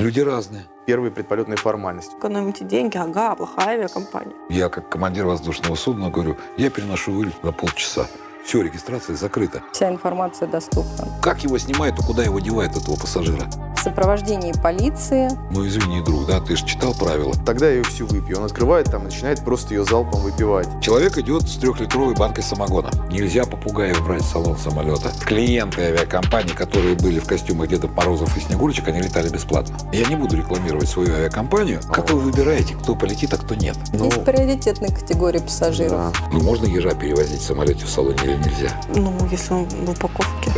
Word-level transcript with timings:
Люди 0.00 0.20
разные. 0.20 0.62
Первые 0.86 1.10
предполетные 1.10 1.56
формальности. 1.56 2.14
Экономите 2.16 2.64
деньги, 2.64 2.96
ага, 2.96 3.34
плохая 3.34 3.70
авиакомпания. 3.70 4.32
Я 4.48 4.68
как 4.68 4.88
командир 4.88 5.26
воздушного 5.26 5.74
судна 5.74 6.08
говорю, 6.08 6.36
я 6.56 6.70
переношу 6.70 7.10
вылет 7.10 7.42
на 7.42 7.50
полчаса. 7.50 8.06
Все, 8.44 8.62
регистрация 8.62 9.16
закрыта. 9.16 9.60
Вся 9.72 9.88
информация 9.90 10.46
доступна. 10.46 11.08
Как 11.20 11.42
его 11.42 11.58
снимают, 11.58 11.98
а 11.98 12.06
куда 12.06 12.22
его 12.22 12.38
девают, 12.38 12.76
этого 12.76 12.94
пассажира? 12.94 13.44
Сопровождении 13.88 14.52
полиции. 14.52 15.30
Ну, 15.50 15.66
извини, 15.66 16.02
друг, 16.02 16.26
да, 16.26 16.40
ты 16.40 16.56
же 16.56 16.66
читал 16.66 16.92
правила. 16.92 17.32
Тогда 17.46 17.68
я 17.68 17.76
ее 17.76 17.84
всю 17.84 18.06
выпью. 18.06 18.36
Он 18.38 18.44
открывает 18.44 18.90
там 18.90 19.00
и 19.02 19.04
начинает 19.06 19.42
просто 19.42 19.72
ее 19.72 19.82
залпом 19.84 20.20
выпивать. 20.20 20.68
Человек 20.82 21.16
идет 21.16 21.48
с 21.48 21.56
трехлитровой 21.56 22.14
банкой 22.14 22.44
самогона. 22.44 22.90
Нельзя 23.10 23.44
попугаев 23.44 24.04
брать 24.04 24.20
в 24.22 24.28
салон 24.30 24.58
самолета. 24.58 25.10
Клиенты 25.24 25.80
авиакомпаний, 25.80 26.52
которые 26.54 26.96
были 26.96 27.18
в 27.18 27.26
костюмах 27.26 27.68
Деда 27.68 27.88
Морозов 27.88 28.36
и 28.36 28.40
Снегурочек, 28.40 28.88
они 28.88 29.00
летали 29.00 29.30
бесплатно. 29.30 29.78
Я 29.90 30.04
не 30.06 30.16
буду 30.16 30.36
рекламировать 30.36 30.88
свою 30.90 31.14
авиакомпанию. 31.14 31.80
Как 31.90 32.10
вы 32.10 32.20
выбираете, 32.20 32.74
кто 32.74 32.94
полетит, 32.94 33.32
а 33.32 33.38
кто 33.38 33.54
нет? 33.54 33.76
Ну, 33.94 34.04
Есть 34.04 34.22
приоритетные 34.22 34.94
категории 34.94 35.38
пассажиров. 35.38 36.12
да. 36.12 36.12
Ну, 36.30 36.42
можно 36.42 36.66
ежа 36.66 36.90
перевозить 36.90 37.40
в 37.40 37.44
самолете 37.46 37.86
в 37.86 37.88
салоне 37.88 38.18
или 38.22 38.34
нельзя? 38.36 38.70
Ну, 38.94 39.14
если 39.30 39.54
он 39.54 39.64
в 39.66 39.90
упаковке. 39.92 40.50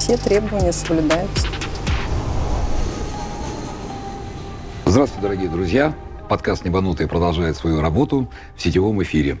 Все 0.00 0.16
требования 0.16 0.72
соблюдаются. 0.72 1.46
Здравствуйте, 4.94 5.22
дорогие 5.22 5.48
друзья. 5.48 5.92
Подкаст 6.28 6.64
«Небанутые» 6.64 7.08
продолжает 7.08 7.56
свою 7.56 7.80
работу 7.80 8.30
в 8.54 8.62
сетевом 8.62 9.02
эфире. 9.02 9.40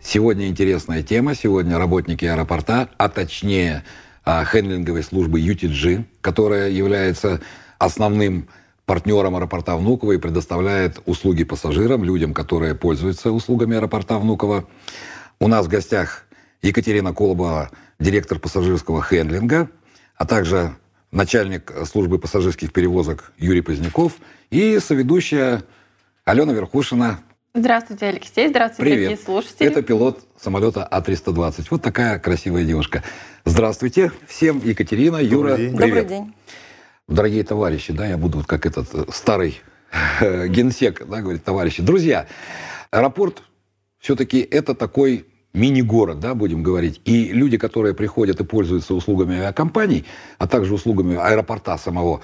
Сегодня 0.00 0.46
интересная 0.46 1.02
тема. 1.02 1.34
Сегодня 1.34 1.76
работники 1.76 2.24
аэропорта, 2.24 2.88
а 2.96 3.08
точнее 3.08 3.82
а, 4.24 4.44
хендлинговой 4.44 5.02
службы 5.02 5.40
UTG, 5.40 6.04
которая 6.20 6.70
является 6.70 7.40
основным 7.78 8.48
партнером 8.84 9.34
аэропорта 9.34 9.74
Внуково 9.74 10.12
и 10.12 10.18
предоставляет 10.18 11.02
услуги 11.04 11.42
пассажирам, 11.42 12.04
людям, 12.04 12.32
которые 12.32 12.76
пользуются 12.76 13.32
услугами 13.32 13.74
аэропорта 13.74 14.18
Внуково. 14.20 14.68
У 15.40 15.48
нас 15.48 15.66
в 15.66 15.68
гостях 15.68 16.26
Екатерина 16.62 17.12
Колобова, 17.12 17.70
директор 17.98 18.38
пассажирского 18.38 19.02
хендлинга, 19.02 19.68
а 20.14 20.26
также 20.26 20.76
начальник 21.10 21.72
службы 21.90 22.18
пассажирских 22.18 22.72
перевозок 22.72 23.32
Юрий 23.38 23.60
Поздняков 23.60 24.14
и 24.50 24.78
соведущая 24.78 25.64
Алена 26.24 26.52
Верхушина. 26.52 27.20
Здравствуйте, 27.54 28.06
Алексей. 28.06 28.48
Здравствуйте, 28.48 28.82
Привет. 28.90 29.08
дорогие 29.08 29.24
слушатели. 29.24 29.66
Это 29.66 29.82
пилот 29.82 30.26
самолета 30.38 30.86
А320. 30.90 31.68
Вот 31.70 31.82
такая 31.82 32.18
красивая 32.18 32.64
девушка. 32.64 33.02
Здравствуйте 33.44 34.12
всем, 34.26 34.60
Екатерина, 34.62 35.16
Юра. 35.16 35.56
день. 35.56 35.74
Привет. 35.74 35.94
Добрый 35.94 36.04
день. 36.04 36.34
Дорогие 37.08 37.44
товарищи, 37.44 37.92
да, 37.92 38.06
я 38.06 38.18
буду 38.18 38.38
вот 38.38 38.46
как 38.46 38.66
этот 38.66 38.92
э, 38.92 39.04
старый 39.12 39.60
э, 40.20 40.48
генсек, 40.48 41.06
да, 41.06 41.22
говорит, 41.22 41.44
товарищи. 41.44 41.80
Друзья, 41.80 42.26
аэропорт 42.90 43.42
все-таки 44.00 44.40
это 44.40 44.74
такой 44.74 45.24
мини-город, 45.56 46.20
да, 46.20 46.34
будем 46.34 46.62
говорить. 46.62 47.00
И 47.04 47.32
люди, 47.32 47.56
которые 47.56 47.94
приходят 47.94 48.40
и 48.40 48.44
пользуются 48.44 48.94
услугами 48.94 49.38
авиакомпаний, 49.38 50.04
а 50.38 50.46
также 50.46 50.74
услугами 50.74 51.16
аэропорта 51.16 51.76
самого, 51.78 52.20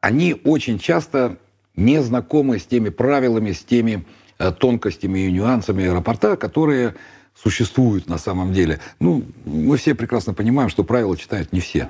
они 0.00 0.40
очень 0.44 0.78
часто 0.78 1.36
не 1.76 2.02
знакомы 2.02 2.58
с 2.58 2.64
теми 2.64 2.88
правилами, 2.88 3.52
с 3.52 3.62
теми 3.62 4.04
э, 4.38 4.50
тонкостями 4.52 5.20
и 5.20 5.32
нюансами 5.32 5.84
аэропорта, 5.84 6.36
которые 6.36 6.94
существуют 7.34 8.08
на 8.08 8.18
самом 8.18 8.52
деле. 8.52 8.80
Ну, 8.98 9.24
мы 9.44 9.76
все 9.76 9.94
прекрасно 9.94 10.34
понимаем, 10.34 10.68
что 10.68 10.82
правила 10.82 11.16
читают 11.16 11.52
не 11.52 11.60
все. 11.60 11.88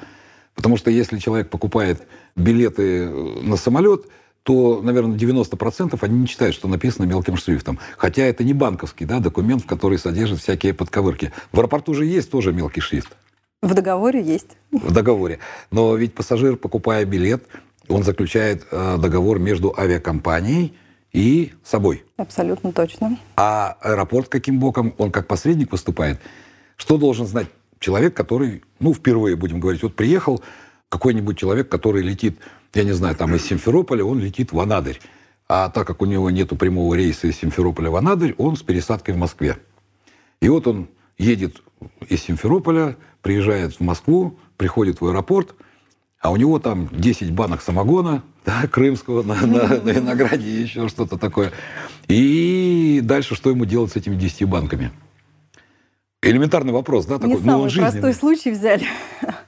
Потому 0.54 0.76
что 0.76 0.90
если 0.90 1.18
человек 1.18 1.48
покупает 1.48 2.06
билеты 2.36 3.04
э, 3.04 3.40
на 3.42 3.56
самолет, 3.56 4.06
то, 4.42 4.80
наверное, 4.82 5.18
90% 5.18 5.98
они 6.00 6.20
не 6.20 6.26
читают, 6.26 6.54
что 6.54 6.68
написано 6.68 7.04
мелким 7.04 7.36
шрифтом. 7.36 7.78
Хотя 7.96 8.22
это 8.22 8.42
не 8.42 8.54
банковский 8.54 9.04
да, 9.04 9.20
документ, 9.20 9.62
в 9.62 9.66
который 9.66 9.98
содержит 9.98 10.40
всякие 10.40 10.74
подковырки. 10.74 11.32
В 11.52 11.58
аэропорту 11.58 11.94
же 11.94 12.06
есть 12.06 12.30
тоже 12.30 12.52
мелкий 12.52 12.80
шрифт 12.80 13.16
В 13.62 13.74
договоре 13.74 14.22
есть. 14.22 14.56
в 14.70 14.92
договоре. 14.92 15.38
Но 15.70 15.94
ведь 15.94 16.14
пассажир, 16.14 16.56
покупая 16.56 17.04
билет, 17.04 17.44
он 17.88 18.02
заключает 18.02 18.66
э, 18.70 18.96
договор 18.98 19.38
между 19.38 19.74
авиакомпанией 19.76 20.74
и 21.12 21.52
собой. 21.64 22.04
Абсолютно 22.16 22.72
точно. 22.72 23.18
А 23.36 23.76
аэропорт 23.80 24.28
каким 24.28 24.58
боком, 24.58 24.94
он 24.96 25.10
как 25.10 25.26
посредник 25.26 25.72
выступает. 25.72 26.20
Что 26.76 26.96
должен 26.96 27.26
знать 27.26 27.48
человек, 27.78 28.14
который, 28.14 28.62
ну, 28.78 28.94
впервые, 28.94 29.36
будем 29.36 29.60
говорить, 29.60 29.82
вот 29.82 29.96
приехал 29.96 30.40
какой-нибудь 30.88 31.36
человек, 31.36 31.68
который 31.68 32.02
летит, 32.02 32.38
я 32.74 32.84
не 32.84 32.92
знаю, 32.92 33.16
там 33.16 33.34
из 33.34 33.44
Симферополя, 33.44 34.04
он 34.04 34.20
летит 34.20 34.52
в 34.52 34.60
Анадырь. 34.60 35.00
А 35.48 35.68
так 35.68 35.86
как 35.86 36.00
у 36.02 36.06
него 36.06 36.30
нету 36.30 36.54
прямого 36.56 36.94
рейса 36.94 37.26
из 37.26 37.36
Симферополя 37.36 37.90
в 37.90 37.96
Анадырь, 37.96 38.34
он 38.38 38.56
с 38.56 38.62
пересадкой 38.62 39.14
в 39.14 39.18
Москве. 39.18 39.58
И 40.40 40.48
вот 40.48 40.66
он 40.66 40.88
едет 41.18 41.62
из 42.08 42.22
Симферополя, 42.22 42.96
приезжает 43.22 43.74
в 43.74 43.80
Москву, 43.80 44.38
приходит 44.56 45.00
в 45.00 45.06
аэропорт, 45.06 45.54
а 46.20 46.30
у 46.30 46.36
него 46.36 46.58
там 46.58 46.88
10 46.92 47.32
банок 47.32 47.62
самогона, 47.62 48.22
да, 48.44 48.66
крымского 48.68 49.22
на, 49.22 49.34
на, 49.46 49.80
на 49.80 49.90
винограде 49.90 50.62
еще 50.62 50.88
что-то 50.88 51.18
такое. 51.18 51.52
И 52.08 53.00
дальше 53.02 53.34
что 53.34 53.50
ему 53.50 53.64
делать 53.64 53.92
с 53.92 53.96
этими 53.96 54.14
10 54.14 54.44
банками? 54.44 54.92
Элементарный 56.22 56.72
вопрос, 56.72 57.06
да, 57.06 57.14
такой. 57.14 57.28
Не 57.28 57.34
ну, 57.34 57.40
он 57.40 57.44
самый 57.44 57.70
жизненный. 57.70 57.90
простой 57.90 58.14
случай 58.14 58.50
взяли. 58.50 58.86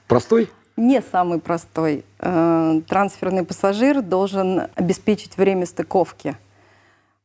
Простой? 0.07 0.49
Не 0.75 1.01
самый 1.01 1.39
простой. 1.39 2.03
Э, 2.19 2.81
Трансферный 2.87 3.45
пассажир 3.45 4.01
должен 4.01 4.69
обеспечить 4.75 5.37
время 5.37 5.67
стыковки. 5.67 6.35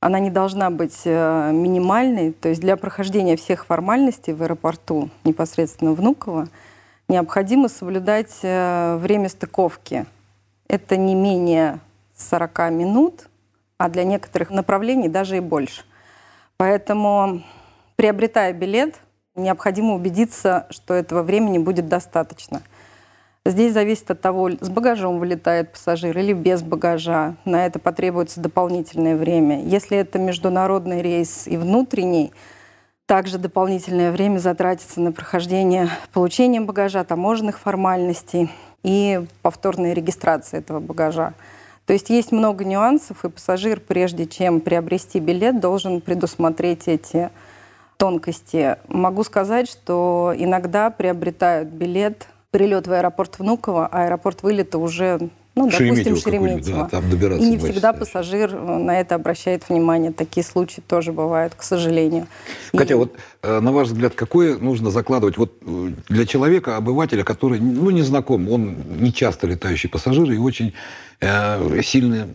Она 0.01 0.19
не 0.19 0.31
должна 0.31 0.71
быть 0.71 1.01
э, 1.07 1.51
минимальной. 1.53 2.33
То 2.33 2.51
есть 2.51 2.61
для 2.61 2.77
прохождения 2.77 3.37
всех 3.37 3.65
формальностей 3.65 4.35
в 4.35 4.43
аэропорту 4.43 5.09
непосредственно 5.25 5.93
Внуково 5.93 6.49
необходимо 7.09 7.69
соблюдать 7.69 8.39
э, 8.43 8.97
время 8.99 9.31
стыковки. 9.31 10.05
Это 10.69 10.99
не 10.99 11.15
менее 11.15 11.81
40 12.17 12.71
минут, 12.71 13.29
а 13.79 13.89
для 13.89 14.05
некоторых 14.05 14.51
направлений 14.51 15.09
даже 15.09 15.39
и 15.39 15.41
больше. 15.41 15.85
Поэтому, 16.59 17.43
приобретая 17.97 18.53
билет, 18.53 18.97
необходимо 19.35 19.95
убедиться, 19.95 20.67
что 20.69 20.93
этого 20.93 21.23
времени 21.23 21.57
будет 21.57 21.89
достаточно. 21.89 22.61
Здесь 23.44 23.72
зависит 23.72 24.10
от 24.10 24.21
того, 24.21 24.50
с 24.50 24.69
багажом 24.69 25.19
вылетает 25.19 25.72
пассажир 25.72 26.16
или 26.19 26.32
без 26.32 26.62
багажа. 26.62 27.37
На 27.44 27.65
это 27.65 27.78
потребуется 27.78 28.41
дополнительное 28.41 29.16
время. 29.16 29.65
Если 29.65 29.97
это 29.97 30.19
международный 30.19 31.00
рейс 31.00 31.47
и 31.47 31.56
внутренний, 31.56 32.32
также 33.06 33.38
дополнительное 33.38 34.12
время 34.12 34.38
затратится 34.38 35.00
на 35.00 35.12
прохождение 35.12 35.88
получения 36.12 36.60
багажа, 36.60 37.04
таможенных 37.04 37.59
формальностей 37.59 38.50
и 38.82 39.25
повторной 39.41 39.94
регистрации 39.94 40.59
этого 40.59 40.78
багажа. 40.78 41.32
То 41.87 41.94
есть 41.94 42.10
есть 42.10 42.32
много 42.32 42.66
нюансов, 42.66 43.25
и 43.25 43.31
пассажир, 43.31 43.81
прежде 43.81 44.26
чем 44.26 44.60
приобрести 44.60 45.20
билет, 45.20 45.59
должен 45.59 46.03
предусмотреть 46.03 46.87
эти 46.87 47.31
тонкости. 47.97 48.76
Могу 48.88 49.25
сказать, 49.25 49.70
что 49.70 50.34
иногда 50.37 50.91
приобретают 50.91 51.70
билет, 51.70 52.28
прилет 52.51 52.87
в 52.87 52.93
аэропорт 52.93 53.39
Внуково, 53.39 53.87
а 53.87 54.05
аэропорт 54.05 54.43
вылета 54.43 54.79
уже, 54.79 55.19
ну, 55.55 55.65
допустим, 55.71 56.17
Шереметьево 56.17 56.83
да, 56.85 56.89
там 56.89 57.11
добираться 57.11 57.45
И 57.47 57.51
не 57.51 57.59
всегда 57.59 57.93
часа. 57.93 57.93
пассажир 57.93 58.55
э, 58.55 58.77
на 58.79 58.99
это 59.01 59.17
обращает 59.17 59.69
внимание. 59.69 60.13
Такие 60.13 60.45
случаи 60.45 60.81
тоже 60.81 61.13
бывают, 61.13 61.55
к 61.55 61.63
сожалению. 61.63 62.27
И- 62.73 62.79
Хотя 62.79 62.97
вот, 62.97 63.15
э, 63.43 63.61
на 63.61 63.71
ваш 63.73 63.89
взгляд, 63.89 64.15
какое 64.15 64.57
нужно 64.57 64.91
закладывать 64.91 65.37
вот 65.37 65.53
э, 65.67 65.91
для 66.09 66.25
человека, 66.27 66.77
обывателя, 66.77 67.23
который, 67.23 67.61
ну, 67.61 67.91
не 67.91 68.03
знаком, 68.03 68.49
он 68.51 68.77
не 68.99 69.13
часто 69.13 69.47
летающий 69.47 69.91
пассажир 69.91 70.31
и 70.31 70.39
очень 70.39 70.73
э, 71.21 71.83
сильно 71.83 72.29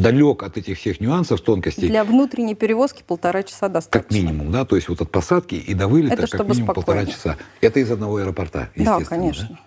далек 0.00 0.42
от 0.42 0.56
этих 0.56 0.78
всех 0.78 1.00
нюансов, 1.00 1.40
тонкостей, 1.40 1.88
Для 1.88 2.04
внутренней 2.04 2.54
перевозки 2.54 3.02
полтора 3.06 3.42
часа 3.42 3.68
достаточно. 3.68 4.00
как 4.02 4.10
минимум, 4.10 4.50
да, 4.52 4.64
то 4.64 4.76
есть 4.76 4.88
вот 4.88 5.00
от 5.00 5.10
посадки 5.10 5.54
и 5.54 5.74
до 5.74 5.88
вылета 5.88 6.14
Это 6.14 6.22
как 6.22 6.28
чтобы 6.28 6.50
минимум 6.50 6.74
полтора 6.74 7.02
спокойно. 7.02 7.12
часа. 7.12 7.36
Это 7.60 7.80
из 7.80 7.90
одного 7.90 8.16
аэропорта, 8.18 8.70
Да, 8.76 8.82
естественно. 8.82 9.04
конечно. 9.20 9.58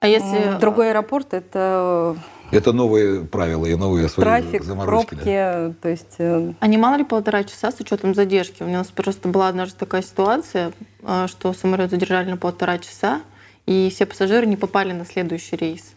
А 0.00 0.08
если 0.08 0.36
М, 0.54 0.58
Другой 0.58 0.90
аэропорт— 0.90 1.28
это 1.34 2.16
да? 2.50 2.56
Это 2.58 2.72
новые 2.72 3.24
правила 3.24 3.64
и 3.64 3.74
новые 3.76 4.08
свои 4.08 4.24
трафик, 4.24 4.62
заморочки. 4.64 5.10
пробки. 5.14 5.24
да. 5.24 5.72
То 5.80 5.88
есть 5.88 6.16
э, 6.18 6.52
А 6.60 6.66
не 6.66 6.76
мало 6.76 6.96
ли 6.96 7.04
полтора 7.04 7.44
часа 7.44 7.70
с 7.70 7.78
учетом 7.80 8.14
задержки? 8.14 8.62
У 8.62 8.68
нас 8.68 8.88
просто 8.88 9.28
была 9.28 9.48
однажды 9.48 9.76
такая 9.78 10.02
ситуация, 10.02 10.72
а, 11.02 11.28
что 11.28 11.52
самолет 11.54 11.90
задержали 11.90 12.28
на 12.30 12.36
полтора 12.36 12.78
часа, 12.78 13.22
и 13.64 13.88
все 13.94 14.04
пассажиры 14.04 14.44
не 14.46 14.56
попали 14.56 14.92
на 14.92 15.06
следующий 15.06 15.56
рейс. 15.56 15.92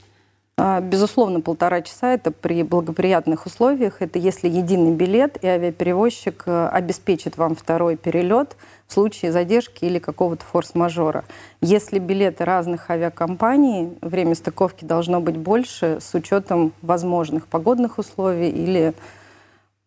А, 0.57 0.79
Безусловно, 0.79 1.41
полтора 1.41 1.81
часа 1.81 2.13
это 2.13 2.31
при 2.31 2.63
благоприятных 2.63 3.45
условиях. 3.45 4.01
Это 4.01 4.19
если 4.19 4.47
единый 4.47 4.93
билет, 4.93 5.37
и 5.43 5.47
авиаперевозчик 5.47 6.43
э, 6.45 6.67
обеспечит 6.67 7.37
вам 7.37 7.55
второй 7.55 7.97
перелет 7.97 8.55
в 8.87 8.93
случае 8.93 9.33
задержки 9.33 9.83
или 9.83 9.99
какого-то 9.99 10.45
форс-мажора. 10.45 11.25
Если 11.59 11.99
билеты 11.99 12.45
разных 12.45 12.89
авиакомпаний, 12.89 13.97
время 14.01 14.33
стыковки 14.33 14.85
должно 14.85 15.19
быть 15.19 15.35
больше 15.35 15.99
с 15.99 16.13
учетом 16.13 16.71
возможных 16.81 17.47
погодных 17.47 17.97
условий 17.97 18.49
или 18.49 18.93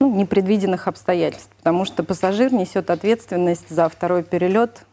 ну, 0.01 0.15
непредвиденных 0.15 0.87
обстоятельств, 0.87 1.51
потому 1.57 1.87
что 1.87 2.05
пассажир 2.05 2.53
несет 2.53 2.91
ответственность 2.91 3.71
за 3.71 3.89
второй 3.89 4.23
перелет 4.23 4.85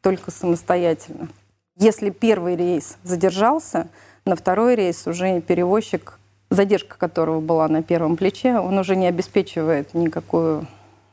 только 0.00 0.30
самостоятельно. 0.30 1.28
Если 1.76 2.10
первый 2.10 2.56
рейс 2.56 2.96
задержался, 3.04 3.88
на 4.28 4.36
второй 4.36 4.76
рейс 4.76 5.06
уже 5.06 5.40
перевозчик, 5.40 6.18
задержка 6.50 6.96
которого 6.96 7.40
была 7.40 7.66
на 7.68 7.82
первом 7.82 8.16
плече, 8.16 8.58
он 8.58 8.78
уже 8.78 8.94
не 8.94 9.06
обеспечивает 9.06 9.94
никакую 9.94 10.66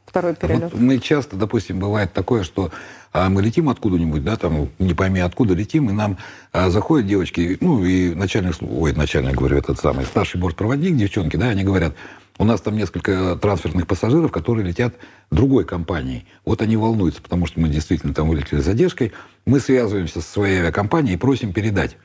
второй 0.06 0.35
перелет. 0.35 0.71
Вот 0.71 0.79
мы 0.79 1.00
часто, 1.00 1.35
допустим, 1.35 1.79
бывает 1.79 2.13
такое, 2.13 2.44
что 2.44 2.71
а, 3.12 3.29
мы 3.29 3.41
летим 3.41 3.69
откуда-нибудь, 3.69 4.23
да, 4.23 4.35
там, 4.35 4.69
не 4.79 4.94
пойми 4.94 5.19
откуда 5.19 5.53
летим, 5.53 5.89
и 5.89 5.94
нам 5.94 6.17
а, 6.51 6.69
заходят 6.69 7.07
девочки, 7.07 7.57
ну, 7.62 7.83
и 7.83 8.13
начальник, 8.13 8.56
ой, 8.62 8.94
начальник, 8.94 9.35
говорю, 9.35 9.57
этот 9.57 9.79
самый, 9.79 10.06
старший 10.06 10.39
бортпроводник, 10.39 10.95
девчонки, 10.95 11.38
да, 11.38 11.47
они 11.47 11.63
говорят, 11.63 11.95
у 12.38 12.44
нас 12.44 12.59
там 12.59 12.75
несколько 12.75 13.38
трансферных 13.41 13.88
пассажиров, 13.88 14.31
которые 14.31 14.67
летят 14.67 14.95
другой 15.31 15.63
компанией. 15.63 16.25
Вот 16.44 16.62
они 16.62 16.75
волнуются, 16.75 17.21
потому 17.21 17.45
что 17.45 17.62
мы 17.62 17.69
действительно 17.69 18.13
там 18.13 18.27
вылетели 18.27 18.59
с 18.59 18.65
задержкой. 18.65 19.13
Мы 19.45 19.62
связываемся 19.62 20.19
со 20.19 20.29
своей 20.29 20.59
авиакомпанией 20.59 21.15
и 21.15 21.17
просим 21.17 21.53
передать. 21.53 21.95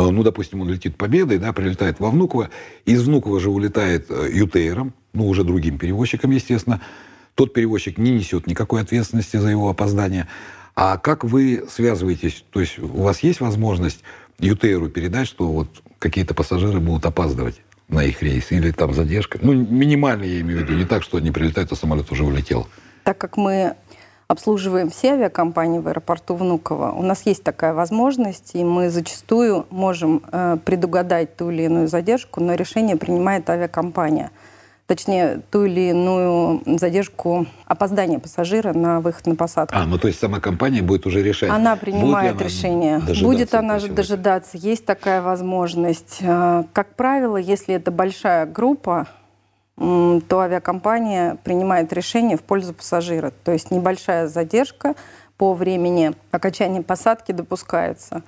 А, 0.00 0.10
Ну, 0.10 0.22
допустим, 0.22 0.62
он 0.62 0.70
летит 0.70 0.96
Победой, 0.96 1.38
да, 1.38 1.52
прилетает 1.52 2.00
во 2.00 2.10
Внуково. 2.10 2.50
Из 2.86 3.02
Внуково 3.02 3.38
же 3.38 3.50
улетает 3.50 4.06
э, 4.08 4.30
Ютейром, 4.32 4.94
ну, 5.12 5.28
уже 5.28 5.44
другим 5.44 5.78
перевозчиком, 5.78 6.30
естественно. 6.30 6.80
Тот 7.34 7.52
перевозчик 7.52 7.98
не 7.98 8.10
несет 8.12 8.46
никакой 8.46 8.80
ответственности 8.82 9.36
за 9.36 9.48
его 9.48 9.68
опоздание. 9.68 10.26
А 10.74 10.96
как 10.96 11.24
вы 11.24 11.64
связываетесь? 11.70 12.44
То 12.50 12.60
есть 12.60 12.78
у 12.78 13.02
вас 13.02 13.22
есть 13.22 13.40
возможность 13.40 14.02
Ютейру 14.38 14.88
передать, 14.88 15.28
что 15.28 15.46
вот 15.46 15.68
какие-то 15.98 16.34
пассажиры 16.34 16.80
будут 16.80 17.04
опаздывать 17.04 17.60
на 17.88 18.02
их 18.04 18.22
рейс? 18.22 18.50
Или 18.52 18.70
там 18.70 18.94
задержка? 18.94 19.38
Ну, 19.42 19.52
минимально 19.52 20.24
я 20.24 20.40
имею 20.40 20.60
в 20.60 20.62
виду. 20.62 20.74
Не 20.74 20.84
так, 20.86 21.02
что 21.02 21.18
они 21.18 21.30
прилетают, 21.30 21.72
а 21.72 21.76
самолет 21.76 22.10
уже 22.10 22.24
улетел. 22.24 22.68
Так 23.04 23.18
как 23.18 23.36
мы 23.36 23.74
обслуживаем 24.30 24.90
все 24.90 25.14
авиакомпании 25.14 25.80
в 25.80 25.88
аэропорту 25.88 26.36
Внуково, 26.36 26.92
у 26.92 27.02
нас 27.02 27.22
есть 27.26 27.42
такая 27.42 27.74
возможность, 27.74 28.52
и 28.54 28.62
мы 28.62 28.88
зачастую 28.88 29.66
можем 29.70 30.22
э, 30.30 30.56
предугадать 30.64 31.36
ту 31.36 31.50
или 31.50 31.64
иную 31.64 31.88
задержку, 31.88 32.40
но 32.40 32.54
решение 32.54 32.94
принимает 32.96 33.50
авиакомпания. 33.50 34.30
Точнее, 34.86 35.40
ту 35.50 35.64
или 35.64 35.90
иную 35.90 36.62
задержку 36.78 37.46
опоздания 37.66 38.20
пассажира 38.20 38.72
на 38.72 39.00
выход 39.00 39.26
на 39.26 39.34
посадку. 39.34 39.76
А, 39.76 39.84
ну 39.84 39.98
то 39.98 40.06
есть 40.06 40.20
сама 40.20 40.38
компания 40.38 40.82
будет 40.82 41.06
уже 41.06 41.22
решать. 41.24 41.50
Она 41.50 41.74
будет 41.74 41.80
принимает 41.80 42.36
она 42.36 42.44
решение. 42.44 42.98
дожидаться 42.98 43.24
Будет 43.24 43.54
она 43.54 43.78
человека? 43.78 43.96
дожидаться. 43.96 44.58
Есть 44.58 44.84
такая 44.86 45.22
возможность. 45.22 46.18
Э, 46.20 46.62
Как 46.72 46.94
правило, 46.94 47.36
если 47.36 47.74
это 47.74 47.90
большая 47.90 48.46
группа, 48.46 49.08
то 49.80 50.40
авиакомпания 50.40 51.38
принимает 51.42 51.90
решение 51.94 52.36
в 52.36 52.42
пользу 52.42 52.74
пассажира. 52.74 53.32
То 53.44 53.52
есть 53.52 53.70
небольшая 53.70 54.28
задержка 54.28 54.94
по 55.38 55.54
времени 55.54 56.12
окончания 56.30 56.82
посадки 56.82 57.32
допускается. 57.32 58.22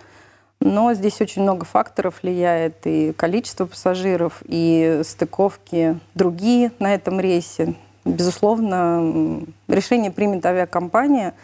Но 0.61 0.95
здесь 0.95 1.21
очень 1.21 1.43
много 1.43 1.67
факторов 1.67 2.23
влияет. 2.23 2.87
И 2.87 3.13
количество 3.13 3.67
пассажиров, 3.67 4.43
и 4.47 5.03
стыковки 5.05 5.99
другие 6.15 6.73
на 6.79 6.95
этом 6.95 7.21
рейсе. 7.21 7.75
Безусловно, 8.07 9.43
решение 9.69 10.11
примет 10.11 10.47
авиакомпания, 10.47 11.35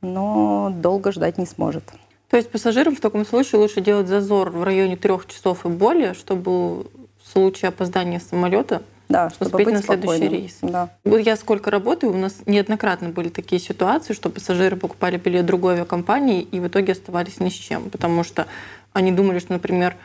но 0.00 0.72
долго 0.74 1.12
ждать 1.12 1.36
не 1.36 1.46
сможет. 1.46 1.84
То 2.30 2.38
есть 2.38 2.50
пассажирам 2.50 2.96
в 2.96 3.00
таком 3.00 3.26
случае 3.26 3.60
лучше 3.60 3.82
делать 3.82 4.06
зазор 4.06 4.48
в 4.48 4.62
районе 4.62 4.96
трех 4.96 5.26
часов 5.26 5.66
и 5.66 5.68
более, 5.68 6.14
чтобы 6.14 6.86
в 7.22 7.30
случае 7.30 7.68
опоздания 7.68 8.18
самолета 8.18 8.82
Да, 9.08 9.30
чтобы 9.30 9.50
успеть 9.50 9.64
быть 9.66 9.74
на 9.74 9.82
следующий 9.82 10.16
спокойным. 10.16 10.32
рейс. 10.32 10.58
Да. 10.60 10.90
Вот 11.04 11.18
я 11.18 11.36
сколько 11.36 11.70
работаю, 11.70 12.12
у 12.12 12.16
нас 12.16 12.36
неоднократно 12.46 13.08
были 13.08 13.28
такие 13.28 13.60
ситуации, 13.60 14.12
что 14.12 14.28
пассажиры 14.28 14.76
покупали 14.76 15.16
билет 15.16 15.46
другой 15.46 15.74
авиакомпании 15.74 16.42
и 16.42 16.60
в 16.60 16.66
итоге 16.66 16.92
оставались 16.92 17.40
ни 17.40 17.48
с 17.48 17.54
чем, 17.54 17.90
потому 17.90 18.22
что 18.22 18.46
они 18.92 19.10
думали, 19.12 19.38
что, 19.38 19.52
например, 19.54 19.96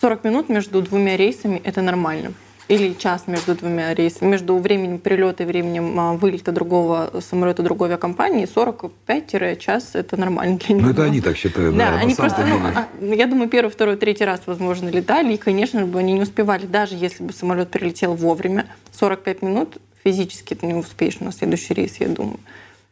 40 0.00 0.24
минут 0.24 0.48
между 0.48 0.82
двумя 0.82 1.16
рейсами 1.16 1.60
это 1.64 1.82
нормально. 1.82 2.32
Или 2.70 2.94
час 2.94 3.24
между 3.26 3.56
двумя 3.56 3.92
рейсами, 3.94 4.30
между 4.30 4.56
временем 4.58 5.00
прилета 5.00 5.42
и 5.42 5.46
временем 5.46 5.98
а, 5.98 6.12
вылета 6.12 6.52
другого 6.52 7.10
самолета 7.20 7.64
другой 7.64 7.88
авиакомпании 7.88 8.46
45-час 8.46 9.90
это 9.94 10.16
нормально 10.16 10.56
для 10.58 10.76
них. 10.76 10.84
Ну, 10.84 10.90
это 10.92 11.02
они 11.02 11.20
так 11.20 11.36
считают. 11.36 11.76
Да, 11.76 11.88
а 11.88 11.90
на 11.90 11.98
они 11.98 12.14
просто, 12.14 12.46
ну, 12.46 12.60
ну, 13.00 13.12
я 13.12 13.26
думаю, 13.26 13.48
первый, 13.48 13.70
второй, 13.70 13.96
третий 13.96 14.24
раз, 14.24 14.42
возможно, 14.46 14.88
летали, 14.88 15.34
и, 15.34 15.36
конечно 15.36 15.84
бы, 15.84 15.98
они 15.98 16.12
не 16.12 16.22
успевали, 16.22 16.64
даже 16.64 16.94
если 16.94 17.24
бы 17.24 17.32
самолет 17.32 17.70
прилетел 17.70 18.14
вовремя, 18.14 18.66
45 18.92 19.42
минут 19.42 19.78
физически 20.04 20.54
ты 20.54 20.64
не 20.64 20.74
успеешь 20.74 21.18
на 21.18 21.32
следующий 21.32 21.74
рейс, 21.74 21.96
я 21.96 22.06
думаю. 22.06 22.38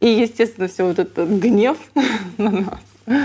И, 0.00 0.08
естественно, 0.08 0.66
все 0.66 0.86
вот 0.86 0.98
этот 0.98 1.28
гнев 1.28 1.76
на 2.36 2.50
нас. 2.50 2.80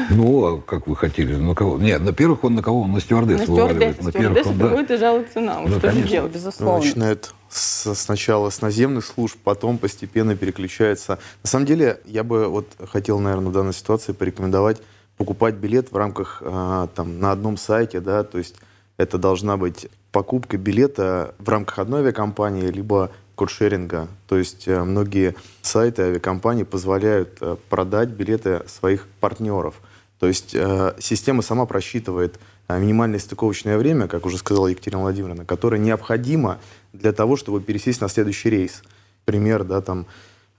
Ну, 0.09 0.45
а 0.45 0.61
как 0.61 0.87
вы 0.87 0.95
хотели? 0.95 1.35
На 1.35 1.55
кого? 1.55 1.77
Нет, 1.77 2.01
на 2.01 2.13
первых 2.13 2.43
он 2.43 2.55
на 2.55 2.61
кого? 2.63 2.81
Он 2.81 2.91
на 2.91 2.99
стюардесс 3.01 3.41
На 3.41 3.45
вываливает. 3.53 3.95
стюардесс, 3.95 4.05
На 4.05 4.11
первых 4.11 4.39
стюардесс 4.43 4.47
он, 4.79 4.85
да. 4.87 4.93
и 4.93 4.97
жалуется 4.97 5.39
нам. 5.39 5.63
Ну, 5.63 5.69
что 5.69 5.79
же 5.79 5.87
конечно. 5.87 6.09
делать? 6.09 6.31
Безусловно. 6.33 6.85
Начинает 6.85 7.33
с- 7.49 7.93
сначала 7.95 8.49
с 8.49 8.61
наземных 8.61 9.05
служб, 9.05 9.37
потом 9.43 9.77
постепенно 9.77 10.35
переключается. 10.35 11.19
На 11.43 11.49
самом 11.49 11.65
деле, 11.65 11.99
я 12.05 12.23
бы 12.23 12.47
вот 12.47 12.67
хотел, 12.91 13.19
наверное, 13.19 13.49
в 13.49 13.53
данной 13.53 13.73
ситуации 13.73 14.13
порекомендовать 14.13 14.81
покупать 15.17 15.55
билет 15.55 15.91
в 15.91 15.95
рамках 15.97 16.41
а, 16.43 16.87
там 16.95 17.19
на 17.19 17.31
одном 17.31 17.55
сайте, 17.57 17.99
да, 17.99 18.23
то 18.23 18.39
есть 18.39 18.55
это 18.97 19.17
должна 19.19 19.57
быть 19.57 19.87
покупка 20.11 20.57
билета 20.57 21.35
в 21.37 21.47
рамках 21.49 21.77
одной 21.79 22.01
авиакомпании, 22.01 22.65
либо 22.67 23.11
кодшеринга. 23.35 24.07
То 24.27 24.37
есть 24.37 24.67
э, 24.67 24.83
многие 24.83 25.35
сайты 25.61 26.03
авиакомпаний 26.03 26.65
позволяют 26.65 27.37
э, 27.41 27.57
продать 27.69 28.09
билеты 28.09 28.61
своих 28.67 29.07
партнеров. 29.19 29.75
То 30.19 30.27
есть 30.27 30.53
э, 30.53 30.95
система 30.99 31.41
сама 31.41 31.65
просчитывает 31.65 32.39
минимальное 32.69 33.19
стыковочное 33.19 33.77
время, 33.77 34.07
как 34.07 34.25
уже 34.25 34.37
сказала 34.37 34.67
Екатерина 34.67 35.01
Владимировна, 35.01 35.43
которое 35.43 35.79
необходимо 35.79 36.59
для 36.93 37.11
того, 37.11 37.35
чтобы 37.35 37.59
пересесть 37.61 37.99
на 37.99 38.07
следующий 38.07 38.49
рейс. 38.49 38.83
Пример, 39.25 39.65
да, 39.65 39.81
там 39.81 40.05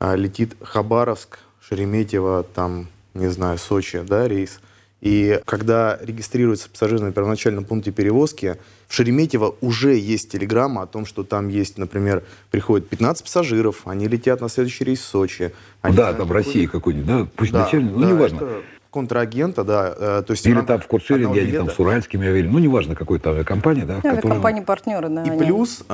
летит 0.00 0.54
Хабаровск, 0.60 1.38
Шереметьево, 1.66 2.42
там, 2.42 2.88
не 3.14 3.28
знаю, 3.28 3.56
Сочи, 3.56 4.00
да, 4.00 4.28
рейс. 4.28 4.60
И 5.04 5.38
когда 5.44 5.98
регистрируется 6.00 6.70
пассажир 6.70 6.98
на 7.02 7.12
первоначальном 7.12 7.64
пункте 7.66 7.90
перевозки, 7.92 8.56
в 8.88 8.94
Шереметьево 8.94 9.54
уже 9.60 9.96
есть 9.96 10.32
телеграмма 10.32 10.82
о 10.82 10.86
том, 10.86 11.04
что 11.04 11.24
там 11.24 11.48
есть, 11.48 11.76
например, 11.76 12.22
приходит 12.50 12.88
15 12.88 13.22
пассажиров, 13.24 13.82
они 13.84 14.08
летят 14.08 14.40
на 14.40 14.48
следующий 14.48 14.84
рейс 14.84 15.00
в 15.00 15.04
Сочи. 15.04 15.52
Они 15.82 15.94
Да, 15.94 16.04
знают, 16.04 16.16
там 16.18 16.28
какой- 16.28 16.42
Россия 16.42 16.68
какой-нибудь, 16.68 17.06
да? 17.06 17.26
Пусть 17.36 17.52
Да, 17.52 17.64
начальник, 17.64 17.92
ну, 17.94 18.00
да, 18.00 18.10
неважно. 18.12 18.36
это 18.36 18.62
контрагента, 18.90 19.62
да. 19.64 19.92
э, 19.94 20.22
То 20.26 20.30
есть 20.30 20.46
Или 20.46 20.60
там 20.62 20.80
в 20.80 20.86
куршеринге, 20.86 21.42
они 21.42 21.52
там 21.52 21.68
с 21.68 21.78
уральскими 21.78 22.26
авиалиниями. 22.26 22.52
Ну, 22.54 22.58
неважно, 22.60 22.94
какой-то 22.94 23.30
авиакомпания, 23.30 23.84
да, 23.84 23.94
в 23.98 24.02
которой- 24.02 24.20
Авиакомпании-партнеры, 24.20 25.08
да. 25.10 25.24
И 25.24 25.28
они- 25.30 25.38
плюс 25.38 25.82
э, 25.86 25.92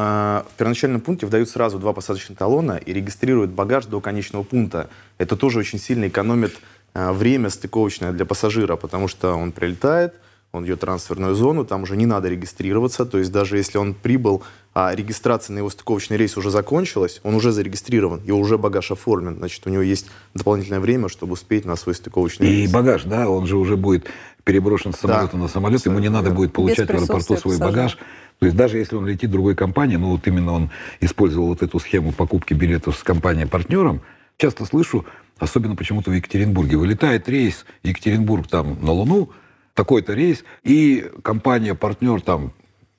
в 0.49 0.57
первоначальном 0.57 1.01
пункте 1.01 1.27
выдают 1.27 1.49
сразу 1.49 1.81
два 1.81 1.93
посадочных 1.95 2.39
талона 2.39 2.77
и 2.77 2.93
регистрируют 2.93 3.51
багаж 3.51 3.87
до 3.87 4.01
конечного 4.01 4.45
пункта. 4.45 4.89
Это 5.19 5.35
тоже 5.37 5.59
очень 5.59 5.81
сильно 5.81 6.07
экономит 6.07 6.53
время 6.95 7.51
стыковочное 7.51 8.13
для 8.13 8.25
пассажира, 8.25 8.77
потому 8.77 9.09
что 9.09 9.35
он 9.35 9.53
прилетает, 9.53 10.15
он 10.53 10.65
идет 10.65 10.79
в 10.79 10.81
трансферную 10.81 11.35
зону, 11.35 11.65
там 11.65 11.85
уже 11.85 11.97
не 11.97 12.07
надо 12.07 12.29
регистрироваться. 12.29 13.07
То 13.07 13.19
есть 13.19 13.31
даже 13.31 13.57
если 13.57 13.79
он 13.79 13.95
прибыл, 13.95 14.43
а 14.75 14.93
регистрация 14.95 15.55
на 15.55 15.59
его 15.59 15.71
стыковочный 15.71 16.17
рейс 16.17 16.37
уже 16.37 16.51
закончилась, 16.51 17.21
он 17.23 17.35
уже 17.35 17.53
зарегистрирован, 17.53 18.21
и 18.25 18.33
уже 18.33 18.59
багаж 18.59 18.91
оформлен. 18.91 19.37
Значит, 19.37 19.67
у 19.67 19.71
него 19.71 19.83
есть 19.83 20.11
дополнительное 20.35 20.81
время, 20.81 21.09
чтобы 21.09 21.35
успеть 21.35 21.65
на 21.65 21.77
свой 21.77 21.95
стыковочный 21.95 22.49
И 22.49 22.51
рейс. 22.63 22.71
багаж, 22.71 23.05
да, 23.05 23.29
он 23.29 23.47
же 23.47 23.57
уже 23.57 23.77
будет 23.77 24.07
переброшен 24.43 24.93
с 24.93 24.99
самолета 24.99 25.37
на 25.37 25.49
самолет, 25.49 25.85
ему 25.87 25.99
не 25.99 26.09
надо 26.09 26.25
верно. 26.25 26.37
будет 26.37 26.53
получать 26.53 26.89
в 26.89 26.95
аэропорту 26.95 27.37
свой 27.37 27.59
багаж. 27.59 27.97
То 28.41 28.47
есть 28.47 28.57
даже 28.57 28.79
если 28.79 28.97
он 28.97 29.07
летит 29.07 29.31
другой 29.31 29.55
компании, 29.55 29.97
ну 29.97 30.13
вот 30.13 30.27
именно 30.27 30.53
он 30.53 30.71
использовал 31.01 31.49
вот 31.49 31.63
эту 31.63 31.79
схему 31.79 32.11
покупки 32.11 32.55
билетов 32.55 32.97
с 32.97 33.03
компанией-партнером, 33.03 34.01
часто 34.39 34.65
слышу, 34.65 35.05
особенно 35.41 35.75
почему-то 35.75 36.11
в 36.11 36.15
Екатеринбурге, 36.15 36.77
вылетает 36.77 37.29
рейс 37.29 37.65
Екатеринбург 37.83 38.47
там 38.47 38.79
на 38.83 38.93
Луну, 38.93 39.31
такой-то 39.75 40.13
рейс, 40.15 40.45
и 40.63 41.11
компания-партнер 41.23 42.21
там 42.21 42.53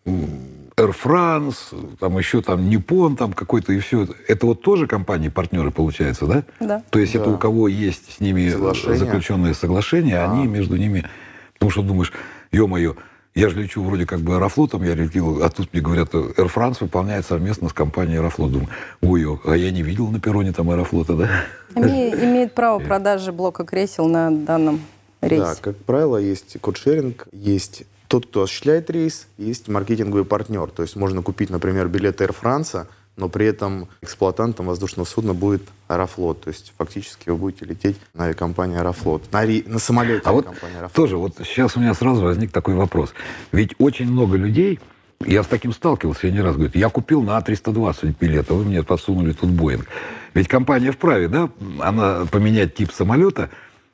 Air 0.06 0.96
France, 1.04 1.96
там 2.00 2.18
еще 2.18 2.42
там 2.42 2.62
Nippon, 2.70 3.16
там 3.16 3.34
какой-то 3.34 3.72
и 3.74 3.80
все. 3.80 4.08
Это 4.28 4.48
вот 4.48 4.62
тоже 4.64 4.88
компании-партнеры 4.88 5.70
получается, 5.70 6.26
да? 6.26 6.44
Да. 6.60 6.84
То 6.90 7.00
есть 7.00 7.14
это 7.14 7.26
Да. 7.26 7.32
у 7.32 7.38
кого 7.38 7.68
есть 7.68 8.14
с 8.18 8.20
ними 8.20 8.50
Соглашение. 8.50 8.98
заключенные 8.98 9.54
соглашения, 9.54 10.16
Да. 10.16 10.32
они 10.32 10.48
между 10.48 10.76
ними... 10.78 11.06
Потому 11.54 11.72
что 11.72 11.82
думаешь, 11.84 12.12
ё-моё, 12.52 12.96
Я 13.34 13.48
же 13.50 13.62
лечу 13.62 13.82
вроде 13.82 14.06
как 14.06 14.20
бы 14.20 14.36
Аэрофлотом, 14.36 14.84
я 14.84 14.94
летел, 14.94 15.42
а 15.42 15.50
тут 15.50 15.72
мне 15.72 15.82
говорят, 15.82 16.14
Air 16.14 16.52
France 16.54 16.78
выполняет 16.82 17.26
совместно 17.26 17.70
с 17.70 17.74
компанией 17.74 18.18
Аэрофлот. 18.18 18.52
Думаю, 18.52 18.70
ой, 19.02 19.40
а 19.54 19.56
я 19.56 19.72
не 19.72 19.84
видел 19.84 20.08
на 20.10 20.20
перроне 20.20 20.52
там 20.52 20.70
Аэрофлота, 20.70 21.16
да? 21.16 21.30
Име- 21.76 22.14
Имеет 22.26 22.54
право 22.54 22.80
продажи 22.80 23.32
блока 23.32 23.64
кресел 23.64 24.08
на 24.08 24.30
данном 24.32 24.82
рейсе. 25.22 25.46
Да, 25.46 25.56
как 25.62 25.78
правило, 25.78 26.18
есть 26.18 26.58
кодшеринг, 26.60 27.28
есть 27.32 27.84
тот, 28.10 28.26
кто 28.26 28.42
осуществляет 28.44 28.90
рейс, 28.90 29.28
есть 29.38 29.70
маркетинговый 29.70 30.26
партнер. 30.26 30.68
То 30.70 30.82
есть 30.84 30.98
можно 30.98 31.22
купить, 31.22 31.50
например, 31.50 31.88
билет 31.88 32.20
Air 32.20 32.36
France, 32.40 32.86
но 33.18 33.30
при 33.30 33.46
этом 33.46 33.88
эксплуатантом 34.02 34.66
воздушного 34.68 35.06
судна 35.06 35.34
будет 35.34 35.62
Аэрофлот. 35.88 36.42
То 36.44 36.50
есть 36.50 36.74
фактически 36.78 37.30
вы 37.30 37.36
будете 37.36 37.66
лететь 37.66 37.98
на 38.14 38.26
авиакомпании 38.26 38.78
Аэрофлот. 38.78 39.32
На, 39.32 39.46
ри- 39.46 39.64
на 39.68 39.80
самолете 39.80 40.22
А 40.26 40.32
вот 40.32 40.48
Аэрофлот. 40.48 40.94
тоже, 40.94 41.18
вот 41.18 41.36
сейчас 41.40 41.76
у 41.78 41.80
меня 41.80 41.94
сразу 41.94 42.22
возник 42.22 42.52
такой 42.52 42.76
вопрос. 42.76 43.14
Ведь 43.52 43.76
очень 43.80 44.10
много 44.12 44.38
людей, 44.38 44.80
я 45.26 45.44
с 45.44 45.48
таким 45.48 45.72
сталкивался, 45.74 46.28
я 46.28 46.34
не 46.34 46.42
раз 46.42 46.56
говорю, 46.56 46.72
я 46.74 46.90
купил 46.90 47.22
на 47.22 47.38
А320 47.40 48.16
билет, 48.20 48.50
а 48.50 48.54
вы 48.56 48.64
мне 48.64 48.82
подсунули 48.82 49.34
тут 49.34 49.50
Боинг. 49.52 49.86
Ведь 50.34 50.48
компания 50.48 50.92
вправе, 50.92 51.28
да, 51.28 51.50
она 51.80 52.26
поменять 52.32 52.74
тип 52.76 52.92
самолета. 52.92 53.50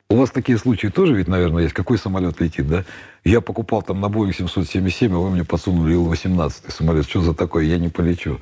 У 0.08 0.16
вас 0.16 0.30
такие 0.30 0.56
случаи 0.56 0.86
тоже 0.86 1.14
ведь, 1.14 1.28
наверное, 1.28 1.64
есть. 1.64 1.74
Какой 1.74 1.98
самолет 1.98 2.40
летит, 2.40 2.66
да? 2.66 2.84
Я 3.24 3.42
покупал 3.42 3.82
там 3.82 4.00
на 4.00 4.08
Боинг 4.08 4.34
777, 4.34 5.12
а 5.14 5.18
вы 5.18 5.30
мне 5.30 5.44
подсунули 5.44 5.92
Ил-18 5.92 6.70
самолет. 6.72 7.04
Что 7.06 7.20
за 7.20 7.34
такое? 7.34 7.64
Я 7.64 7.76
не 7.78 7.90
полечу. 7.90 8.40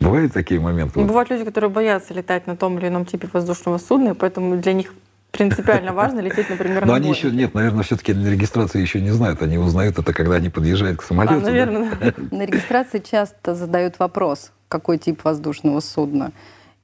Бывают 0.00 0.32
такие 0.32 0.60
моменты? 0.60 0.92
Ну, 0.96 1.02
Вот. 1.02 1.08
Бывают 1.08 1.30
люди, 1.30 1.44
которые 1.44 1.70
боятся 1.70 2.14
летать 2.14 2.46
на 2.46 2.56
том 2.56 2.78
или 2.78 2.88
ином 2.88 3.06
типе 3.06 3.28
воздушного 3.32 3.78
судна, 3.78 4.10
и 4.10 4.14
поэтому 4.14 4.56
для 4.56 4.72
них 4.72 4.92
принципиально 5.30 5.92
важно 5.92 6.20
лететь, 6.20 6.48
например, 6.48 6.86
Но 6.86 6.92
на 6.92 6.96
они 6.96 7.10
еще, 7.10 7.30
нет, 7.30 7.54
наверное, 7.54 7.82
все-таки 7.82 8.14
на 8.14 8.28
регистрации 8.28 8.80
еще 8.80 9.00
не 9.00 9.10
знают. 9.10 9.42
Они 9.42 9.58
узнают 9.58 9.98
это, 9.98 10.12
когда 10.12 10.36
они 10.36 10.48
подъезжают 10.48 11.00
к 11.00 11.02
самолету. 11.02 11.38
А, 11.38 11.40
наверное, 11.40 11.90
да. 12.00 12.12
На 12.30 12.44
регистрации 12.44 12.98
часто 12.98 13.54
задают 13.54 13.98
вопрос, 13.98 14.52
какой 14.68 14.98
тип 14.98 15.24
воздушного 15.24 15.80
судна. 15.80 16.32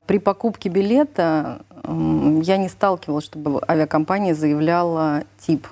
При 0.07 0.19
покупке 0.19 0.69
билета 0.69 1.63
я 1.85 2.57
не 2.57 2.69
сталкивалась, 2.69 3.25
чтобы 3.25 3.61
авиакомпания 3.67 4.35
заявляла 4.35 5.25
тип, 5.39 5.67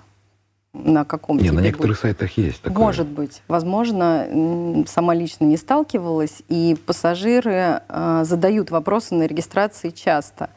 на 0.73 1.05
каком 1.05 1.39
Не, 1.39 1.51
на 1.51 1.61
некоторых 1.61 1.97
будет. 1.97 2.03
сайтах 2.03 2.39
есть 2.39 2.63
такое. 2.63 2.79
Может 2.79 3.09
быть. 3.09 3.43
Возможно, 3.49 4.85
сама 4.87 5.15
лично 5.15 5.45
не 5.45 5.57
сталкивалась, 5.57 6.43
и 6.49 6.77
пассажиры 6.87 7.83
э, 7.89 8.23
задают 8.25 8.71
вопросы 8.71 9.15
на 9.15 9.25
регистрации 9.25 9.91
часто. 9.91 10.51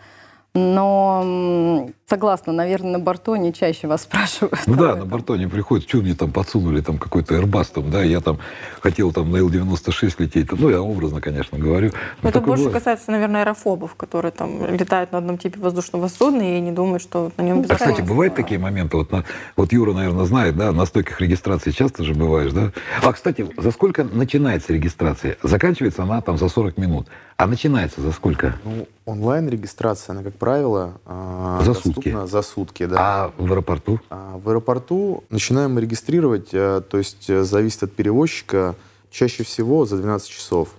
Но 0.56 1.90
согласна, 2.08 2.54
наверное, 2.54 2.92
на 2.94 3.00
борту 3.00 3.32
они 3.34 3.52
чаще 3.54 3.88
вас 3.88 4.02
спрашивают. 4.04 4.56
Ну 4.68 4.76
да, 4.76 4.90
этом. 4.90 5.00
на 5.00 5.06
борту 5.08 5.34
они 5.34 5.48
приходят, 5.48 5.88
что 5.90 5.98
мне 5.98 6.14
там 6.14 6.32
подсунули, 6.32 6.82
там 6.82 7.00
какой-то 7.00 7.34
Airbus, 7.36 7.72
там, 7.74 7.90
да, 7.90 8.04
я 8.04 8.20
там 8.22 8.38
хотел 8.80 9.12
там 9.12 9.32
на 9.32 9.38
Ил-96 9.38 10.14
лететь, 10.20 10.52
ну, 10.52 10.70
я 10.70 10.80
образно, 10.80 11.22
конечно, 11.22 11.58
говорю. 11.58 11.92
Но 12.22 12.30
Это 12.30 12.40
больше 12.40 12.66
бывает. 12.66 12.78
касается, 12.78 13.10
наверное, 13.12 13.42
аэрофобов, 13.42 13.96
которые 13.96 14.32
там 14.32 14.64
летают 14.76 15.12
на 15.12 15.18
одном 15.18 15.40
типе 15.40 15.60
воздушного 15.60 16.08
судна 16.08 16.58
и 16.58 16.60
не 16.62 16.72
думают, 16.72 17.02
что 17.02 17.32
на 17.38 17.42
нем 17.42 17.58
Ну, 17.58 17.64
А, 17.64 17.74
кстати, 17.74 17.82
безопасно. 17.90 18.06
бывают 18.06 18.36
такие 18.36 18.60
моменты, 18.60 18.98
вот, 18.98 19.12
на- 19.12 19.24
вот 19.56 19.74
Юра, 19.74 19.94
наверное, 19.94 20.26
знает, 20.26 20.56
да, 20.56 20.72
на 20.72 20.86
стойках 20.86 21.20
регистрации 21.20 21.72
часто 21.72 22.04
же 22.04 22.14
бываешь, 22.14 22.52
да? 22.52 22.72
А, 23.02 23.12
кстати, 23.12 23.48
за 23.58 23.72
сколько 23.72 24.04
начинается 24.04 24.72
регистрация? 24.72 25.38
Заканчивается 25.42 26.04
она 26.04 26.22
там 26.22 26.38
за 26.38 26.48
40 26.48 26.78
минут. 26.78 27.08
А 27.44 27.48
начинается 27.48 28.00
за 28.00 28.14
сколько? 28.14 28.56
Ну, 28.64 28.88
онлайн-регистрация, 29.06 30.14
она, 30.14 30.24
как 30.24 30.34
правило, 30.36 30.94
а, 31.06 31.60
За 31.60 31.74
доступна 31.74 32.22
сутки. 32.22 32.32
за 32.32 32.42
сутки. 32.42 32.86
Да. 32.86 32.96
А 32.98 33.34
в 33.38 33.52
аэропорту? 33.52 34.00
А 34.10 34.38
В 34.38 34.48
аэропорту 34.48 35.26
начинаем 35.30 35.78
регистрировать, 35.78 36.54
э, 36.54 36.82
то 36.90 36.98
есть 36.98 37.30
э, 37.30 37.44
зависит 37.44 37.84
от 37.84 37.92
перевозчика, 37.92 38.76
чаще 39.12 39.44
всего 39.44 39.86
за 39.86 39.98
12 39.98 40.30
часов. 40.30 40.70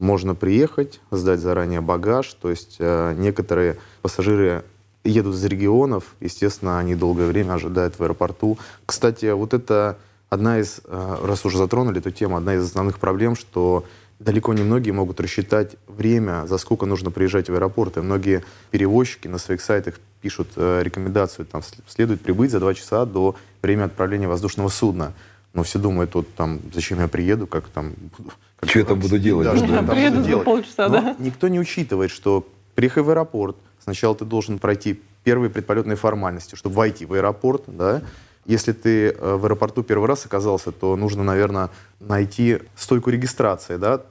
Можно 0.00 0.34
приехать, 0.34 1.00
сдать 1.12 1.38
заранее 1.38 1.80
багаж, 1.80 2.34
то 2.42 2.50
есть 2.50 2.78
э, 2.80 3.14
некоторые 3.16 3.76
пассажиры 4.02 4.64
едут 5.04 5.36
из 5.36 5.44
регионов, 5.44 6.16
естественно, 6.18 6.80
они 6.80 6.96
долгое 6.96 7.28
время 7.28 7.52
ожидают 7.52 7.96
в 7.96 8.02
аэропорту. 8.02 8.58
Кстати, 8.84 9.30
вот 9.30 9.54
это 9.54 9.96
одна 10.28 10.58
из, 10.58 10.80
раз 10.88 11.44
уже 11.46 11.56
затронули 11.56 12.00
эту 12.00 12.10
тему, 12.10 12.36
одна 12.36 12.56
из 12.56 12.64
основных 12.64 12.98
проблем, 12.98 13.36
что 13.36 13.84
далеко 14.20 14.52
не 14.54 14.62
многие 14.62 14.92
могут 14.92 15.18
рассчитать 15.20 15.76
время, 15.88 16.46
за 16.46 16.58
сколько 16.58 16.86
нужно 16.86 17.10
приезжать 17.10 17.48
в 17.48 17.54
аэропорт. 17.54 17.96
И 17.96 18.00
многие 18.00 18.44
перевозчики 18.70 19.26
на 19.28 19.38
своих 19.38 19.60
сайтах 19.62 19.98
пишут 20.20 20.48
э, 20.56 20.82
рекомендацию, 20.84 21.46
там 21.46 21.62
сл- 21.62 21.80
следует 21.88 22.20
прибыть 22.20 22.50
за 22.50 22.60
два 22.60 22.74
часа 22.74 23.06
до 23.06 23.34
времени 23.62 23.86
отправления 23.86 24.28
воздушного 24.28 24.68
судна. 24.68 25.14
Но 25.54 25.62
все 25.64 25.78
думают, 25.80 26.14
вот 26.14 26.32
там, 26.36 26.60
зачем 26.72 27.00
я 27.00 27.08
приеду, 27.08 27.46
как 27.46 27.66
там... 27.68 27.94
буду- 28.18 28.30
как 28.58 28.68
Чё 28.68 28.80
я 28.80 28.84
там 28.84 29.00
буду 29.00 29.18
делать, 29.18 29.46
Да, 29.46 29.52
да? 29.52 29.56
что 29.58 29.66
я 29.66 29.76
там 29.78 29.86
буду 29.86 29.96
Приеду 29.96 30.20
за 30.20 30.26
делать. 30.28 30.44
полчаса, 30.44 30.88
Но 30.88 31.00
да. 31.00 31.16
Никто 31.18 31.48
не 31.48 31.58
учитывает, 31.58 32.10
что 32.10 32.46
приехав 32.74 33.06
в 33.06 33.10
аэропорт, 33.10 33.56
сначала 33.82 34.14
ты 34.14 34.24
должен 34.26 34.58
пройти 34.58 35.00
первые 35.24 35.50
предполетные 35.50 35.96
формальности, 35.96 36.54
чтобы 36.54 36.76
войти 36.76 37.06
в 37.06 37.14
аэропорт, 37.14 37.64
да. 37.66 38.02
Если 38.46 38.72
ты 38.72 39.08
э, 39.08 39.34
в 39.36 39.44
аэропорту 39.44 39.82
первый 39.82 40.08
раз 40.08 40.26
оказался, 40.26 40.72
то 40.72 40.96
нужно, 40.96 41.22
наверное, 41.22 41.70
найти 42.00 42.58
стойку 42.74 43.10
регистрации, 43.10 43.76
да, 43.76 44.02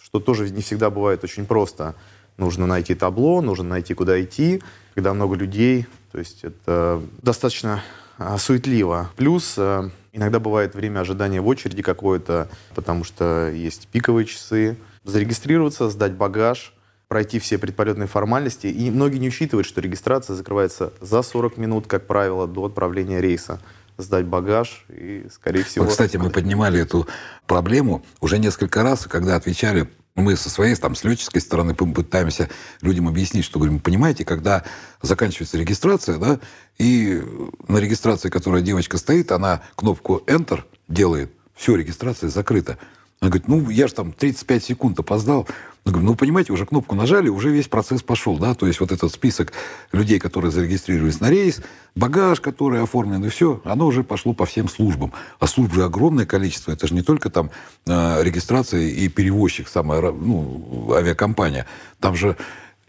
что 0.00 0.20
тоже 0.20 0.50
не 0.50 0.62
всегда 0.62 0.90
бывает 0.90 1.24
очень 1.24 1.46
просто. 1.46 1.94
Нужно 2.36 2.66
найти 2.66 2.94
табло, 2.94 3.42
нужно 3.42 3.64
найти, 3.64 3.94
куда 3.94 4.22
идти, 4.22 4.62
когда 4.94 5.12
много 5.12 5.34
людей, 5.34 5.86
то 6.12 6.18
есть 6.18 6.44
это 6.44 7.02
достаточно 7.22 7.82
а, 8.18 8.38
суетливо. 8.38 9.10
Плюс 9.16 9.54
э, 9.56 9.90
иногда 10.12 10.38
бывает 10.38 10.74
время 10.74 11.00
ожидания 11.00 11.40
в 11.40 11.48
очереди 11.48 11.82
какое-то, 11.82 12.48
потому 12.74 13.04
что 13.04 13.50
есть 13.50 13.88
пиковые 13.88 14.26
часы. 14.26 14.76
Зарегистрироваться, 15.04 15.90
сдать 15.90 16.12
багаж, 16.12 16.72
пройти 17.12 17.38
все 17.38 17.58
предполетные 17.58 18.06
формальности. 18.06 18.68
И 18.68 18.90
многие 18.90 19.18
не 19.18 19.28
учитывают, 19.28 19.66
что 19.66 19.82
регистрация 19.82 20.34
закрывается 20.34 20.94
за 21.02 21.20
40 21.20 21.58
минут, 21.58 21.86
как 21.86 22.06
правило, 22.06 22.46
до 22.46 22.64
отправления 22.64 23.20
рейса. 23.20 23.60
Сдать 23.98 24.24
багаж 24.24 24.86
и, 24.88 25.26
скорее 25.30 25.62
всего... 25.62 25.84
Вот, 25.84 25.90
кстати, 25.90 26.16
мы 26.16 26.30
поднимали 26.30 26.80
эту 26.80 27.06
проблему 27.46 28.02
уже 28.22 28.38
несколько 28.38 28.82
раз, 28.82 29.04
когда 29.04 29.36
отвечали, 29.36 29.90
мы 30.14 30.36
со 30.36 30.48
своей, 30.48 30.74
там, 30.76 30.94
с 30.94 31.04
летческой 31.04 31.42
стороны 31.42 31.72
пы- 31.72 31.92
пытаемся 31.92 32.48
людям 32.80 33.08
объяснить, 33.08 33.44
что, 33.44 33.58
говорим, 33.58 33.78
понимаете, 33.78 34.24
когда 34.24 34.64
заканчивается 35.02 35.58
регистрация, 35.58 36.16
да, 36.16 36.40
и 36.78 37.22
на 37.68 37.76
регистрации, 37.76 38.30
которая 38.30 38.62
девочка 38.62 38.96
стоит, 38.96 39.32
она 39.32 39.60
кнопку 39.74 40.22
Enter 40.26 40.62
делает, 40.88 41.30
все, 41.54 41.76
регистрация 41.76 42.30
закрыта. 42.30 42.78
Она 43.22 43.30
говорит, 43.30 43.46
ну, 43.46 43.70
я 43.70 43.86
же 43.86 43.94
там 43.94 44.12
35 44.12 44.64
секунд 44.64 44.98
опоздал. 44.98 45.46
Я 45.84 45.92
говорю, 45.92 46.08
ну, 46.08 46.14
понимаете, 46.16 46.52
уже 46.52 46.66
кнопку 46.66 46.96
нажали, 46.96 47.28
уже 47.28 47.50
весь 47.50 47.68
процесс 47.68 48.02
пошел, 48.02 48.36
да, 48.36 48.54
то 48.54 48.66
есть 48.66 48.80
вот 48.80 48.90
этот 48.90 49.12
список 49.12 49.52
людей, 49.92 50.18
которые 50.18 50.50
зарегистрировались 50.50 51.20
на 51.20 51.30
рейс, 51.30 51.62
багаж, 51.94 52.40
который 52.40 52.82
оформлен, 52.82 53.24
и 53.24 53.28
все, 53.28 53.60
оно 53.64 53.86
уже 53.86 54.02
пошло 54.02 54.32
по 54.32 54.44
всем 54.44 54.68
службам. 54.68 55.12
А 55.38 55.46
служб 55.46 55.72
же 55.72 55.84
огромное 55.84 56.26
количество, 56.26 56.72
это 56.72 56.88
же 56.88 56.94
не 56.94 57.02
только 57.02 57.30
там 57.30 57.50
э, 57.86 58.24
регистрация 58.24 58.80
и 58.80 59.06
перевозчик, 59.06 59.68
самая, 59.68 60.00
ну, 60.10 60.92
авиакомпания. 60.92 61.66
Там 62.00 62.16
же 62.16 62.36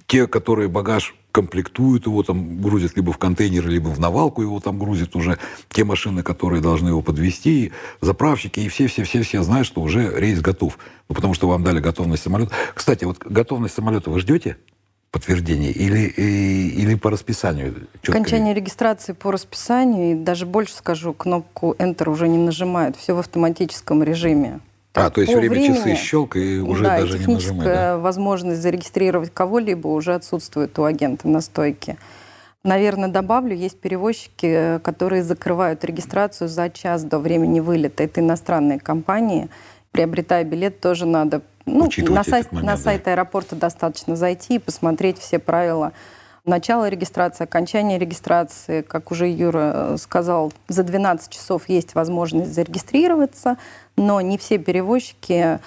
те, 0.08 0.26
которые 0.26 0.68
багаж 0.68 1.14
комплектуют 1.34 2.06
его, 2.06 2.24
там 2.24 2.62
грузят 2.62 2.96
либо 2.96 3.12
в 3.12 3.18
контейнеры, 3.18 3.70
либо 3.70 3.90
в 3.90 4.00
навалку 4.00 4.42
его 4.44 4.60
там 4.60 4.78
грузят 4.78 5.16
уже, 5.16 5.40
те 5.70 5.84
машины, 5.84 6.22
которые 6.22 6.62
должны 6.62 6.90
его 6.90 7.02
подвести, 7.02 7.74
заправщики, 8.02 8.60
и 8.62 8.70
все-все-все-все 8.70 9.42
знают, 9.42 9.68
что 9.68 9.82
уже 9.82 10.14
рейс 10.18 10.40
готов. 10.40 10.78
Ну, 11.10 11.16
потому 11.16 11.34
что 11.34 11.50
вам 11.50 11.64
дали 11.64 11.80
готовность 11.80 12.24
самолета. 12.24 12.54
Кстати, 12.76 13.04
вот 13.04 13.18
готовность 13.26 13.74
самолета 13.74 14.12
вы 14.12 14.20
ждете? 14.20 14.58
Подтверждение? 15.10 15.72
Или, 15.72 16.08
или 16.08 16.96
по 16.96 17.10
расписанию? 17.10 17.88
четко 18.02 18.12
Окончание 18.12 18.54
регистрации 18.54 19.14
по 19.14 19.32
расписанию, 19.32 20.12
и 20.12 20.16
даже 20.16 20.46
больше 20.46 20.76
скажу, 20.76 21.14
кнопку 21.14 21.76
Enter 21.80 22.10
уже 22.10 22.28
не 22.28 22.38
нажимают, 22.38 22.96
все 22.96 23.16
в 23.16 23.20
автоматическом 23.20 24.04
режиме. 24.04 24.60
А, 24.94 25.10
то 25.10 25.22
есть 25.22 25.34
время 25.34 25.50
времени- 25.50 25.76
часы 25.76 25.96
щелк, 25.96 26.36
и 26.36 26.60
уже 26.60 26.84
да, 26.84 26.98
и 26.98 27.02
даже 27.02 27.14
не 27.14 27.20
техническая 27.20 27.58
нажимать. 27.58 27.76
да? 27.76 27.98
возможность 27.98 28.62
зарегистрировать 28.62 29.34
кого-либо 29.34 29.88
уже 29.88 30.14
отсутствует 30.14 30.78
у 30.78 30.84
агента 30.84 31.28
на 31.28 31.42
стойке. 31.42 31.98
Наверное, 32.64 33.10
добавлю, 33.10 33.56
есть 33.56 33.80
перевозчики, 33.80 34.80
которые 34.84 35.24
закрывают 35.24 35.84
регистрацию 35.84 36.48
за 36.48 36.70
час 36.70 37.04
до 37.04 37.20
времени 37.20 37.60
вылета. 37.60 38.04
Это 38.04 38.22
иностранные 38.22 38.80
компании. 38.80 39.50
Приобретая 39.92 40.44
билет, 40.44 40.80
тоже 40.80 41.06
надо... 41.06 41.42
Ну, 41.66 41.86
Учитывать 41.86 42.16
на, 42.16 42.24
сайт, 42.24 42.52
момент, 42.52 42.68
на 42.68 42.76
да. 42.76 42.82
сайт 42.82 43.08
аэропорта 43.08 43.56
достаточно 43.56 44.16
зайти 44.16 44.56
и 44.56 44.60
посмотреть 44.60 45.18
все 45.18 45.40
правила 45.40 45.92
начала 46.46 46.90
регистрации, 46.90 47.44
окончания 47.46 47.98
регистрации. 47.98 48.82
Как 48.82 49.12
уже 49.12 49.28
Юра 49.30 49.72
э, 49.94 49.98
сказал, 49.98 50.52
за 50.68 50.84
12 50.84 51.30
часов 51.30 51.70
есть 51.70 51.96
возможность 51.96 52.54
зарегистрироваться, 52.54 53.58
но 53.96 54.20
не 54.22 54.38
все 54.38 54.58
перевозчики 54.58 55.60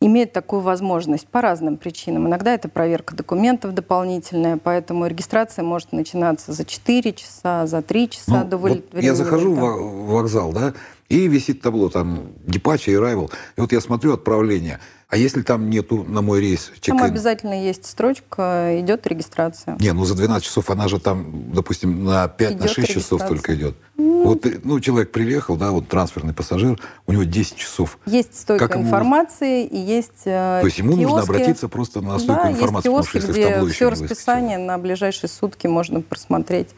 имеют 0.00 0.32
такую 0.32 0.60
возможность 0.60 1.26
по 1.26 1.40
разным 1.40 1.76
причинам. 1.78 2.26
Иногда 2.28 2.52
это 2.54 2.68
проверка 2.68 3.14
документов 3.16 3.72
дополнительная, 3.74 4.58
поэтому 4.62 5.06
регистрация 5.06 5.62
может 5.64 5.92
начинаться 5.92 6.52
за 6.52 6.64
4 6.66 7.12
часа, 7.14 7.66
за 7.66 7.80
3 7.82 8.10
часа 8.10 8.42
Ну, 8.42 8.44
до 8.44 8.58
вот 8.58 8.70
вылет- 8.70 9.02
я 9.02 9.14
захожу 9.14 9.54
вылета. 9.54 9.72
в 9.72 10.06
вокзал, 10.12 10.52
да, 10.52 10.74
И 11.08 11.28
висит 11.28 11.60
табло 11.62 11.88
там 11.88 12.32
депача 12.46 12.90
и 12.90 12.96
райвел. 12.96 13.30
И 13.56 13.60
вот 13.60 13.72
я 13.72 13.80
смотрю 13.80 14.14
отправление. 14.14 14.80
А 15.08 15.16
если 15.16 15.42
там 15.42 15.70
нету 15.70 16.02
на 16.02 16.20
мой 16.20 16.40
рейс 16.40 16.64
Там 16.64 16.98
чек-ин? 16.98 17.00
обязательно 17.04 17.62
есть 17.64 17.86
строчка, 17.86 18.72
идет 18.80 19.06
регистрация. 19.06 19.76
Не, 19.78 19.92
ну 19.92 20.04
за 20.04 20.16
12 20.16 20.44
часов 20.44 20.68
она 20.68 20.88
же 20.88 20.98
там, 20.98 21.52
допустим, 21.52 22.04
на 22.04 22.26
5 22.26 22.54
на 22.58 22.64
Идет 22.64 22.70
6 22.70 22.88
часов 22.88 23.22
только 23.28 23.54
идет. 23.54 23.76
Вот, 23.96 24.44
э, 24.46 24.58
ну, 24.64 24.80
человек 24.80 25.12
приехал, 25.12 25.54
да, 25.54 25.70
вот 25.70 25.86
трансферный 25.86 26.34
пассажир, 26.34 26.80
у 27.06 27.12
него 27.12 27.22
10 27.22 27.54
часов. 27.54 27.98
Есть 28.06 28.36
стойка 28.36 28.66
Как 28.66 28.76
ему- 28.76 28.88
информации 28.88 29.64
и 29.64 29.78
есть 29.78 30.22
э, 30.24 30.58
То 30.60 30.66
есть 30.66 30.78
ему 30.78 30.96
нужно 30.96 31.18
киоски. 31.18 31.30
обратиться 31.30 31.68
просто 31.68 32.00
на 32.00 32.18
стойку 32.18 32.42
да, 32.42 32.50
информации, 32.50 32.88
потому 32.88 32.96
есть 32.98 33.08
что 33.10 33.18
киоски, 33.20 33.30
в 33.40 33.44
табло 33.44 33.64
где 33.66 33.74
все 33.74 33.90
расписание 33.90 34.58
на 34.58 34.76
ближайшие 34.78 35.30
сутки 35.30 35.68
можно 35.68 36.00
просмотреть. 36.00 36.70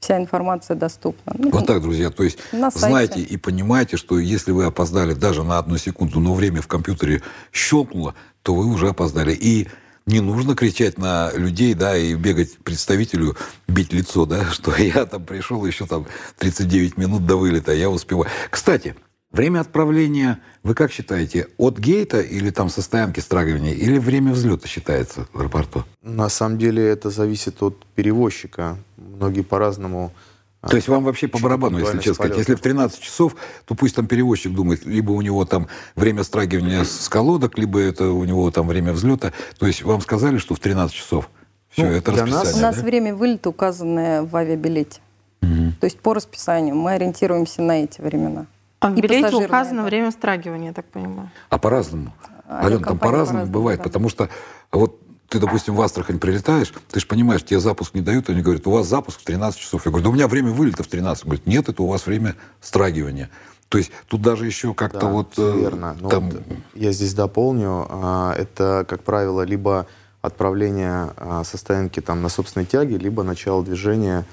Вся 0.00 0.16
информация 0.16 0.76
доступна. 0.76 1.34
Ну, 1.38 1.50
Вот 1.50 1.66
так, 1.66 1.82
друзья. 1.82 2.10
То 2.10 2.22
есть 2.22 2.38
На 2.52 2.70
сайте. 2.70 2.88
знаете 2.88 3.20
и 3.20 3.36
понимаете, 3.36 3.96
что 3.96 4.18
если 4.18 4.52
вы 4.52 4.64
опоздали 4.64 5.14
даже 5.14 5.42
на 5.42 5.58
одну 5.58 5.76
секунду, 5.76 6.20
но 6.20 6.34
время 6.34 6.62
в 6.62 6.68
компьютере 6.68 7.22
щелкнуло, 7.52 8.14
то 8.42 8.54
вы 8.54 8.66
уже 8.66 8.88
опоздали. 8.88 9.32
И 9.34 9.68
не 10.06 10.20
нужно 10.20 10.54
кричать 10.54 10.98
на 10.98 11.30
людей, 11.34 11.74
да, 11.74 11.96
и 11.96 12.14
бегать 12.14 12.58
представителю, 12.58 13.36
бить 13.66 13.92
лицо, 13.92 14.24
да, 14.24 14.44
что 14.52 14.74
я 14.76 15.04
там 15.04 15.24
пришел 15.24 15.64
еще 15.66 15.86
там 15.86 16.06
39 16.38 16.96
минут 16.96 17.26
до 17.26 17.36
вылета, 17.36 17.72
я 17.72 17.90
успеваю. 17.90 18.30
Кстати, 18.50 18.94
время 19.30 19.60
отправления, 19.60 20.40
вы 20.62 20.74
как 20.74 20.90
считаете, 20.92 21.48
от 21.56 21.78
гейта 21.78 22.20
или 22.20 22.50
там 22.50 22.68
со 22.68 22.82
стоянки 22.82 23.20
страгивания, 23.20 23.74
или 23.74 23.98
время 23.98 24.32
взлета 24.32 24.68
считается 24.68 25.26
в 25.32 25.40
аэропорту? 25.40 25.84
На 26.02 26.28
самом 26.28 26.58
деле 26.58 26.86
это 26.86 27.10
зависит 27.10 27.62
от 27.62 27.84
перевозчика. 27.94 28.76
Многие 28.96 29.42
по-разному. 29.42 30.12
а, 30.60 30.68
То 30.68 30.76
есть 30.76 30.88
вам 30.88 31.04
вообще 31.04 31.28
по 31.28 31.38
барабану, 31.38 31.78
если 31.78 31.98
честно 31.98 32.14
сказать. 32.14 32.38
Если 32.38 32.54
в 32.54 32.60
13 32.60 33.00
часов, 33.00 33.36
то 33.64 33.74
пусть 33.74 33.94
там 33.94 34.06
перевозчик 34.06 34.52
думает, 34.52 34.84
либо 34.86 35.12
у 35.12 35.20
него 35.22 35.44
там 35.44 35.68
время 35.94 36.24
страгивания 36.24 36.84
с 36.84 37.08
колодок, 37.08 37.58
либо 37.58 37.78
это 37.80 38.10
у 38.10 38.24
него 38.24 38.50
там 38.50 38.66
время 38.66 38.92
взлета. 38.92 39.32
То 39.58 39.66
есть 39.66 39.82
вам 39.82 40.00
сказали, 40.00 40.38
что 40.38 40.54
в 40.54 40.60
13 40.60 40.94
часов. 40.94 41.30
Все, 41.70 41.82
Ну, 41.84 41.92
это 41.92 42.12
для 42.12 42.24
нас- 42.26 42.32
расписание. 42.44 42.58
У 42.58 42.66
нас 42.66 42.76
да? 42.76 42.82
время 42.82 43.14
вылета 43.14 43.50
указанное 43.50 44.22
в 44.22 44.34
авиабилете. 44.34 45.00
Мгм. 45.42 45.74
То 45.78 45.84
есть 45.84 46.00
по 46.00 46.14
расписанию 46.14 46.74
мы 46.74 46.92
ориентируемся 46.92 47.62
на 47.62 47.84
эти 47.84 48.00
времена. 48.00 48.46
А 48.80 48.90
в 48.90 48.96
И 48.96 49.00
билете 49.00 49.34
указано 49.36 49.80
это. 49.80 49.86
время 49.88 50.10
страгивания, 50.10 50.68
я 50.68 50.72
так 50.72 50.86
понимаю. 50.86 51.30
А 51.50 51.58
по-разному. 51.58 52.14
А 52.46 52.64
Ален, 52.64 52.82
там 52.82 52.98
по-разному 52.98 52.98
по-разному, 52.98 53.46
бывает, 53.46 53.78
да. 53.78 53.84
потому 53.84 54.08
что 54.08 54.28
вот 54.72 55.00
ты, 55.28 55.38
допустим, 55.40 55.74
в 55.74 55.82
Астрахань 55.82 56.18
прилетаешь, 56.18 56.72
ты 56.90 57.00
же 57.00 57.06
понимаешь, 57.06 57.44
тебе 57.44 57.60
запуск 57.60 57.94
не 57.94 58.00
дают, 58.00 58.30
они 58.30 58.40
говорят, 58.40 58.66
у 58.66 58.70
вас 58.70 58.86
запуск 58.86 59.20
в 59.20 59.24
13 59.24 59.60
часов. 59.60 59.84
Я 59.84 59.90
говорю, 59.90 60.04
да 60.04 60.10
у 60.10 60.12
меня 60.14 60.28
время 60.28 60.52
вылета 60.52 60.82
в 60.82 60.86
13. 60.86 61.24
Говорят, 61.24 61.46
нет, 61.46 61.68
это 61.68 61.82
у 61.82 61.86
вас 61.86 62.06
время 62.06 62.34
страгивания. 62.60 63.28
То 63.68 63.76
есть 63.76 63.90
тут 64.06 64.22
даже 64.22 64.46
еще 64.46 64.72
как-то 64.72 65.00
Да, 65.00 65.06
вот... 65.08 65.34
э, 65.36 65.56
верно. 65.58 65.94
Ну, 66.00 66.08
там- 66.08 66.30
вот 66.30 66.42
я 66.74 66.92
здесь 66.92 67.12
дополню. 67.12 67.86
а, 67.90 68.32
Это, 68.34 68.86
как 68.88 69.02
правило, 69.02 69.42
либо 69.42 69.86
отправление 70.22 71.10
а, 71.16 71.44
со 71.44 71.58
стоянки 71.58 72.00
там, 72.00 72.22
на 72.22 72.30
собственной 72.30 72.64
тяге, 72.64 72.96
либо 72.96 73.22
начало 73.22 73.62
движения. 73.62 74.24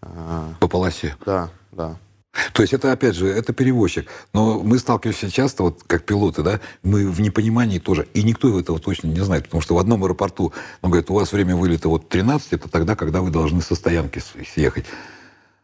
а, 0.00 0.54
по 0.60 0.68
полосе. 0.68 1.16
Да, 1.26 1.50
да. 1.72 1.96
То 2.52 2.62
есть 2.62 2.74
это, 2.74 2.92
опять 2.92 3.14
же, 3.16 3.26
это 3.28 3.52
перевозчик. 3.52 4.08
Но 4.32 4.60
мы 4.60 4.78
сталкиваемся 4.78 5.30
часто, 5.30 5.62
вот 5.62 5.82
как 5.86 6.04
пилоты, 6.04 6.42
да, 6.42 6.60
мы 6.82 7.08
в 7.08 7.20
непонимании 7.20 7.78
тоже. 7.78 8.06
И 8.14 8.22
никто 8.22 8.58
этого 8.58 8.78
точно 8.78 9.08
не 9.08 9.20
знает, 9.20 9.44
потому 9.44 9.60
что 9.60 9.74
в 9.74 9.78
одном 9.78 10.04
аэропорту, 10.04 10.52
он 10.82 10.90
говорит, 10.90 11.10
у 11.10 11.14
вас 11.14 11.32
время 11.32 11.56
вылета 11.56 11.88
вот 11.88 12.08
13, 12.08 12.52
это 12.52 12.68
тогда, 12.68 12.96
когда 12.96 13.22
вы 13.22 13.30
должны 13.30 13.62
со 13.62 13.74
стоянки 13.74 14.22
съехать. 14.54 14.84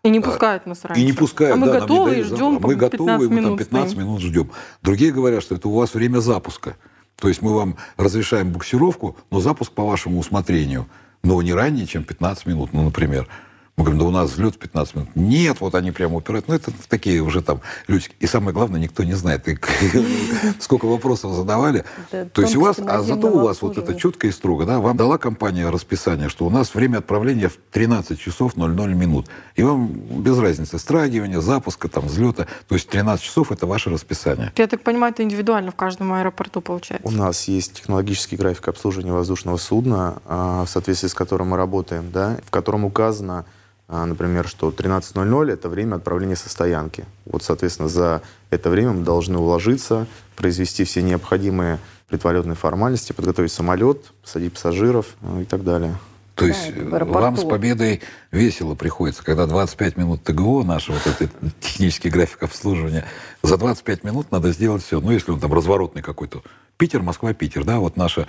И 0.03 0.11
не 0.11 0.21
пускают 0.21 0.67
нас 0.67 0.85
раньше. 0.85 1.03
И 1.03 1.07
не 1.07 1.13
пускают, 1.13 1.55
А 1.55 1.57
мы 1.57 1.67
да, 1.67 1.73
нам 1.73 1.83
не 1.83 1.89
готовы 1.89 2.11
и 2.11 2.13
дают 2.13 2.27
ждем. 2.27 2.59
Мы 2.61 2.75
готовы, 2.75 3.09
15 3.09 3.25
и 3.25 3.29
мы 3.29 3.37
там 3.37 3.45
минут 3.45 3.59
15 3.59 3.91
стоим. 3.91 4.07
минут 4.07 4.21
ждем. 4.21 4.51
Другие 4.83 5.13
говорят, 5.13 5.43
что 5.43 5.55
это 5.55 5.69
у 5.69 5.75
вас 5.75 5.95
время 5.95 6.19
запуска. 6.19 6.77
То 7.17 7.29
есть 7.29 7.41
мы 7.41 7.55
вам 7.55 7.77
разрешаем 7.97 8.53
буксировку, 8.53 9.17
но 9.31 9.41
запуск 9.41 9.73
по 9.73 9.83
вашему 9.85 10.19
усмотрению. 10.19 10.87
Но 11.23 11.41
не 11.41 11.55
ранее, 11.55 11.87
чем 11.87 12.05
15 12.05 12.45
минут, 12.47 12.75
ну, 12.75 12.85
например. 12.85 13.29
Мы 13.77 13.83
говорим, 13.83 13.99
да 13.99 14.05
у 14.07 14.11
нас 14.13 14.31
взлет 14.31 14.55
в 14.55 14.59
15 14.59 14.95
минут. 14.95 15.09
Нет, 15.17 15.57
вот 15.61 15.75
они 15.75 15.91
прямо 15.91 16.17
упирают. 16.17 16.47
Ну, 16.47 16.55
это 16.55 16.71
такие 16.89 17.21
уже 17.21 17.43
там 17.43 17.61
люди. 17.89 18.07
И 18.21 18.27
самое 18.29 18.55
главное, 18.55 18.81
никто 18.81 19.03
не 19.03 19.15
знает. 19.15 19.45
Сколько 20.61 20.85
вопросов 20.87 21.35
задавали. 21.35 21.85
То 22.11 22.43
есть 22.43 22.55
у 22.55 22.61
вас, 22.61 22.79
а 22.79 23.03
зато 23.03 23.27
у 23.27 23.41
вас 23.41 23.63
вот 23.63 23.77
это 23.77 23.97
четко 23.97 24.29
и 24.29 24.31
строго, 24.31 24.65
да, 24.65 24.79
вам 24.79 24.97
дала 24.97 25.19
компания 25.19 25.69
расписание, 25.69 26.29
что 26.29 26.47
у 26.47 26.51
нас 26.51 26.73
время 26.73 26.99
отправления 26.99 27.49
в 27.49 27.59
13 27.73 28.19
часов 28.19 28.57
00 28.57 28.95
минут. 28.95 29.27
И 29.57 29.65
вам 29.65 29.89
без 29.89 30.39
разницы 30.39 30.79
страгивания, 30.79 31.41
запуска, 31.41 31.89
там, 31.89 32.07
взлета. 32.07 32.47
То 32.69 32.77
есть 32.77 32.89
13 32.89 33.25
часов 33.25 33.51
это 33.51 33.67
ваше 33.67 33.91
расписание. 33.91 34.53
Я 34.57 34.69
так 34.69 34.83
понимаю, 34.83 35.13
это 35.13 35.25
индивидуально 35.25 35.73
в 35.73 35.77
каждом 35.77 36.13
аэропорту 36.13 36.61
получается. 36.61 37.09
У 37.09 37.11
нас 37.11 37.49
есть 37.49 37.73
технологический 37.73 38.37
график 38.37 38.69
обслуживания 38.69 39.13
воздушного 39.13 39.57
судна, 39.57 40.23
а, 40.27 40.65
в 40.65 40.71
соответствии 40.71 41.09
с 41.09 41.15
которым 41.15 41.49
мы 41.49 41.57
работаем, 41.57 42.13
да, 42.13 42.39
в 42.47 42.53
котором 42.53 42.85
указано, 42.85 43.45
например, 43.89 44.49
что 44.49 44.71
13.00 44.71 45.53
это 45.53 45.69
время 45.69 45.97
отправления 45.97 46.37
со 46.37 46.49
стоянки. 46.49 47.05
Вот, 47.27 47.43
соответственно, 47.43 47.89
за 47.89 48.23
это 48.51 48.71
время 48.71 48.93
мы 48.93 49.05
должны 49.05 49.39
уложиться, 49.39 50.07
произвести 50.37 50.85
все 50.85 51.03
необходимые 51.03 51.79
предполетные 52.09 52.57
формальности, 52.57 53.13
подготовить 53.13 53.53
самолет, 53.53 54.13
посадить 54.23 54.55
пассажиров 54.55 55.17
ну, 55.21 55.41
и 55.41 55.45
так 55.45 55.65
далее. 55.65 55.97
То 56.35 56.47
Да, 56.47 56.49
есть 56.49 56.73
э, 56.75 57.05
вам 57.05 57.37
с 57.37 57.45
победой 57.45 58.01
весело 58.33 58.75
приходится, 58.75 59.23
когда 59.23 59.47
25 59.47 59.97
минут 59.97 60.25
ТГО, 60.25 60.65
наш 60.65 60.89
вот 60.89 61.07
этот 61.07 61.31
технический 61.61 62.11
график 62.11 62.43
обслуживания, 62.43 63.05
за 63.43 63.57
25 63.57 64.03
минут 64.03 64.33
надо 64.33 64.51
сделать 64.53 64.83
все. 64.83 65.01
Ну, 65.01 65.13
если 65.13 65.31
он 65.31 65.39
там 65.39 65.53
разворотный 65.53 66.03
какой-то. 66.03 66.43
Питер, 66.77 67.03
Москва, 67.03 67.33
Питер, 67.35 67.65
да, 67.65 67.79
вот 67.79 67.97
наше 67.97 68.27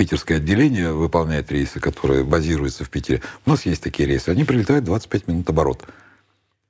питерское 0.00 0.38
отделение 0.38 0.92
выполняет 0.94 1.52
рейсы, 1.52 1.78
которые 1.78 2.24
базируются 2.24 2.84
в 2.84 2.88
Питере. 2.88 3.20
У 3.44 3.50
нас 3.50 3.66
есть 3.66 3.82
такие 3.82 4.08
рейсы. 4.08 4.30
Они 4.30 4.44
прилетают 4.44 4.82
25 4.86 5.28
минут 5.28 5.50
оборот. 5.50 5.84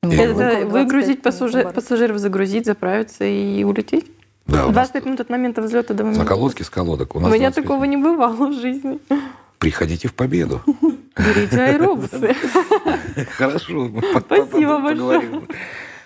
Ну, 0.03 0.11
И- 0.11 0.17
Это 0.17 0.35
25 0.35 0.65
выгрузить 0.69 1.23
пассажир- 1.23 1.61
оборот. 1.61 1.75
пассажиров, 1.77 2.19
загрузить, 2.19 2.67
заправиться 2.67 3.25
и 3.25 3.63
улететь? 3.63 4.07
Да, 4.49 4.65
у 4.65 4.73
нас 4.73 4.75
25 4.75 5.05
минут 5.05 5.21
от 5.21 5.31
момента 5.31 5.63
взлета 5.63 5.95
до 5.95 6.03
момента. 6.03 6.25
на 6.25 6.29
колодке 6.29 6.65
с 6.65 6.71
колодок. 6.71 7.15
У 7.15 7.19
У 7.19 7.21
нас 7.23 7.31
меня 7.33 7.51
25 7.51 7.65
такого 7.65 7.85
не 7.85 7.97
бывало 7.99 8.49
в 8.49 8.53
жизни. 8.61 8.99
Приходите 9.61 10.09
в 10.09 10.15
победу. 10.15 10.61
Берите 11.17 11.57
аэробусы. 11.63 12.35
Хорошо. 13.39 13.93
Спасибо 14.27 14.79
большое. 14.81 15.23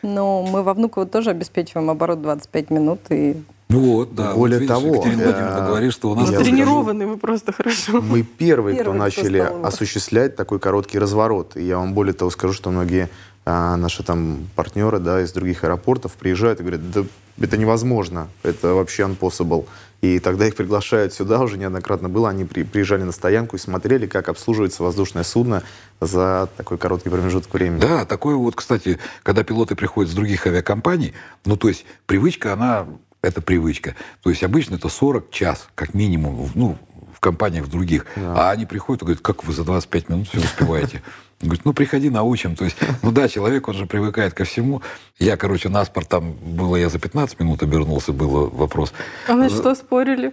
Но 0.02 0.42
мы 0.42 0.62
во 0.62 0.74
Внуково 0.74 1.06
тоже 1.06 1.30
обеспечиваем 1.30 1.88
оборот 1.88 2.20
25 2.20 2.68
минут. 2.70 3.00
И 3.08 3.42
Вот, 3.74 4.14
да. 4.14 4.34
Более 4.34 4.58
вот 4.58 4.62
видишь, 4.62 4.76
того, 4.76 4.94
Екатерина 4.96 5.22
э, 5.22 5.66
говорит, 5.66 5.92
что 5.92 6.10
у 6.10 6.14
нас... 6.14 6.28
скажу- 6.28 6.44
Тренированы 6.44 7.06
вы 7.06 7.16
просто 7.16 7.52
хорошо. 7.52 8.00
Мы 8.00 8.22
первые, 8.22 8.80
кто 8.80 8.92
начали 8.92 9.38
осуществлять 9.38 10.37
такой 10.37 10.58
короткий 10.58 10.98
разворот. 10.98 11.56
И 11.56 11.62
я 11.64 11.78
вам 11.78 11.94
более 11.94 12.14
того 12.14 12.30
скажу, 12.30 12.54
что 12.54 12.70
многие 12.70 13.08
а, 13.44 13.76
наши 13.76 14.02
там 14.02 14.48
партнеры 14.56 14.98
да, 14.98 15.20
из 15.22 15.32
других 15.32 15.64
аэропортов 15.64 16.12
приезжают 16.12 16.60
и 16.60 16.62
говорят, 16.62 16.90
да 16.90 17.04
это 17.40 17.56
невозможно, 17.56 18.28
это 18.42 18.74
вообще 18.74 19.02
impossible. 19.02 19.66
И 20.00 20.18
тогда 20.18 20.46
их 20.46 20.54
приглашают 20.54 21.14
сюда, 21.14 21.40
уже 21.40 21.56
неоднократно 21.56 22.08
было, 22.08 22.28
они 22.28 22.44
при- 22.44 22.62
приезжали 22.62 23.02
на 23.02 23.12
стоянку 23.12 23.56
и 23.56 23.58
смотрели, 23.58 24.06
как 24.06 24.28
обслуживается 24.28 24.82
воздушное 24.82 25.24
судно 25.24 25.62
за 26.00 26.48
такой 26.56 26.78
короткий 26.78 27.08
промежуток 27.08 27.52
времени. 27.52 27.80
Да, 27.80 28.04
такое 28.04 28.37
вот, 28.37 28.54
кстати, 28.54 28.98
когда 29.22 29.42
пилоты 29.44 29.74
приходят 29.74 30.12
с 30.12 30.14
других 30.14 30.46
авиакомпаний, 30.46 31.14
ну, 31.44 31.56
то 31.56 31.68
есть 31.68 31.87
привычка, 32.06 32.52
она, 32.52 32.87
это 33.24 33.40
привычка. 33.40 33.94
То 34.22 34.30
есть 34.30 34.42
обычно 34.42 34.76
это 34.76 34.88
40 34.88 35.30
час, 35.30 35.68
как 35.74 35.94
минимум, 35.94 36.50
ну, 36.54 36.76
в 37.14 37.20
компаниях 37.20 37.64
в 37.64 37.70
других. 37.70 38.06
А 38.16 38.50
они 38.50 38.66
приходят 38.66 39.02
и 39.02 39.04
говорят, 39.06 39.22
как 39.22 39.44
вы 39.44 39.52
за 39.52 39.64
25 39.64 40.08
минут 40.08 40.28
все 40.28 40.38
успеваете? 40.38 41.02
Он 41.42 41.48
Говорит, 41.48 41.64
ну, 41.64 41.72
приходи, 41.72 42.10
научим. 42.10 42.56
То 42.56 42.64
есть, 42.64 42.76
ну 43.02 43.10
да, 43.10 43.28
человек, 43.28 43.68
он 43.68 43.74
же 43.74 43.87
привыкает 43.87 44.34
ко 44.34 44.44
всему. 44.44 44.82
Я, 45.18 45.37
короче, 45.37 45.68
на 45.68 45.84
спорт 45.84 46.08
там 46.08 46.32
было, 46.32 46.76
я 46.76 46.88
за 46.88 46.98
15 46.98 47.40
минут 47.40 47.62
обернулся, 47.62 48.12
был 48.12 48.48
вопрос. 48.48 48.92
А 49.28 49.34
вы 49.34 49.48
что, 49.48 49.74
спорили? 49.74 50.32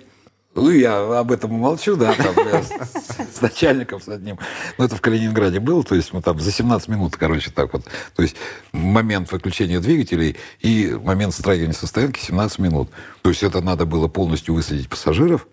Ну, 0.54 0.70
я 0.70 1.20
об 1.20 1.32
этом 1.32 1.54
молчу, 1.54 1.96
да, 1.96 2.14
там 2.14 2.36
я 2.46 2.62
с, 2.62 3.38
с 3.38 3.42
начальником 3.42 4.02
с 4.02 4.10
одним. 4.10 4.38
Ну, 4.78 4.84
это 4.84 4.98
в 4.98 5.02
Калининграде 5.02 5.62
было, 5.62 5.82
то 5.84 5.96
есть 5.96 6.12
мы 6.12 6.22
там 6.22 6.40
за 6.42 6.52
17 6.52 6.90
минут, 6.90 7.16
короче, 7.16 7.52
так 7.52 7.72
вот. 7.72 7.86
То 8.16 8.22
есть 8.22 8.36
момент 8.74 9.32
выключения 9.32 9.80
двигателей 9.80 10.36
и 10.60 10.98
момент 11.02 11.34
страгивания 11.34 11.74
со 11.74 11.88
стоянки 11.88 12.20
17 12.20 12.60
минут. 12.60 12.90
То 13.22 13.30
есть 13.30 13.44
это 13.44 13.62
надо 13.62 13.86
было 13.86 14.10
полностью 14.10 14.54
высадить 14.54 14.90
пассажиров. 14.90 15.48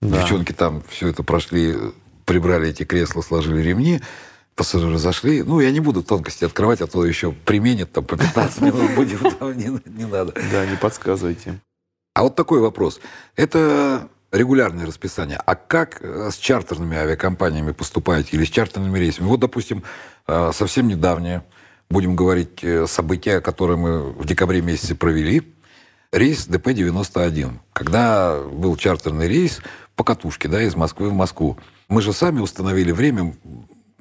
Да. 0.00 0.20
Девчонки 0.20 0.52
там 0.52 0.82
все 0.88 1.08
это 1.08 1.24
прошли, 1.24 1.74
прибрали 2.24 2.68
эти 2.68 2.84
кресла, 2.84 3.20
сложили 3.20 3.62
ремни. 3.62 4.00
Пассажиры 4.54 4.98
зашли. 4.98 5.42
Ну, 5.42 5.58
я 5.58 5.72
не 5.72 5.80
буду 5.80 6.04
тонкости 6.04 6.44
открывать, 6.44 6.80
а 6.80 6.86
то 6.86 7.04
еще 7.04 7.32
применят 7.32 7.90
там 7.90 8.04
по 8.04 8.16
15 8.16 8.60
минут 8.60 8.94
будет, 8.94 9.38
там 9.40 9.58
не, 9.58 9.80
не 9.86 10.04
надо. 10.04 10.32
Да, 10.52 10.64
не 10.66 10.76
подсказывайте. 10.76 11.58
А 12.14 12.22
вот 12.22 12.36
такой 12.36 12.60
вопрос. 12.60 13.00
Это 13.34 14.08
регулярное 14.30 14.86
расписание. 14.86 15.36
А 15.44 15.56
как 15.56 15.98
э, 16.00 16.30
с 16.30 16.36
чартерными 16.36 16.96
авиакомпаниями 16.96 17.72
поступаете 17.72 18.36
или 18.36 18.44
с 18.44 18.50
чартерными 18.50 18.96
рейсами? 18.96 19.26
Вот, 19.26 19.40
допустим, 19.40 19.82
э, 20.28 20.52
совсем 20.54 20.86
недавнее 20.86 21.44
будем 21.90 22.14
говорить, 22.14 22.62
э, 22.62 22.86
события, 22.86 23.40
которые 23.40 23.78
мы 23.78 24.12
в 24.12 24.24
декабре 24.26 24.62
месяце 24.62 24.94
провели. 24.94 25.54
Рейс 26.12 26.46
ДП-91. 26.46 27.50
Когда 27.72 28.40
был 28.40 28.76
чартерный 28.76 29.26
рейс 29.26 29.60
по 29.96 30.04
катушке, 30.04 30.46
да, 30.46 30.62
из 30.62 30.76
Москвы 30.76 31.10
в 31.10 31.14
Москву. 31.14 31.58
Мы 31.88 32.00
же 32.00 32.12
сами 32.12 32.38
установили 32.38 32.92
время, 32.92 33.34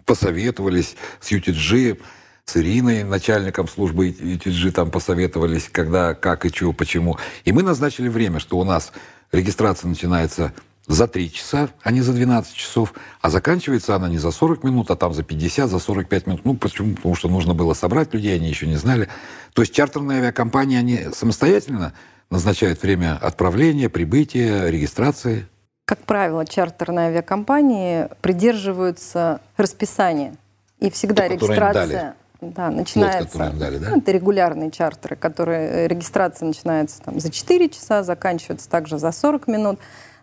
посоветовались 0.06 0.96
с 1.20 1.32
UTG, 1.32 2.00
с 2.46 2.58
Ириной, 2.58 3.04
начальником 3.04 3.68
службы 3.68 4.10
UTG, 4.10 4.72
там 4.72 4.92
посоветовались, 4.92 5.70
когда, 5.72 6.14
как 6.14 6.46
и 6.46 6.52
чего, 6.52 6.74
почему. 6.74 7.18
И 7.46 7.52
мы 7.52 7.64
назначили 7.64 8.10
время, 8.10 8.40
что 8.40 8.58
у 8.58 8.64
нас 8.64 8.92
регистрация 9.32 9.88
начинается 9.88 10.54
за 10.86 11.08
3 11.08 11.32
часа, 11.32 11.70
а 11.82 11.92
не 11.92 12.02
за 12.02 12.12
12 12.12 12.54
часов, 12.54 12.94
а 13.22 13.30
заканчивается 13.30 13.96
она 13.96 14.10
не 14.10 14.18
за 14.18 14.32
40 14.32 14.66
минут, 14.66 14.92
а 14.92 14.98
там 14.98 15.14
за 15.14 15.24
50, 15.24 15.70
за 15.70 15.80
45 15.80 16.28
минут. 16.28 16.42
Ну, 16.44 16.56
почему? 16.56 16.96
Потому 16.96 17.16
что 17.16 17.30
нужно 17.30 17.54
было 17.54 17.74
собрать 17.74 18.14
людей, 18.14 18.36
они 18.36 18.50
еще 18.50 18.68
не 18.68 18.76
знали. 18.76 19.08
То 19.54 19.62
есть 19.62 19.74
чартерные 19.74 20.20
авиакомпании, 20.20 20.78
они 20.78 21.00
самостоятельно 21.14 21.94
назначают 22.30 22.82
время 22.84 23.18
отправления, 23.22 23.88
прибытия, 23.88 24.68
регистрации. 24.70 25.48
Как 25.86 26.00
правило, 26.00 26.46
чартерные 26.46 27.08
авиакомпании 27.08 28.10
придерживаются 28.22 29.40
расписания. 29.56 30.36
И 30.80 30.90
всегда 30.90 31.28
То, 31.28 31.34
регистрация 31.34 32.16
да, 32.52 32.70
начинается. 32.70 33.46
им 33.46 33.58
дали, 33.58 33.78
да? 33.78 33.90
Ну, 33.92 33.98
это 33.98 34.12
регулярные 34.12 34.72
чартеры, 34.72 35.16
которые 35.16 35.70
э, 35.70 35.88
регистрация 35.88 36.46
начинается 36.48 37.02
там, 37.02 37.20
за 37.20 37.32
4 37.32 37.70
часа, 37.70 38.04
заканчивается 38.04 38.70
также 38.70 38.98
за 38.98 39.12
40 39.12 39.48
минут. 39.48 39.80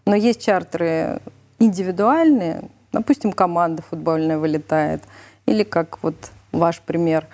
Но 0.07 0.15
есть 0.15 0.43
чартеры 0.43 1.21
индивидуальные, 1.59 2.65
допустим, 2.93 3.33
команда 3.33 3.83
футбольная 3.83 4.39
вылетает, 4.39 5.03
или 5.47 5.63
как 5.63 6.03
вот 6.03 6.17
ваш 6.53 6.81
пример. 6.81 7.27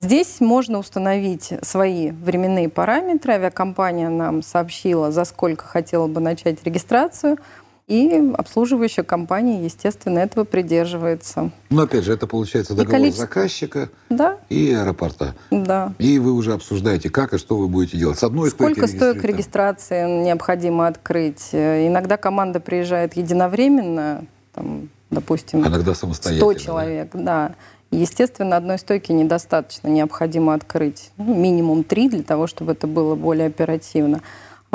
Здесь 0.00 0.40
можно 0.40 0.78
установить 0.78 1.52
свои 1.62 2.10
временные 2.10 2.68
параметры. 2.68 3.32
Авиакомпания 3.32 4.08
нам 4.08 4.42
сообщила, 4.42 5.10
за 5.10 5.24
сколько 5.24 5.64
хотела 5.64 6.06
бы 6.06 6.20
начать 6.20 6.62
регистрацию. 6.64 7.38
И 7.86 8.32
обслуживающая 8.36 9.04
компания, 9.04 9.64
естественно, 9.64 10.18
этого 10.18 10.42
придерживается. 10.42 11.52
Но 11.70 11.82
опять 11.82 12.02
же, 12.02 12.12
это 12.12 12.26
получается 12.26 12.74
договор 12.74 12.98
количество... 12.98 13.26
заказчика 13.26 13.90
да. 14.10 14.38
и 14.48 14.72
аэропорта. 14.72 15.36
Да. 15.52 15.94
И 15.98 16.18
вы 16.18 16.32
уже 16.32 16.52
обсуждаете, 16.52 17.10
как 17.10 17.32
и 17.32 17.38
что 17.38 17.56
вы 17.56 17.68
будете 17.68 17.96
делать. 17.96 18.18
С 18.18 18.24
одной 18.24 18.50
Сколько 18.50 18.88
стоек 18.88 19.22
регистрации 19.22 20.24
необходимо 20.24 20.88
открыть. 20.88 21.50
Иногда 21.52 22.16
команда 22.16 22.58
приезжает 22.58 23.16
единовременно, 23.16 24.24
там, 24.52 24.88
допустим, 25.10 25.62
а 25.64 25.68
иногда 25.68 25.94
самостоятельно, 25.94 26.54
100 26.54 26.58
человек. 26.58 27.10
Да. 27.12 27.20
да. 27.22 27.54
Естественно, 27.92 28.56
одной 28.56 28.80
стойки 28.80 29.12
недостаточно, 29.12 29.86
необходимо 29.86 30.54
открыть 30.54 31.12
ну, 31.18 31.36
минимум 31.36 31.84
три 31.84 32.08
для 32.08 32.24
того, 32.24 32.48
чтобы 32.48 32.72
это 32.72 32.88
было 32.88 33.14
более 33.14 33.46
оперативно. 33.46 34.22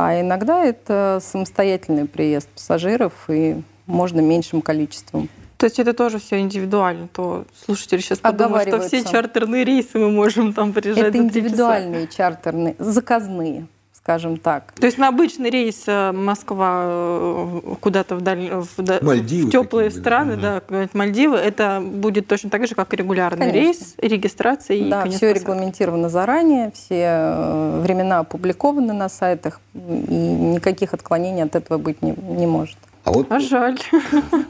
А 0.02 0.20
иногда 0.20 0.64
это 0.64 1.20
самостоятельный 1.22 2.06
приезд 2.06 2.48
пассажиров 2.50 3.14
и 3.30 3.62
можно 3.86 4.20
меньшим 4.20 4.62
количеством. 4.62 5.30
То 5.58 5.66
есть 5.66 5.78
это 5.78 5.94
тоже 5.94 6.18
все 6.18 6.40
индивидуально, 6.40 7.08
то 7.08 7.46
слушатели 7.66 8.00
сейчас 8.00 8.18
подумают, 8.18 8.68
что 8.68 8.80
все 8.80 9.04
чартерные 9.04 9.64
рейсы 9.64 10.00
мы 10.00 10.10
можем 10.10 10.54
там 10.54 10.74
приезжать 10.74 11.10
Это 11.10 11.18
индивидуальные 11.20 12.08
чартерные, 12.08 12.76
заказные 12.80 13.68
скажем 14.04 14.38
так. 14.38 14.74
То 14.80 14.88
есть 14.88 14.98
на 14.98 15.10
обычный 15.10 15.50
рейс 15.50 15.84
э, 15.86 16.12
Москва 16.12 16.82
э, 16.86 17.60
куда-то 17.80 18.16
в, 18.16 19.04
Мальдивы 19.04 19.48
в 19.48 19.52
теплые 19.52 19.92
страны, 19.92 20.38
да, 20.38 20.62
да 20.68 20.90
Мальдивы, 20.94 21.38
это 21.38 21.82
будет 21.82 22.28
точно 22.28 22.50
так 22.50 22.68
же, 22.68 22.74
как 22.74 22.94
и 22.94 22.98
регулярный 22.98 23.52
Конечно. 23.52 23.60
рейс, 23.60 23.94
регистрация 23.98 24.78
и 24.78 24.90
Да, 24.90 25.06
все 25.06 25.34
регламентировано 25.34 26.10
заранее, 26.10 26.72
все 26.74 27.04
э, 27.04 27.82
времена 27.84 28.20
опубликованы 28.20 28.94
на 28.94 29.08
сайтах, 29.08 29.62
и 29.74 29.78
никаких 29.78 30.94
отклонений 30.94 31.44
от 31.44 31.56
этого 31.56 31.78
быть 31.78 32.02
не, 32.02 32.16
не 32.16 32.48
может. 32.48 32.78
А, 33.04 33.12
вот, 33.12 33.28
а 33.30 33.40
жаль. 33.40 33.80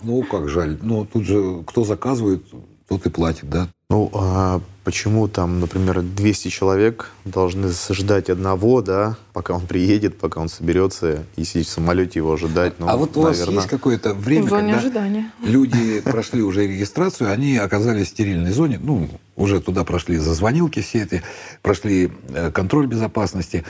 Ну, 0.04 0.24
как 0.24 0.50
жаль. 0.50 0.78
Ну, 0.82 1.06
тут 1.06 1.24
же 1.24 1.64
кто 1.66 1.84
заказывает, 1.84 2.44
тот 2.88 3.06
и 3.06 3.10
платит, 3.10 3.50
да? 3.50 3.68
Ну, 3.92 4.10
а 4.14 4.62
почему 4.86 5.28
там, 5.28 5.60
например, 5.60 6.02
200 6.02 6.48
человек 6.48 7.12
должны 7.26 7.68
ждать 7.90 8.30
одного, 8.30 8.82
да, 8.82 9.18
пока 9.34 9.54
он 9.54 9.68
приедет, 9.68 10.18
пока 10.18 10.40
он 10.40 10.48
соберется, 10.48 11.26
и 11.36 11.44
сидеть 11.44 11.68
в 11.68 11.72
самолете 11.72 12.20
его 12.20 12.32
ожидать? 12.32 12.76
Ну, 12.80 12.88
а 12.88 12.96
вот 12.96 13.18
у 13.18 13.24
наверное... 13.24 13.48
вас 13.48 13.56
есть 13.56 13.68
какое-то 13.68 14.14
время, 14.14 14.48
когда 14.48 14.78
ожидания. 14.78 15.32
люди 15.44 16.00
прошли 16.00 16.42
уже 16.42 16.68
регистрацию, 16.68 17.34
они 17.34 17.58
оказались 17.58 18.08
в 18.08 18.12
стерильной 18.12 18.52
зоне, 18.52 18.80
ну, 18.82 19.10
уже 19.36 19.60
туда 19.60 19.84
прошли 19.84 20.16
зазвонилки 20.16 20.80
все 20.80 21.04
эти, 21.04 21.22
прошли 21.62 22.14
э, 22.30 22.50
контроль 22.52 22.88
безопасности, 22.88 23.66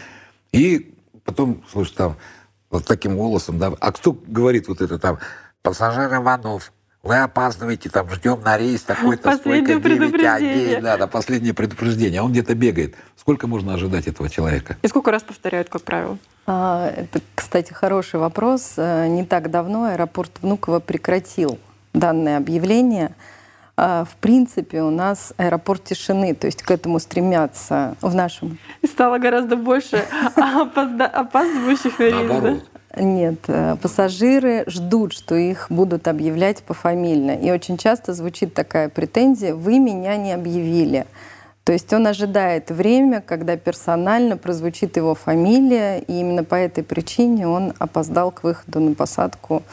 и 0.51 0.93
потом, 1.25 1.63
слушай, 1.71 1.95
там, 1.95 2.15
вот 2.69 2.85
таким 2.85 3.17
голосом, 3.17 3.57
да, 3.57 3.73
а 3.79 3.91
кто 3.91 4.15
говорит 4.27 4.67
вот 4.67 4.81
это 4.81 4.99
там, 4.99 5.17
пассажир 5.63 6.13
Иванов, 6.13 6.71
вы 7.03 7.17
опаздываете, 7.17 7.89
там, 7.89 8.09
ждем 8.11 8.41
на 8.41 8.57
рейс 8.57 8.83
такой-то, 8.83 9.23
Последнее 9.23 9.79
столько, 9.79 9.89
9, 9.89 10.11
предупреждение. 10.11 10.77
1, 10.77 10.83
да, 10.83 10.97
да, 10.97 11.07
последнее 11.07 11.53
предупреждение, 11.53 12.21
а 12.21 12.23
он 12.23 12.31
где-то 12.31 12.53
бегает. 12.53 12.95
Сколько 13.17 13.47
можно 13.47 13.73
ожидать 13.73 14.07
этого 14.07 14.29
человека? 14.29 14.77
И 14.81 14.87
сколько 14.87 15.11
раз 15.11 15.23
повторяют, 15.23 15.69
как 15.69 15.81
правило? 15.81 16.17
А, 16.45 16.91
это, 16.95 17.21
кстати, 17.33 17.73
хороший 17.73 18.19
вопрос. 18.19 18.73
Э, 18.77 19.07
не 19.07 19.25
так 19.25 19.49
давно 19.49 19.85
аэропорт 19.85 20.31
Внуково 20.41 20.79
прекратил 20.79 21.59
данное 21.93 22.37
объявление. 22.37 23.15
А, 23.77 24.05
в 24.05 24.15
принципе, 24.17 24.83
у 24.83 24.91
нас 24.91 25.33
аэропорт 25.37 25.83
тишины, 25.85 26.35
то 26.35 26.45
есть 26.45 26.61
к 26.61 26.69
этому 26.69 26.99
стремятся 26.99 27.95
в 28.01 28.13
нашем. 28.13 28.59
И 28.81 28.87
стало 28.87 29.17
гораздо 29.17 29.55
больше 29.55 30.05
опаздывающих 30.35 31.97
на 31.97 32.03
рейс, 32.03 32.41
да? 32.41 32.70
Нет, 32.95 33.39
э, 33.47 33.77
пассажиры 33.81 34.65
ждут, 34.67 35.13
что 35.13 35.35
их 35.35 35.67
будут 35.69 36.07
объявлять 36.07 36.61
пофамильно. 36.63 37.31
И 37.31 37.49
очень 37.49 37.77
часто 37.77 38.13
звучит 38.13 38.53
такая 38.53 38.89
претензия, 38.89 39.55
вы 39.55 39.79
меня 39.79 40.17
не 40.17 40.33
объявили. 40.33 41.05
То 41.63 41.73
есть 41.73 41.93
он 41.93 42.07
ожидает 42.07 42.69
время, 42.69 43.21
когда 43.21 43.55
персонально 43.55 44.35
прозвучит 44.35 44.97
его 44.97 45.15
фамилия, 45.15 45.99
и 45.99 46.19
именно 46.19 46.43
по 46.43 46.55
этой 46.55 46.83
причине 46.83 47.47
он 47.47 47.73
опоздал 47.79 48.31
к 48.31 48.43
выходу 48.43 48.79
на 48.81 48.93
посадку 48.93 49.63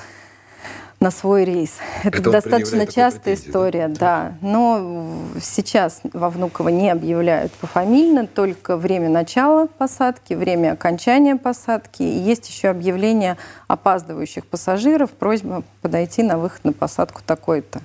на 1.01 1.11
свой 1.11 1.45
рейс. 1.45 1.77
Это, 2.03 2.19
Это 2.19 2.31
достаточно 2.31 2.87
частая 2.87 3.35
история, 3.35 3.89
да? 3.89 3.95
да. 4.33 4.39
Но 4.41 5.15
сейчас 5.41 6.01
во 6.13 6.29
Внуково 6.29 6.71
не 6.71 6.91
объявляют 6.91 7.53
пофамильно, 7.53 8.27
только 8.27 8.77
время 8.77 9.09
начала 9.09 9.67
посадки, 9.67 10.35
время 10.35 10.73
окончания 10.73 11.37
посадки. 11.37 12.03
И 12.03 12.19
есть 12.19 12.49
еще 12.49 12.69
объявление 12.69 13.37
опаздывающих 13.69 14.47
пассажиров, 14.47 15.13
просьба 15.13 15.63
подойти 15.83 16.23
на 16.23 16.39
выход 16.39 16.65
на 16.65 16.73
посадку 16.73 17.23
такой-то. 17.25 17.81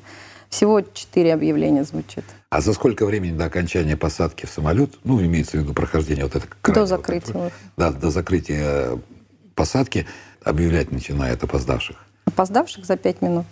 Всего 0.50 0.82
четыре 0.82 1.34
объявления 1.34 1.84
звучит. 1.84 2.24
А 2.50 2.62
за 2.62 2.74
сколько 2.74 3.06
времени 3.06 3.36
до 3.36 3.46
окончания 3.46 3.98
посадки 3.98 4.46
в 4.46 4.50
самолет, 4.50 4.92
ну, 5.04 5.20
имеется 5.22 5.58
в 5.58 5.62
виду 5.62 5.74
прохождение 5.74 6.26
вот 6.26 6.36
это... 6.36 6.48
До 6.72 6.86
закрытия. 6.86 7.34
Вот 7.34 7.54
да, 7.78 7.92
до 7.92 8.12
закрытия 8.12 9.00
посадки 9.56 10.06
объявлять 10.44 10.92
начинает 10.92 11.44
опоздавших? 11.44 12.03
Опоздавших 12.26 12.86
за 12.86 12.98
5 12.98 13.22
минут. 13.22 13.46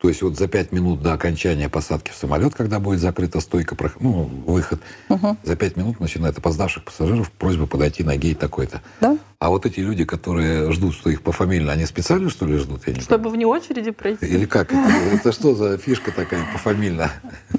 То 0.00 0.08
есть 0.08 0.22
вот 0.22 0.38
за 0.38 0.48
5 0.48 0.72
минут 0.72 1.02
до 1.02 1.12
окончания 1.12 1.68
посадки 1.68 2.10
в 2.10 2.14
самолет, 2.14 2.54
когда 2.54 2.80
будет 2.80 3.00
закрыта 3.00 3.40
стойка, 3.40 3.76
ну, 4.00 4.30
выход, 4.46 4.80
угу. 5.10 5.36
за 5.42 5.56
5 5.56 5.76
минут 5.76 6.00
начинает 6.00 6.38
опоздавших 6.38 6.84
пассажиров 6.84 7.30
просьба 7.30 7.66
подойти 7.66 8.02
на 8.02 8.16
гейт 8.16 8.38
такой-то. 8.38 8.80
Да. 9.02 9.18
А 9.38 9.50
вот 9.50 9.66
эти 9.66 9.80
люди, 9.80 10.06
которые 10.06 10.72
ждут, 10.72 10.94
что 10.94 11.10
их 11.10 11.20
пофамильно, 11.20 11.72
они 11.72 11.84
специально, 11.84 12.30
что 12.30 12.46
ли, 12.46 12.56
ждут? 12.56 12.86
Я 12.86 12.94
не 12.94 13.00
Чтобы 13.00 13.24
понимаю. 13.24 13.34
вне 13.34 13.46
очереди 13.46 13.90
пройти? 13.90 14.24
Или 14.24 14.46
как? 14.46 14.72
Это, 14.72 15.16
это 15.16 15.32
что 15.32 15.54
за 15.54 15.76
фишка 15.76 16.12
такая 16.12 16.50
пофамильно? 16.50 17.10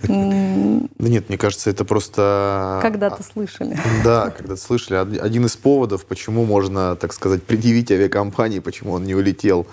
Да 0.08 1.10
нет, 1.10 1.30
мне 1.30 1.38
кажется, 1.38 1.70
это 1.70 1.86
просто... 1.86 2.80
Когда-то 2.82 3.22
слышали. 3.22 3.78
Да, 4.04 4.32
когда-то 4.32 4.60
слышали. 4.60 5.20
Один 5.20 5.46
из 5.46 5.56
поводов, 5.56 6.06
почему 6.06 6.46
можно, 6.46 6.96
так 6.96 7.14
сказать, 7.14 7.44
предъявить 7.44 7.92
авиакомпании, 7.92 8.60
почему 8.60 8.94
он 8.94 9.04
не 9.04 9.14
улетел 9.14 9.68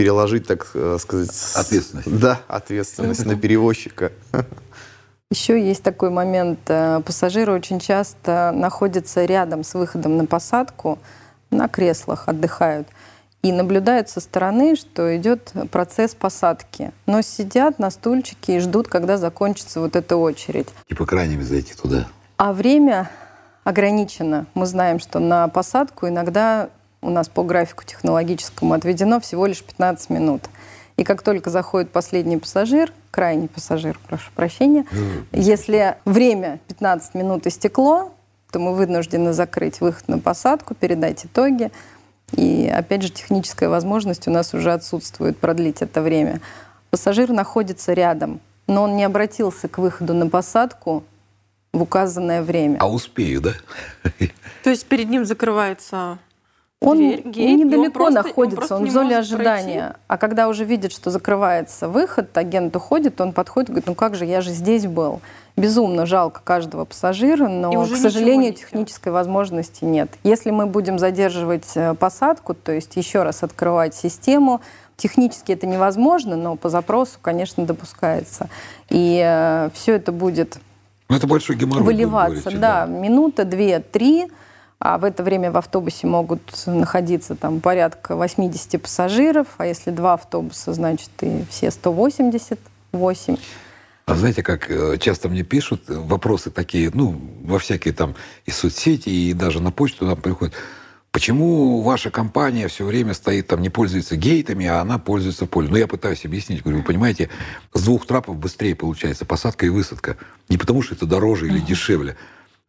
переложить, 0.00 0.46
так 0.46 0.70
э, 0.72 0.96
сказать... 0.98 1.28
Ответственность. 1.54 2.18
Да, 2.18 2.40
ответственность 2.48 3.26
на 3.26 3.36
перевозчика. 3.36 4.12
Еще 5.30 5.62
есть 5.62 5.82
такой 5.82 6.08
момент. 6.08 6.60
Э, 6.68 7.02
пассажиры 7.04 7.52
очень 7.52 7.80
часто 7.80 8.50
находятся 8.54 9.26
рядом 9.26 9.62
с 9.62 9.74
выходом 9.74 10.16
на 10.16 10.24
посадку, 10.24 10.98
на 11.50 11.68
креслах 11.68 12.28
отдыхают 12.28 12.88
и 13.42 13.52
наблюдают 13.52 14.08
со 14.08 14.20
стороны, 14.20 14.74
что 14.74 15.14
идет 15.14 15.52
процесс 15.70 16.14
посадки. 16.14 16.92
Но 17.04 17.20
сидят 17.20 17.78
на 17.78 17.90
стульчике 17.90 18.56
и 18.56 18.58
ждут, 18.60 18.88
когда 18.88 19.18
закончится 19.18 19.80
вот 19.80 19.96
эта 19.96 20.16
очередь. 20.16 20.68
Типа 20.88 21.04
крайними 21.04 21.42
зайти 21.42 21.74
туда. 21.74 22.08
А 22.38 22.54
время 22.54 23.10
ограничено. 23.64 24.46
Мы 24.54 24.64
знаем, 24.64 24.98
что 24.98 25.18
на 25.18 25.46
посадку 25.48 26.08
иногда 26.08 26.70
у 27.02 27.10
нас 27.10 27.28
по 27.28 27.42
графику 27.42 27.84
технологическому 27.84 28.74
отведено 28.74 29.20
всего 29.20 29.46
лишь 29.46 29.62
15 29.62 30.10
минут. 30.10 30.42
И 30.96 31.04
как 31.04 31.22
только 31.22 31.48
заходит 31.50 31.90
последний 31.90 32.36
пассажир, 32.36 32.92
крайний 33.10 33.48
пассажир, 33.48 33.98
прошу 34.06 34.30
прощения, 34.34 34.84
если 35.32 35.96
время 36.04 36.60
15 36.68 37.14
минут 37.14 37.46
истекло, 37.46 38.12
то 38.52 38.58
мы 38.58 38.74
вынуждены 38.74 39.32
закрыть 39.32 39.80
выход 39.80 40.08
на 40.08 40.18
посадку, 40.18 40.74
передать 40.74 41.24
итоги. 41.24 41.70
И 42.32 42.70
опять 42.72 43.02
же, 43.02 43.10
техническая 43.10 43.68
возможность 43.68 44.28
у 44.28 44.30
нас 44.30 44.52
уже 44.54 44.72
отсутствует 44.72 45.38
продлить 45.38 45.82
это 45.82 46.02
время. 46.02 46.40
Пассажир 46.90 47.30
находится 47.30 47.92
рядом, 47.92 48.40
но 48.66 48.82
он 48.82 48.96
не 48.96 49.04
обратился 49.04 49.68
к 49.68 49.78
выходу 49.78 50.14
на 50.14 50.28
посадку 50.28 51.04
в 51.72 51.82
указанное 51.82 52.42
время. 52.42 52.78
А 52.80 52.88
успею, 52.88 53.40
да? 53.40 53.52
То 54.64 54.70
есть 54.70 54.86
перед 54.86 55.08
ним 55.08 55.24
закрывается 55.24 56.18
Он 56.82 56.96
дверь, 56.96 57.22
гейт, 57.26 57.50
он 57.50 57.56
недалеко 57.68 57.90
просто- 57.92 58.20
он 58.20 58.26
находится, 58.26 58.76
он, 58.76 58.84
не 58.84 58.90
в 58.90 58.92
зоне 58.92 59.18
ожидания. 59.18 59.96
А 60.08 60.16
когда 60.16 60.48
уже 60.48 60.64
видит, 60.64 60.92
что 60.92 61.10
закрывается 61.10 61.88
выход, 61.88 62.36
агент 62.38 62.74
уходит, 62.74 63.20
он 63.20 63.32
подходит 63.32 63.68
и 63.68 63.72
говорит, 63.72 63.86
ну 63.86 63.94
как 63.94 64.14
же, 64.14 64.24
я 64.24 64.40
же 64.40 64.50
здесь 64.50 64.86
был. 64.86 65.20
Безумно 65.58 66.06
жалко 66.06 66.40
каждого 66.42 66.86
пассажира, 66.86 67.48
но, 67.48 67.84
к 67.84 67.96
сожалению, 67.96 68.54
технической 68.54 69.12
возможности 69.12 69.84
нет. 69.84 70.08
Если 70.22 70.50
мы 70.50 70.64
будем 70.64 70.98
задерживать 70.98 71.70
э, 71.74 71.92
посадку, 71.94 72.54
то 72.54 72.72
есть 72.72 72.96
еще 72.96 73.24
раз 73.24 73.42
открывать 73.42 73.94
систему, 73.94 74.62
технически 74.96 75.52
это 75.52 75.66
невозможно, 75.66 76.34
но 76.36 76.56
по 76.56 76.70
запросу, 76.70 77.18
конечно, 77.20 77.66
допускается. 77.66 78.48
И 78.88 79.68
все 79.74 79.96
это 79.96 80.12
будет 80.12 80.56
Ну, 81.10 81.16
это 81.16 81.26
большой 81.26 81.56
геморрой. 81.56 81.82
вы 81.84 81.92
выливаться, 81.92 82.40
говорите, 82.42 82.58
да, 82.58 82.86
минута, 82.86 83.44
две, 83.44 83.80
три, 83.80 84.28
а 84.80 84.96
в 84.96 85.04
это 85.04 85.22
время 85.22 85.52
в 85.52 85.58
автобусе 85.58 86.06
могут 86.06 86.40
находиться 86.66 87.36
там 87.36 87.60
порядка 87.60 88.16
80 88.16 88.80
пассажиров, 88.80 89.46
а 89.58 89.66
если 89.66 89.90
два 89.90 90.14
автобуса, 90.14 90.72
значит 90.72 91.10
и 91.20 91.44
все 91.50 91.70
188. 91.70 93.36
А 94.06 94.14
знаете, 94.16 94.42
как 94.42 94.70
э, 94.70 94.96
часто 94.98 95.28
мне 95.28 95.42
пишут 95.42 95.82
э, 95.88 95.94
вопросы 95.94 96.50
такие, 96.50 96.90
ну, 96.94 97.20
во 97.44 97.58
всякие 97.58 97.92
там 97.92 98.16
и 98.46 98.50
соцсети, 98.50 99.10
и 99.10 99.34
даже 99.34 99.60
на 99.60 99.70
почту 99.70 100.06
нам 100.06 100.16
приходят. 100.16 100.54
Почему 101.12 101.82
ваша 101.82 102.10
компания 102.10 102.66
все 102.68 102.84
время 102.84 103.14
стоит 103.14 103.48
там, 103.48 103.60
не 103.60 103.68
пользуется 103.68 104.16
гейтами, 104.16 104.66
а 104.66 104.80
она 104.80 104.98
пользуется 104.98 105.46
полем? 105.46 105.72
Ну, 105.72 105.76
я 105.76 105.86
пытаюсь 105.86 106.24
объяснить. 106.24 106.62
Говорю, 106.62 106.78
вы 106.78 106.84
понимаете, 106.84 107.28
с 107.74 107.82
двух 107.82 108.06
трапов 108.06 108.36
быстрее 108.36 108.74
получается 108.74 109.24
посадка 109.26 109.66
и 109.66 109.68
высадка. 109.68 110.16
Не 110.48 110.56
потому, 110.56 110.82
что 110.82 110.94
это 110.94 111.06
дороже 111.06 111.48
или 111.48 111.58
дешевле. 111.58 112.16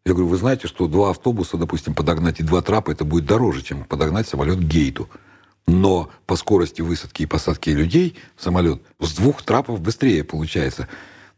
Я 0.05 0.13
говорю, 0.13 0.29
вы 0.29 0.37
знаете, 0.37 0.67
что 0.67 0.87
два 0.87 1.11
автобуса, 1.11 1.57
допустим, 1.57 1.93
подогнать 1.93 2.39
и 2.39 2.43
два 2.43 2.61
трапа, 2.61 2.91
это 2.91 3.05
будет 3.05 3.25
дороже, 3.25 3.61
чем 3.61 3.83
подогнать 3.83 4.27
самолет 4.27 4.57
к 4.57 4.63
гейту. 4.63 5.09
Но 5.67 6.09
по 6.25 6.35
скорости 6.35 6.81
высадки 6.81 7.23
и 7.23 7.25
посадки 7.27 7.69
людей 7.69 8.17
самолет 8.35 8.81
с 8.99 9.13
двух 9.13 9.43
трапов 9.43 9.79
быстрее 9.79 10.23
получается. 10.23 10.87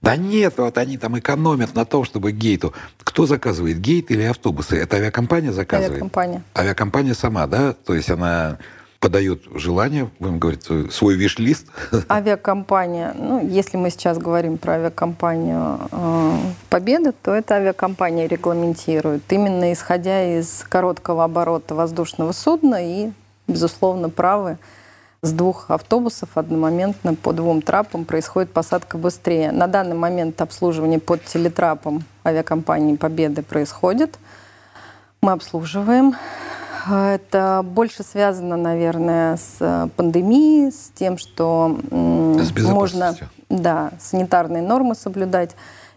Да 0.01 0.15
нет, 0.15 0.55
вот 0.57 0.77
они 0.77 0.97
там 0.97 1.19
экономят 1.19 1.75
на 1.75 1.85
том, 1.85 2.05
чтобы 2.05 2.31
гейту. 2.31 2.73
Кто 2.99 3.25
заказывает, 3.25 3.79
гейт 3.79 4.11
или 4.11 4.23
автобусы? 4.23 4.77
Это 4.77 4.95
авиакомпания 4.97 5.51
заказывает? 5.51 5.93
Авиакомпания. 5.93 6.43
Авиакомпания 6.57 7.13
сама, 7.13 7.47
да? 7.47 7.73
То 7.73 7.93
есть 7.93 8.09
она 8.09 8.59
подает 9.03 9.41
желание, 9.53 10.09
будем 10.17 10.39
говорить, 10.39 10.63
свой- 10.63 11.15
виш-лист. 11.15 11.67
Авиакомпания, 12.09 13.13
ну, 13.13 13.45
если 13.45 13.75
мы 13.75 13.89
сейчас 13.89 14.17
говорим 14.17 14.57
про 14.57 14.75
авиакомпанию 14.75 15.77
э, 15.91 16.35
Победа, 16.69 17.11
то 17.11 17.33
эта 17.33 17.55
авиакомпания 17.55 18.29
регламентирует 18.29 19.23
именно 19.29 19.73
исходя 19.73 20.39
из 20.39 20.63
короткого 20.69 21.25
оборота 21.25 21.75
воздушного 21.75 22.31
судна 22.31 22.77
и, 22.79 23.11
безусловно, 23.45 24.09
правы 24.09 24.57
с 25.21 25.33
двух 25.33 25.69
автобусов 25.69 26.29
одномоментно 26.35 27.13
по 27.13 27.33
двум 27.33 27.61
трапам 27.61 28.05
происходит 28.05 28.53
посадка 28.53 28.97
быстрее. 28.97 29.51
На 29.51 29.67
данный 29.67 29.97
момент 29.97 30.41
обслуживание 30.41 30.99
под 30.99 31.25
телетрапом 31.25 32.05
авиакомпании 32.25 32.95
Победы 32.95 33.43
происходит. 33.43 34.17
Мы 35.21 35.33
обслуживаем. 35.33 36.15
Это 36.89 37.61
больше 37.63 38.03
связано, 38.03 38.57
наверное, 38.57 39.37
с 39.37 39.57
э, 39.59 39.87
пандемией, 39.95 40.71
с 40.71 40.91
тем, 40.93 41.17
что 41.17 41.77
С 41.89 42.51
можно 42.59 43.15
да, 43.49 43.91
санитарные 43.99 44.61
нормы 44.61 44.95
соблюдать. 44.95 45.55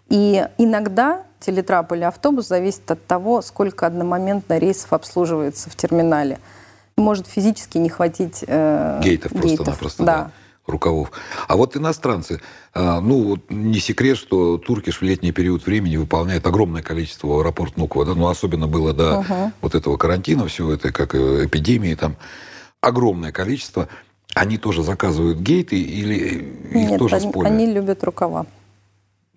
И 0.08 0.46
иногда 0.58 1.22
телетрап 1.40 1.92
или 1.92 2.02
автобус 2.02 2.48
зависит 2.48 2.90
от 2.90 3.04
того, 3.06 3.42
сколько 3.42 3.86
одномоментно 3.86 4.58
рейсов 4.58 4.92
обслуживается 4.92 5.70
в 5.70 5.76
терминале. 5.76 6.38
Может 6.96 7.26
физически 7.26 7.78
не 7.78 7.88
хватить 7.88 8.44
э, 8.46 9.00
Гейтов 9.02 9.32
просто-напросто, 9.32 10.04
да. 10.04 10.16
Да. 10.16 10.30
Рукавов. 10.66 11.12
А 11.48 11.56
вот 11.56 11.76
иностранцы, 11.76 12.40
а, 12.74 13.00
ну, 13.00 13.22
вот 13.22 13.50
не 13.50 13.78
секрет, 13.78 14.18
что 14.18 14.58
Туркиш 14.58 15.00
в 15.00 15.02
летний 15.02 15.32
период 15.32 15.66
времени 15.66 15.96
выполняет 15.96 16.46
огромное 16.46 16.82
количество 16.82 17.40
аэропорт 17.40 17.76
Нукова, 17.76 18.04
да, 18.04 18.14
ну, 18.14 18.28
особенно 18.28 18.66
было 18.66 18.92
до 18.92 19.20
Мгм. 19.20 19.52
вот 19.60 19.74
этого 19.74 19.96
карантина, 19.96 20.46
всего 20.46 20.72
это, 20.72 20.92
как 20.92 21.14
э, 21.14 21.46
эпидемии, 21.46 21.94
там, 21.94 22.16
огромное 22.80 23.32
количество. 23.32 23.88
Они 24.34 24.58
тоже 24.58 24.82
заказывают 24.82 25.38
гейты 25.38 25.80
или 25.80 26.14
их 26.70 26.90
Нет, 26.90 26.98
тоже 26.98 27.16
они, 27.16 27.32
они 27.42 27.72
любят 27.72 28.04
рукава. 28.04 28.46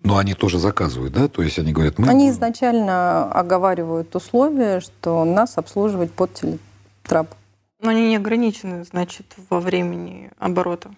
Но 0.03 0.17
они 0.17 0.33
тоже 0.33 0.59
заказывают, 0.59 1.13
да? 1.13 1.27
То 1.27 1.41
есть 1.41 1.59
они 1.59 1.73
говорят, 1.73 1.99
мы... 1.99 2.07
Они 2.07 2.29
изначально 2.29 3.29
оговаривают 3.31 4.15
условия, 4.15 4.79
что 4.79 5.25
нас 5.25 5.57
обслуживать 5.57 6.11
под 6.11 6.33
телетрап. 6.33 7.35
Но 7.81 7.89
они 7.89 8.07
не 8.09 8.15
ограничены, 8.17 8.83
значит, 8.83 9.25
во 9.49 9.59
времени 9.59 10.31
оборота. 10.37 10.91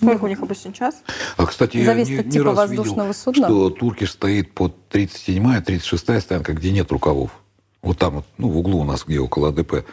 Сколько 0.00 0.24
у 0.24 0.28
них 0.28 0.40
обычно 0.42 0.72
час? 0.72 1.02
А, 1.36 1.46
кстати, 1.46 1.76
я 1.76 1.94
не, 1.94 2.02
от 2.02 2.30
типа 2.30 2.52
воздушного 2.52 3.08
видел, 3.08 3.14
судна. 3.14 3.46
что 3.46 3.70
Туркиш 3.70 4.12
стоит 4.12 4.52
под 4.52 4.74
37-я, 4.90 5.58
36-я 5.60 6.20
стоянка, 6.20 6.52
где 6.54 6.70
нет 6.72 6.90
рукавов. 6.90 7.30
Вот 7.82 7.98
там 7.98 8.16
вот, 8.16 8.24
ну, 8.38 8.48
в 8.48 8.58
углу 8.58 8.80
у 8.80 8.84
нас, 8.84 9.04
где 9.06 9.20
около 9.20 9.48
АДП. 9.48 9.84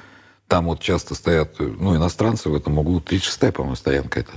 Там 0.48 0.66
вот 0.66 0.80
часто 0.80 1.14
стоят, 1.16 1.56
ну, 1.60 1.96
иностранцы 1.96 2.50
в 2.50 2.56
этом 2.56 2.78
углу. 2.78 3.00
36-я, 3.00 3.52
по-моему, 3.52 3.76
стоянка 3.76 4.22
это. 4.22 4.32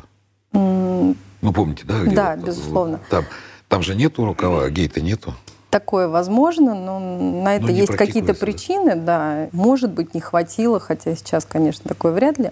М, 0.52 1.16
Ну, 1.40 1.52
помните, 1.52 1.84
да? 1.86 1.94
Да, 2.04 2.36
вот, 2.36 2.46
безусловно. 2.46 2.98
вот 2.98 3.08
там, 3.08 3.24
там 3.68 3.82
же 3.82 3.94
нету 3.94 4.24
рукава, 4.24 4.64
а 4.64 4.70
гейта 4.70 5.00
нету. 5.00 5.34
Такое 5.70 6.08
возможно, 6.08 6.74
но 6.74 6.98
на 6.98 7.54
это 7.54 7.66
не 7.66 7.78
есть 7.80 7.94
какие-то 7.94 8.32
да. 8.32 8.38
причины, 8.40 8.96
да. 8.96 9.48
Может 9.52 9.92
быть, 9.92 10.14
не 10.14 10.20
хватило, 10.20 10.80
хотя 10.80 11.14
сейчас, 11.14 11.44
конечно, 11.44 11.88
такое 11.88 12.10
вряд 12.10 12.38
ли 12.38 12.50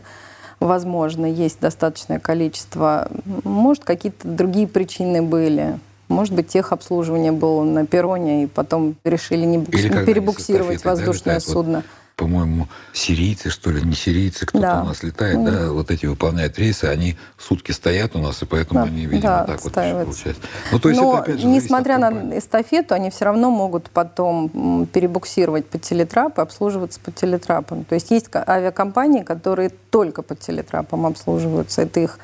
возможно. 0.60 1.26
Есть 1.26 1.60
достаточное 1.60 2.18
количество. 2.18 3.08
Может, 3.44 3.84
какие-то 3.84 4.26
другие 4.26 4.66
причины 4.66 5.22
были. 5.22 5.78
Может 6.08 6.34
быть, 6.34 6.48
техобслуживание 6.48 7.32
было 7.32 7.62
на 7.64 7.86
перроне, 7.86 8.44
и 8.44 8.46
потом 8.46 8.96
решили 9.04 9.44
не 9.44 9.58
букс- 9.58 10.04
перебуксировать 10.06 10.82
да, 10.82 10.90
воздушное 10.90 11.34
вот 11.34 11.44
судно. 11.44 11.82
По-моему, 12.22 12.66
сирийцы, 12.92 13.48
что 13.48 13.70
ли, 13.70 13.80
не 13.80 13.94
сирийцы, 13.94 14.44
кто-то 14.44 14.66
Да. 14.66 14.82
у 14.82 14.86
нас 14.86 15.04
летает, 15.04 15.44
да, 15.44 15.70
вот 15.70 15.92
эти 15.92 16.04
выполняют 16.06 16.58
рейсы, 16.58 16.86
они 16.86 17.16
сутки 17.38 17.70
стоят 17.70 18.16
у 18.16 18.18
нас, 18.18 18.42
и 18.42 18.44
поэтому 18.44 18.80
Да, 18.80 18.86
они, 18.86 19.06
видимо, 19.06 19.22
да, 19.22 19.44
так 19.44 19.62
вот 19.62 19.72
получается. 19.72 20.34
Ну, 20.72 20.80
то 20.80 20.88
есть 20.88 21.00
Но, 21.00 21.12
это, 21.14 21.22
опять 21.22 21.40
же, 21.40 21.46
несмотря 21.46 21.94
от 21.94 22.00
на 22.00 22.08
компании. 22.08 22.38
эстафету, 22.40 22.94
они 22.94 23.10
все 23.10 23.24
равно 23.24 23.52
могут 23.52 23.88
потом 23.90 24.88
перебуксировать 24.92 25.66
под 25.66 25.82
телетрап 25.82 26.38
и 26.38 26.42
обслуживаться 26.42 26.98
под 26.98 27.14
телетрапом. 27.14 27.84
То 27.84 27.94
есть 27.94 28.10
есть 28.10 28.26
авиакомпании, 28.34 29.22
которые 29.22 29.70
только 29.70 30.22
под 30.22 30.40
телетрапом 30.40 31.06
обслуживаются. 31.06 31.82
Это 31.82 32.00
их 32.00 32.18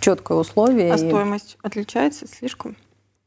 четкое 0.00 0.36
условие. 0.36 0.92
А 0.92 0.96
и- 0.96 0.98
стоимость 1.08 1.56
отличается 1.62 2.26
слишком? 2.28 2.76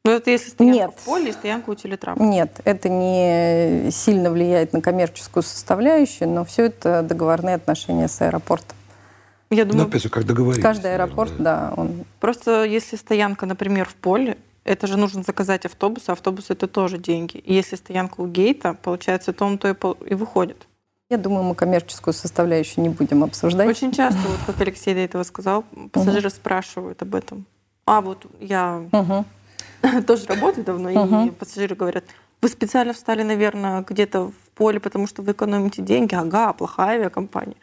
Ну, 0.06 0.12
это 0.12 0.32
если 0.32 0.50
стоянка 0.50 0.78
Нет. 0.78 0.94
в 0.96 1.06
поле 1.06 1.30
и 1.30 1.34
стоянка 1.34 1.70
у 1.70 1.76
телетрапа. 1.76 2.22
Нет, 2.22 2.62
это 2.64 2.88
не 2.88 3.92
сильно 3.92 4.32
влияет 4.32 4.72
на 4.74 4.82
коммерческую 4.82 5.44
составляющую, 5.44 6.30
но 6.30 6.46
все 6.46 6.66
это 6.68 7.04
договорные 7.04 7.56
отношения 7.56 8.08
с 8.08 8.22
аэропортом. 8.22 8.78
Я 9.50 9.66
Ну, 9.66 9.72
думаю, 9.72 9.88
опять 9.88 10.04
же, 10.04 10.10
как 10.10 10.26
договорились. 10.26 10.64
Каждый 10.64 10.84
наверное, 10.84 11.06
аэропорт, 11.06 11.38
да. 11.38 11.44
да, 11.44 11.74
он 11.76 12.06
просто 12.20 12.64
если 12.64 12.96
стоянка, 12.96 13.46
например, 13.46 13.88
в 13.90 13.96
поле, 13.96 14.38
это 14.64 14.88
же 14.88 14.96
нужно 14.98 15.24
заказать 15.24 15.66
автобус, 15.66 16.04
а 16.08 16.14
автобус 16.14 16.46
это 16.50 16.68
тоже 16.68 16.98
деньги. 16.98 17.38
И 17.38 17.54
если 17.54 17.76
стоянка 17.76 18.22
у 18.22 18.28
гейта, 18.28 18.76
получается, 18.82 19.34
то 19.34 19.46
он 19.46 19.58
то 19.58 19.70
и, 19.70 19.76
и 20.10 20.14
выходит. 20.14 20.68
Я 21.10 21.18
думаю, 21.18 21.44
мы 21.44 21.56
коммерческую 21.56 22.14
составляющую 22.14 22.84
не 22.84 22.90
будем 22.90 23.24
обсуждать. 23.24 23.68
Очень 23.68 23.92
часто, 23.92 24.20
вот 24.28 24.38
как 24.46 24.62
Алексей 24.62 24.94
до 24.94 25.00
этого 25.00 25.24
сказал, 25.24 25.66
пассажиры 25.92 26.30
спрашивают 26.30 27.02
об 27.02 27.16
этом. 27.16 27.46
А 27.86 28.02
вот 28.02 28.26
я. 28.40 28.84
тоже 30.08 30.26
работаю 30.28 30.64
давно, 30.66 30.90
и 30.90 31.30
пассажиры 31.32 31.76
говорят, 31.76 32.04
вы 32.42 32.48
специально 32.50 32.94
встали, 32.94 33.24
наверное, 33.24 33.84
где-то 33.88 34.28
в 34.28 34.34
поле, 34.56 34.80
потому 34.80 35.08
что 35.08 35.22
вы 35.22 35.34
экономите 35.34 35.82
деньги. 35.82 36.16
Ага, 36.16 36.54
плохая 36.54 36.96
авиакомпания. 36.98 37.56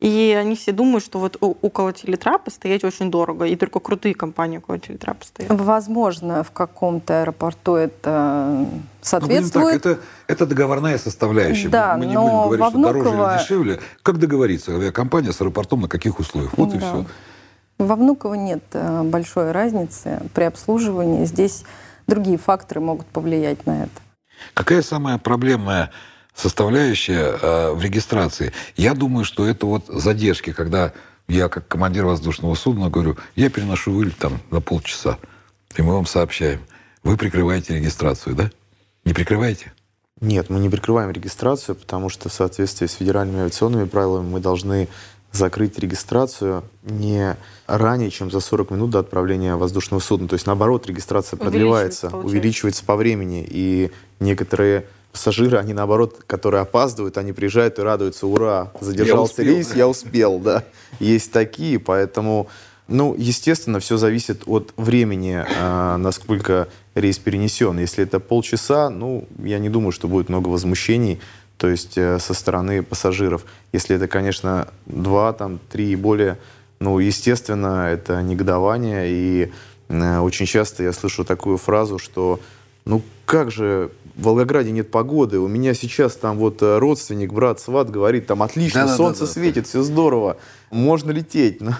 И 0.00 0.34
они 0.40 0.56
все 0.56 0.72
думают, 0.72 1.04
что 1.04 1.18
вот 1.18 1.36
около 1.40 1.92
телетрапа 1.92 2.50
стоять 2.50 2.84
очень 2.84 3.10
дорого, 3.10 3.44
и 3.44 3.54
только 3.54 3.80
крутые 3.80 4.14
компании 4.14 4.56
около 4.56 4.78
телетрапа 4.78 5.22
стоят. 5.26 5.50
Возможно, 5.52 6.42
в 6.42 6.52
каком-то 6.52 7.20
аэропорту 7.20 7.74
это 7.74 8.46
Ну, 8.60 8.64
будем 8.64 8.82
соответствует. 9.02 9.82
так, 9.82 9.92
это, 9.92 10.00
это 10.26 10.46
договорная 10.46 10.96
составляющая. 10.96 11.68
Да, 11.68 11.96
Мы 11.98 12.06
не 12.06 12.14
но 12.14 12.22
будем 12.22 12.42
говорить, 12.44 12.60
во 12.64 12.70
что 12.70 12.78
дороже 12.82 13.08
Внуково- 13.10 13.34
или 13.34 13.42
дешевле. 13.42 13.80
Как 14.02 14.18
договориться 14.18 14.72
авиакомпания 14.74 15.32
с 15.32 15.40
аэропортом, 15.42 15.82
на 15.82 15.88
каких 15.88 16.18
условиях? 16.18 16.56
Вот 16.56 16.72
и 16.74 16.78
Да. 16.78 16.86
все. 16.88 17.04
Во 17.80 17.96
Внуково 17.96 18.34
нет 18.34 18.62
э, 18.72 19.02
большой 19.04 19.52
разницы 19.52 20.20
при 20.34 20.44
обслуживании. 20.44 21.24
Здесь 21.24 21.64
другие 22.06 22.36
факторы 22.36 22.82
могут 22.82 23.06
повлиять 23.06 23.64
на 23.64 23.84
это. 23.84 23.92
Какая 24.52 24.82
самая 24.82 25.16
проблемная 25.16 25.90
составляющая 26.34 27.38
э, 27.40 27.72
в 27.72 27.82
регистрации? 27.82 28.52
Я 28.76 28.92
думаю, 28.92 29.24
что 29.24 29.46
это 29.46 29.64
вот 29.64 29.86
задержки, 29.88 30.52
когда 30.52 30.92
я 31.26 31.48
как 31.48 31.68
командир 31.68 32.04
воздушного 32.04 32.54
судна 32.54 32.90
говорю, 32.90 33.16
я 33.34 33.48
переношу 33.48 33.92
вылет 33.92 34.18
там 34.18 34.40
на 34.50 34.60
полчаса, 34.60 35.16
и 35.74 35.80
мы 35.80 35.94
вам 35.94 36.04
сообщаем. 36.04 36.60
Вы 37.02 37.16
прикрываете 37.16 37.76
регистрацию, 37.76 38.36
да? 38.36 38.50
Не 39.06 39.14
прикрываете? 39.14 39.72
Нет, 40.20 40.50
мы 40.50 40.60
не 40.60 40.68
прикрываем 40.68 41.12
регистрацию, 41.12 41.76
потому 41.76 42.10
что 42.10 42.28
в 42.28 42.32
соответствии 42.34 42.86
с 42.86 42.92
федеральными 42.92 43.40
авиационными 43.40 43.84
правилами 43.84 44.28
мы 44.28 44.40
должны 44.40 44.88
закрыть 45.32 45.78
регистрацию 45.78 46.64
не 46.82 47.36
ранее, 47.66 48.10
чем 48.10 48.30
за 48.30 48.40
40 48.40 48.70
минут 48.72 48.90
до 48.90 48.98
отправления 48.98 49.56
воздушного 49.56 50.00
судна. 50.00 50.28
То 50.28 50.34
есть, 50.34 50.46
наоборот, 50.46 50.86
регистрация 50.86 51.36
продлевается, 51.36 52.08
Увеличивается, 52.08 52.28
увеличивается 52.28 52.84
по 52.84 52.96
времени. 52.96 53.46
И 53.48 53.90
некоторые 54.18 54.86
пассажиры, 55.12 55.58
они 55.58 55.72
наоборот, 55.72 56.20
которые 56.26 56.62
опаздывают, 56.62 57.18
они 57.18 57.32
приезжают 57.32 57.78
и 57.78 57.82
радуются, 57.82 58.26
ура, 58.26 58.72
задержался 58.80 59.42
рейс, 59.42 59.74
я 59.74 59.88
успел, 59.88 60.38
да. 60.38 60.64
Есть 60.98 61.32
такие, 61.32 61.78
поэтому, 61.78 62.48
ну, 62.88 63.14
естественно, 63.16 63.80
все 63.80 63.96
зависит 63.96 64.42
от 64.46 64.72
времени, 64.76 65.44
а, 65.58 65.96
насколько 65.96 66.68
рейс 66.94 67.18
перенесен. 67.18 67.78
Если 67.78 68.04
это 68.04 68.20
полчаса, 68.20 68.90
ну, 68.90 69.26
я 69.42 69.58
не 69.58 69.68
думаю, 69.68 69.92
что 69.92 70.08
будет 70.08 70.28
много 70.28 70.48
возмущений, 70.48 71.20
то 71.60 71.68
есть 71.68 71.98
э, 71.98 72.18
со 72.18 72.32
стороны 72.32 72.82
пассажиров. 72.82 73.44
Если 73.74 73.94
это, 73.94 74.08
конечно, 74.08 74.68
два, 74.86 75.34
там, 75.34 75.60
три 75.70 75.92
и 75.92 75.96
более, 75.96 76.38
ну, 76.80 76.98
естественно, 76.98 77.86
это 77.90 78.22
негодование. 78.22 79.10
И 79.10 79.52
э, 79.90 80.18
очень 80.20 80.46
часто 80.46 80.82
я 80.84 80.94
слышу 80.94 81.22
такую 81.22 81.58
фразу, 81.58 81.98
что 81.98 82.40
ну 82.86 83.02
как 83.26 83.50
же 83.50 83.90
в 84.16 84.22
Волгограде 84.22 84.70
нет 84.70 84.90
погоды, 84.90 85.38
у 85.38 85.48
меня 85.48 85.74
сейчас 85.74 86.16
там 86.16 86.38
вот 86.38 86.62
э, 86.62 86.78
родственник, 86.78 87.30
брат, 87.30 87.60
сват 87.60 87.90
говорит, 87.90 88.26
там 88.26 88.42
отлично, 88.42 88.80
Да-да-да-да. 88.80 88.96
солнце 88.96 89.26
светит, 89.26 89.66
все 89.66 89.82
здорово, 89.82 90.38
можно 90.70 91.10
лететь, 91.10 91.60
но, 91.60 91.74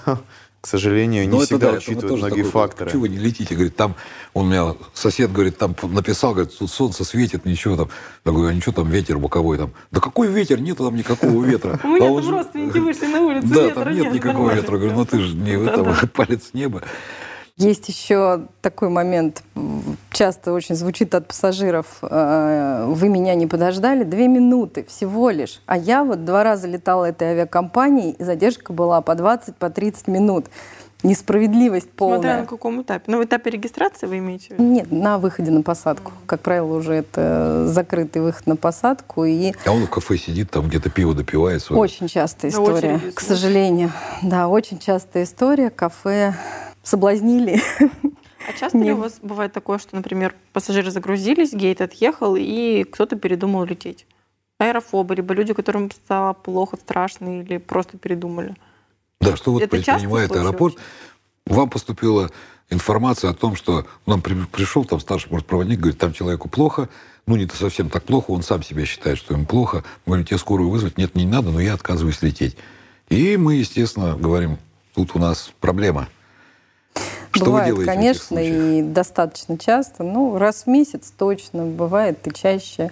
к 0.61 0.67
сожалению, 0.67 1.27
не 1.27 1.37
это 1.39 1.47
всегда 1.47 1.67
да, 1.67 1.69
это 1.69 1.79
учитывают 1.79 2.09
тоже 2.09 2.23
многие 2.27 2.43
такой, 2.43 2.51
факторы. 2.51 2.91
Чего 2.91 3.07
не 3.07 3.17
летите? 3.17 3.55
Говорит, 3.55 3.77
там, 3.77 3.95
он 4.35 4.47
у 4.47 4.51
меня 4.51 4.75
сосед, 4.93 5.33
говорит, 5.33 5.57
там 5.57 5.75
написал, 5.85 6.35
говорит, 6.35 6.57
тут 6.57 6.71
солнце 6.71 7.05
светит, 7.05 7.47
ничего 7.47 7.77
там. 7.77 7.89
Я 8.27 8.33
говорю, 8.33 8.49
а 8.49 8.53
ничего 8.53 8.73
там, 8.73 8.91
ветер 8.91 9.19
боковой 9.19 9.57
там. 9.57 9.73
Да 9.91 10.01
какой 10.01 10.29
ветер? 10.29 10.61
Нет 10.61 10.77
там 10.77 10.95
никакого 10.95 11.43
ветра. 11.45 11.81
У 11.85 11.89
меня 11.89 12.11
А 12.11 12.23
там 12.23 12.31
родственники 12.31 12.79
вышли 12.79 13.07
на 13.07 13.23
улицу, 13.23 13.49
Да, 13.55 13.71
там 13.71 13.95
нет 13.95 14.13
никакого 14.13 14.53
ветра. 14.53 14.77
Говорю, 14.77 14.95
ну 14.97 15.07
ты 15.07 15.21
же 15.21 15.35
не 15.35 15.57
в 15.57 15.65
Да-да. 15.65 15.93
этом, 15.93 16.09
палец 16.09 16.49
с 16.51 16.55
неба. 16.55 16.83
Есть 17.61 17.89
еще 17.91 18.47
такой 18.63 18.89
момент, 18.89 19.43
часто 20.13 20.53
очень 20.55 20.75
звучит 20.75 21.15
от 21.15 21.29
пассажиров, 21.29 21.99
э, 22.01 22.85
вы 22.89 23.09
меня 23.11 23.35
не 23.35 23.47
подождали, 23.47 24.03
две 24.03 24.29
минуты 24.29 24.83
всего 24.89 25.29
лишь. 25.29 25.61
А 25.67 25.77
я 25.77 26.03
вот 26.03 26.25
два 26.25 26.43
раза 26.43 26.67
летала 26.67 27.05
этой 27.05 27.29
авиакомпанией, 27.29 28.13
и 28.13 28.25
задержка 28.25 28.73
была 28.73 29.03
по 29.03 29.15
20, 29.15 29.57
по 29.57 29.69
30 29.69 30.09
минут. 30.09 30.47
Несправедливость 31.03 31.89
Смотря 31.97 32.17
на 32.17 32.23
полная. 32.23 32.47
каком 32.47 32.83
этапе. 32.83 33.05
Ну, 33.07 33.19
в 33.19 33.25
этапе 33.25 33.51
регистрации 33.51 34.07
вы 34.07 34.19
имеете 34.19 34.49
в 34.49 34.51
виду? 34.53 34.63
Нет, 34.63 34.91
на 34.91 35.19
выходе 35.19 35.51
на 35.51 35.63
посадку. 35.63 36.13
Как 36.27 36.41
правило, 36.41 36.75
уже 36.77 36.95
это 36.95 37.67
закрытый 37.69 38.21
выход 38.23 38.47
на 38.47 38.57
посадку. 38.57 39.25
И 39.25 39.53
А 39.67 39.73
он 39.73 39.87
в 39.87 39.91
кафе 39.91 40.17
сидит, 40.19 40.51
там 40.51 40.67
где-то 40.69 40.89
пиво 40.91 41.15
допивает. 41.15 41.63
свое. 41.63 41.81
очень 41.81 42.07
частая 42.09 42.51
На 42.51 42.55
история, 42.55 42.95
очереди 42.97 43.11
к 43.13 43.21
слушай. 43.21 43.39
сожалению. 43.41 43.93
Да, 44.23 44.49
очень 44.49 44.79
частая 44.79 45.25
история. 45.25 45.71
Кафе 45.71 46.35
соблазнили. 46.83 47.61
А 48.49 48.59
часто 48.59 48.79
ли 48.79 48.85
Не. 48.85 48.93
у 48.93 48.97
вас 48.97 49.19
бывает 49.23 49.53
такое, 49.53 49.79
что, 49.79 49.95
например, 49.95 50.35
пассажиры 50.53 50.91
загрузились, 50.91 51.53
гейт 51.53 51.81
отъехал, 51.83 52.37
и 52.39 52.85
кто-то 52.85 53.17
передумал 53.17 53.65
лететь? 53.65 54.07
Аэрофобы, 54.59 55.15
либо 55.15 55.35
люди, 55.35 55.53
которым 55.55 55.91
стало 55.91 56.33
плохо, 56.33 56.77
страшно, 56.77 57.41
или 57.43 57.59
просто 57.59 57.99
передумали? 57.99 58.57
Да, 59.21 59.37
что 59.37 59.53
вот 59.53 59.63
Это 59.63 59.77
часто 59.79 59.93
предпринимает 59.93 60.33
аэропорт. 60.33 60.77
Вам 61.47 61.69
поступила 61.69 62.31
информация 62.71 63.31
о 63.31 63.35
том, 63.35 63.57
что 63.57 63.87
нам 64.07 64.23
при- 64.23 64.47
пришел 64.47 64.85
там 64.85 65.01
старший 65.01 65.31
бортпроводник, 65.31 65.79
говорит, 65.81 65.99
там 65.99 66.13
человеку 66.13 66.49
плохо, 66.49 66.89
ну 67.27 67.37
не 67.37 67.47
совсем 67.49 67.91
так 67.91 68.05
плохо, 68.05 68.31
он 68.31 68.43
сам 68.43 68.63
себя 68.63 68.87
считает, 68.87 69.19
что 69.19 69.35
ему 69.35 69.45
плохо. 69.45 69.85
Мы 70.07 70.13
говорим, 70.13 70.27
тебе 70.27 70.39
скорую 70.39 70.71
вызвать? 70.71 70.97
Нет, 70.97 71.15
не 71.15 71.27
надо, 71.27 71.51
но 71.51 71.61
я 71.61 71.75
отказываюсь 71.75 72.23
лететь. 72.23 72.57
И 73.09 73.37
мы, 73.37 73.57
естественно, 73.57 74.17
говорим, 74.17 74.59
тут 74.95 75.15
у 75.15 75.19
нас 75.19 75.53
проблема. 75.61 76.09
Что 77.33 77.45
бывает, 77.45 77.75
вы 77.75 77.85
конечно, 77.85 78.39
и 78.39 78.83
достаточно 78.83 79.57
часто. 79.57 80.03
Ну, 80.03 80.37
раз 80.37 80.65
в 80.65 80.67
месяц 80.67 81.13
точно, 81.17 81.65
бывает 81.65 82.27
и 82.27 82.35
чаще. 82.35 82.91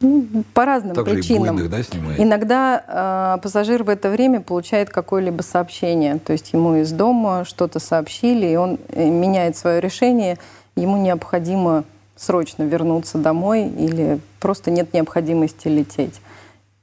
Ну, 0.00 0.44
по 0.52 0.66
разным 0.66 0.94
Также 0.94 1.12
и 1.12 1.14
причинам. 1.16 1.56
буйных, 1.56 1.70
да, 1.70 1.82
снимаете? 1.82 2.22
Иногда 2.22 3.36
э, 3.36 3.42
пассажир 3.42 3.82
в 3.82 3.88
это 3.88 4.10
время 4.10 4.40
получает 4.40 4.90
какое-либо 4.90 5.40
сообщение, 5.42 6.18
то 6.18 6.32
есть 6.32 6.52
ему 6.52 6.76
из 6.76 6.92
дома 6.92 7.44
что-то 7.46 7.80
сообщили, 7.80 8.46
и 8.46 8.56
он 8.56 8.78
э, 8.90 9.08
меняет 9.08 9.56
свое 9.56 9.80
решение, 9.80 10.38
ему 10.76 10.98
необходимо 10.98 11.84
срочно 12.14 12.62
вернуться 12.62 13.16
домой 13.18 13.68
или 13.68 14.20
просто 14.38 14.70
нет 14.70 14.92
необходимости 14.92 15.68
лететь. 15.68 16.20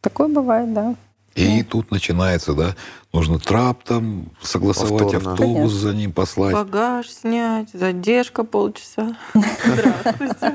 Такое 0.01 0.27
бывает, 0.27 0.73
да. 0.73 0.95
И 1.35 1.63
тут 1.63 1.89
начинается, 1.89 2.53
да, 2.53 2.75
нужно 3.11 3.39
трап 3.39 3.83
там 3.83 4.25
согласовать, 4.41 5.03
Повторно. 5.03 5.31
автобус 5.31 5.55
Конечно. 5.55 5.79
за 5.79 5.93
ним 5.95 6.11
послать. 6.11 6.53
Багаж 6.53 7.09
снять, 7.09 7.69
задержка 7.73 8.43
полчаса. 8.43 9.17
Здравствуйте. 9.33 10.53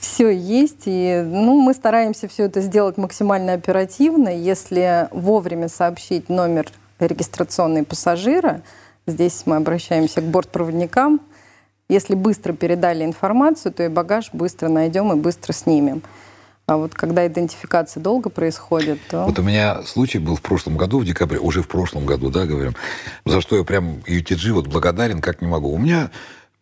Все 0.00 0.30
есть, 0.30 0.82
и 0.86 1.22
ну, 1.24 1.60
мы 1.60 1.72
стараемся 1.72 2.28
все 2.28 2.44
это 2.44 2.60
сделать 2.60 2.98
максимально 2.98 3.54
оперативно. 3.54 4.28
Если 4.28 5.08
вовремя 5.10 5.68
сообщить 5.68 6.28
номер 6.28 6.66
регистрационной 6.98 7.84
пассажира, 7.84 8.62
здесь 9.06 9.42
мы 9.46 9.56
обращаемся 9.56 10.20
к 10.20 10.24
бортпроводникам. 10.24 11.20
Если 11.88 12.14
быстро 12.14 12.52
передали 12.52 13.04
информацию, 13.04 13.72
то 13.72 13.84
и 13.84 13.88
багаж 13.88 14.30
быстро 14.32 14.68
найдем 14.68 15.12
и 15.12 15.16
быстро 15.16 15.52
снимем. 15.52 16.02
А 16.68 16.76
вот 16.78 16.94
когда 16.94 17.24
идентификация 17.24 18.02
долго 18.02 18.28
происходит, 18.28 18.98
то... 19.08 19.24
Вот 19.24 19.38
у 19.38 19.42
меня 19.42 19.82
случай 19.82 20.18
был 20.18 20.34
в 20.34 20.42
прошлом 20.42 20.76
году, 20.76 20.98
в 20.98 21.04
декабре, 21.04 21.38
уже 21.38 21.62
в 21.62 21.68
прошлом 21.68 22.06
году, 22.06 22.28
да, 22.28 22.44
говорим, 22.44 22.74
за 23.24 23.40
что 23.40 23.56
я 23.56 23.62
прям 23.62 24.00
UTG 24.04 24.50
вот 24.50 24.66
благодарен, 24.66 25.20
как 25.20 25.40
не 25.40 25.46
могу. 25.46 25.72
У 25.72 25.78
меня 25.78 26.10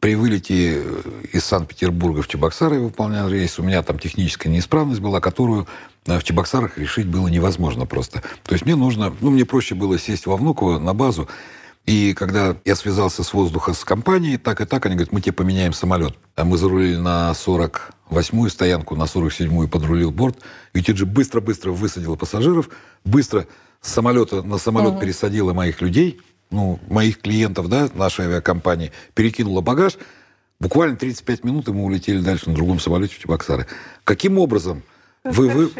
при 0.00 0.14
вылете 0.14 0.82
э, 0.82 1.02
из 1.32 1.46
Санкт-Петербурга 1.46 2.20
в 2.20 2.28
Чебоксары 2.28 2.80
выполнял 2.80 3.30
рейс, 3.30 3.58
у 3.58 3.62
меня 3.62 3.82
там 3.82 3.98
техническая 3.98 4.52
неисправность 4.52 5.00
была, 5.00 5.20
которую 5.20 5.66
э, 6.04 6.18
в 6.18 6.22
Чебоксарах 6.22 6.76
решить 6.76 7.06
было 7.06 7.28
невозможно 7.28 7.86
просто. 7.86 8.22
То 8.42 8.52
есть 8.52 8.66
мне 8.66 8.76
нужно, 8.76 9.10
ну, 9.22 9.30
мне 9.30 9.46
проще 9.46 9.74
было 9.74 9.98
сесть 9.98 10.26
во 10.26 10.36
Внуково 10.36 10.78
на 10.78 10.92
базу, 10.92 11.30
и 11.86 12.14
когда 12.14 12.56
я 12.64 12.76
связался 12.76 13.22
с 13.22 13.34
воздуха 13.34 13.74
с 13.74 13.84
компанией, 13.84 14.38
так 14.38 14.60
и 14.62 14.64
так, 14.64 14.86
они 14.86 14.94
говорят, 14.94 15.12
мы 15.12 15.20
тебе 15.20 15.32
поменяем 15.32 15.74
самолет. 15.74 16.16
А 16.34 16.44
мы 16.44 16.56
зарулили 16.56 16.96
на 16.96 17.32
48-ю 17.32 18.48
стоянку, 18.48 18.96
на 18.96 19.02
47-ю 19.02 19.68
подрулил 19.68 20.10
борт. 20.10 20.38
UTG 20.72 21.04
быстро-быстро 21.04 21.72
высадила 21.72 22.16
пассажиров, 22.16 22.70
быстро 23.04 23.46
с 23.82 23.92
самолета 23.92 24.42
на 24.42 24.56
самолет 24.56 24.98
пересадила 24.98 25.52
моих 25.52 25.82
людей, 25.82 26.22
ну, 26.50 26.80
моих 26.88 27.20
клиентов, 27.20 27.68
да, 27.68 27.90
нашей 27.94 28.26
авиакомпании, 28.26 28.92
перекинула 29.12 29.60
багаж. 29.60 29.98
Буквально 30.60 30.96
35 30.96 31.44
минут, 31.44 31.68
и 31.68 31.72
мы 31.72 31.84
улетели 31.84 32.20
дальше 32.20 32.48
на 32.48 32.54
другом 32.54 32.80
самолете 32.80 33.14
в 33.14 33.18
Чебоксары. 33.18 33.66
Каким 34.04 34.38
образом 34.38 34.82
вы, 35.24 35.48
вы. 35.48 35.72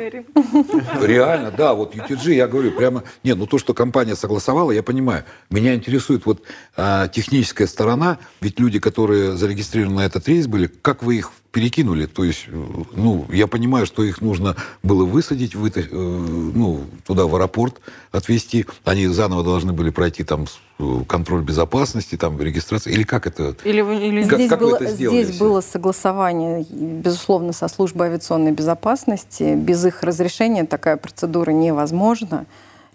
Реально, 1.02 1.50
да, 1.50 1.74
вот 1.74 1.94
UTG, 1.94 2.35
я 2.35 2.48
говорю, 2.48 2.72
прямо, 2.72 3.04
нет, 3.22 3.37
ну 3.37 3.46
то, 3.46 3.59
что 3.59 3.74
компания 3.74 4.16
согласовала, 4.16 4.70
я 4.70 4.83
понимаю. 4.83 5.24
Меня 5.50 5.74
интересует 5.74 6.24
вот 6.24 6.42
а, 6.76 7.09
техническая 7.09 7.66
сторона, 7.66 8.18
ведь 8.40 8.59
люди, 8.59 8.78
которые 8.78 9.37
зарегистрированы 9.37 9.96
на 9.96 10.07
этот 10.07 10.26
рейс 10.28 10.46
были, 10.46 10.66
как 10.66 11.02
вы 11.02 11.16
их 11.16 11.30
перекинули? 11.54 12.06
То 12.06 12.24
есть, 12.24 12.46
э, 12.48 12.64
ну, 12.96 13.24
я 13.30 13.46
понимаю, 13.46 13.86
что 13.86 14.02
их 14.02 14.20
нужно 14.20 14.56
было 14.82 15.04
высадить, 15.06 15.54
выта- 15.54 15.80
э, 15.80 15.86
ну, 15.90 16.80
туда 17.06 17.24
в 17.26 17.34
аэропорт 17.36 17.80
отвезти, 18.12 18.66
они 18.84 19.06
заново 19.06 19.42
должны 19.44 19.72
были 19.72 19.90
пройти 19.90 20.24
там 20.24 20.46
э, 20.80 21.00
контроль 21.08 21.42
безопасности, 21.42 22.16
там 22.16 22.40
регистрация, 22.40 22.92
или 22.92 23.04
как 23.04 23.28
это? 23.28 23.54
Или 23.64 23.80
или 24.08 24.24
Как- 24.24 24.38
здесь 24.38 24.50
как 24.50 24.60
вы 24.60 24.66
было, 24.70 24.76
это 24.76 24.90
сделали 24.90 25.22
здесь 25.24 25.38
было 25.38 25.60
согласование, 25.60 26.66
безусловно, 26.68 27.52
со 27.52 27.68
службой 27.68 28.08
авиационной 28.08 28.50
безопасности. 28.50 29.54
Без 29.54 29.85
их 29.87 30.02
разрешения 30.02 30.64
такая 30.66 30.96
процедура 30.96 31.52
невозможна. 31.52 32.44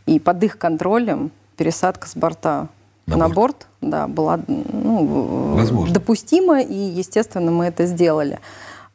И 0.05 0.19
под 0.19 0.43
их 0.43 0.57
контролем 0.57 1.31
пересадка 1.55 2.07
с 2.09 2.15
борта 2.15 2.67
На 3.10 3.18
на, 3.18 3.30
борт. 3.30 3.36
борт, 3.36 3.68
да, 3.82 4.07
была 4.07 4.39
ну, 4.47 5.55
Возможно. 5.55 5.93
допустима, 5.93 6.62
и, 6.62 6.74
естественно, 6.74 7.51
мы 7.51 7.66
это 7.66 7.86
сделали. 7.86 8.39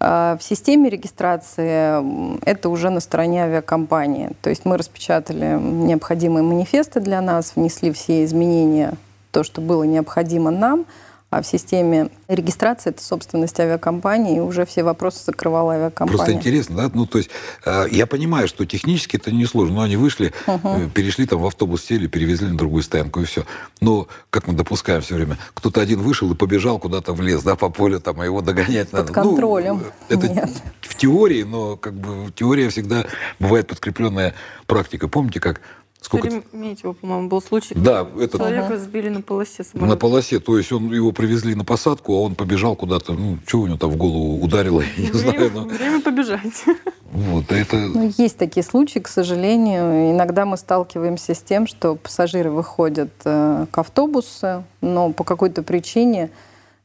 А 0.01 0.37
в 0.39 0.43
системе 0.43 0.91
регистрации 0.91 2.41
это 2.45 2.69
уже 2.69 2.91
на 2.91 3.01
стороне 3.01 3.45
авиакомпании. 3.45 4.31
То 4.43 4.51
есть 4.51 4.65
мы 4.65 4.77
распечатали 4.77 5.59
необходимые 5.59 6.43
манифесты 6.43 7.01
для 7.01 7.21
нас, 7.21 7.53
внесли 7.57 7.93
все 7.93 8.25
изменения, 8.25 8.95
то, 9.31 9.43
что 9.43 9.61
было 9.61 9.85
необходимо 9.85 10.51
нам– 10.51 10.87
а 11.35 11.43
в 11.43 11.47
системе 11.47 12.11
регистрации 12.29 12.91
это 12.91 13.03
собственность 13.03 13.59
авиакомпании, 13.59 14.37
и 14.37 14.41
уже 14.41 14.65
все 14.65 14.85
вопросы 14.85 15.25
закрывала 15.25 15.75
авиакомпания. 15.75 16.17
Просто 16.17 16.33
интересно, 16.33 16.77
да? 16.77 16.91
Ну, 16.95 17.07
то 17.07 17.19
есть 17.19 17.31
э, 17.65 17.87
я 17.91 18.07
понимаю, 18.07 18.47
что 18.47 18.65
технически 18.65 19.17
это 19.17 19.33
не 19.33 19.45
сложно, 19.47 19.77
но 19.77 19.83
они 19.83 19.97
вышли, 19.97 20.33
угу. 20.47 20.89
перешли 20.95 21.27
там 21.27 21.41
в 21.41 21.47
автобус, 21.47 21.85
сели, 21.85 22.07
перевезли 22.07 22.49
на 22.49 22.57
другую 22.57 22.85
стоянку, 22.85 23.21
и 23.21 23.25
все. 23.25 23.45
Но, 23.81 24.07
как 24.31 24.47
мы 24.47 24.55
допускаем 24.55 25.03
все 25.03 25.17
время, 25.17 25.37
кто-то 25.55 25.81
один 25.81 26.01
вышел 26.01 26.31
и 26.31 26.37
побежал 26.37 26.79
куда-то 26.79 27.13
в 27.13 27.21
лес, 27.21 27.43
да, 27.43 27.57
по 27.57 27.69
полю, 27.69 27.99
там, 27.99 28.21
а 28.21 28.25
его 28.25 28.41
догонять 28.41 28.91
Под 28.91 29.01
надо. 29.01 29.13
Под 29.13 29.25
контролем. 29.25 29.83
Ну, 30.09 30.17
это 30.17 30.29
Нет. 30.29 30.51
в 30.83 30.95
теории, 30.95 31.43
но 31.43 31.77
как 31.77 31.95
бы 31.95 32.31
теория 32.33 32.69
всегда 32.69 33.07
бывает 33.41 33.67
подкрепленная 33.67 34.35
практикой. 34.67 35.09
Помните, 35.09 35.41
как 35.41 35.61
Сколько... 36.05 36.31
Шереметьево, 36.31 36.93
по-моему, 36.93 37.29
был 37.29 37.41
случай. 37.41 37.75
Да, 37.75 38.07
это... 38.21 38.37
Человека 38.37 38.77
сбили 38.79 39.09
на 39.09 39.23
полосе 39.23 39.65
самолета. 39.65 39.95
На 39.95 39.97
полосе, 39.99 40.39
то 40.39 40.59
есть 40.59 40.71
он 40.71 40.93
его 40.93 41.13
привезли 41.13 41.55
на 41.55 41.65
посадку, 41.65 42.13
а 42.13 42.21
он 42.21 42.35
побежал 42.35 42.77
куда-то, 42.77 43.15
ну, 43.15 43.39
что 43.47 43.61
у 43.61 43.67
него 43.67 43.79
там 43.79 43.91
в 43.91 43.97
голову 43.97 44.39
ударило, 44.45 44.83
я 44.99 45.05
не 45.05 45.11
время, 45.11 45.33
знаю. 45.33 45.51
Но... 45.55 45.65
Время 45.65 46.01
побежать. 46.03 46.65
Вот, 47.15 47.53
это... 47.53 47.77
Ну, 47.77 48.13
есть 48.19 48.37
такие 48.37 48.65
случаи, 48.65 48.99
к 48.99 49.07
сожалению. 49.07 50.11
Иногда 50.11 50.45
мы 50.45 50.57
сталкиваемся 50.57 51.33
с 51.33 51.39
тем, 51.39 51.69
что 51.69 51.95
пассажиры 51.95 52.51
выходят 52.51 53.13
э, 53.25 53.67
к 53.71 53.79
автобусу, 53.79 54.65
но 54.81 55.13
по 55.13 55.23
какой-то 55.23 55.63
причине 55.63 56.31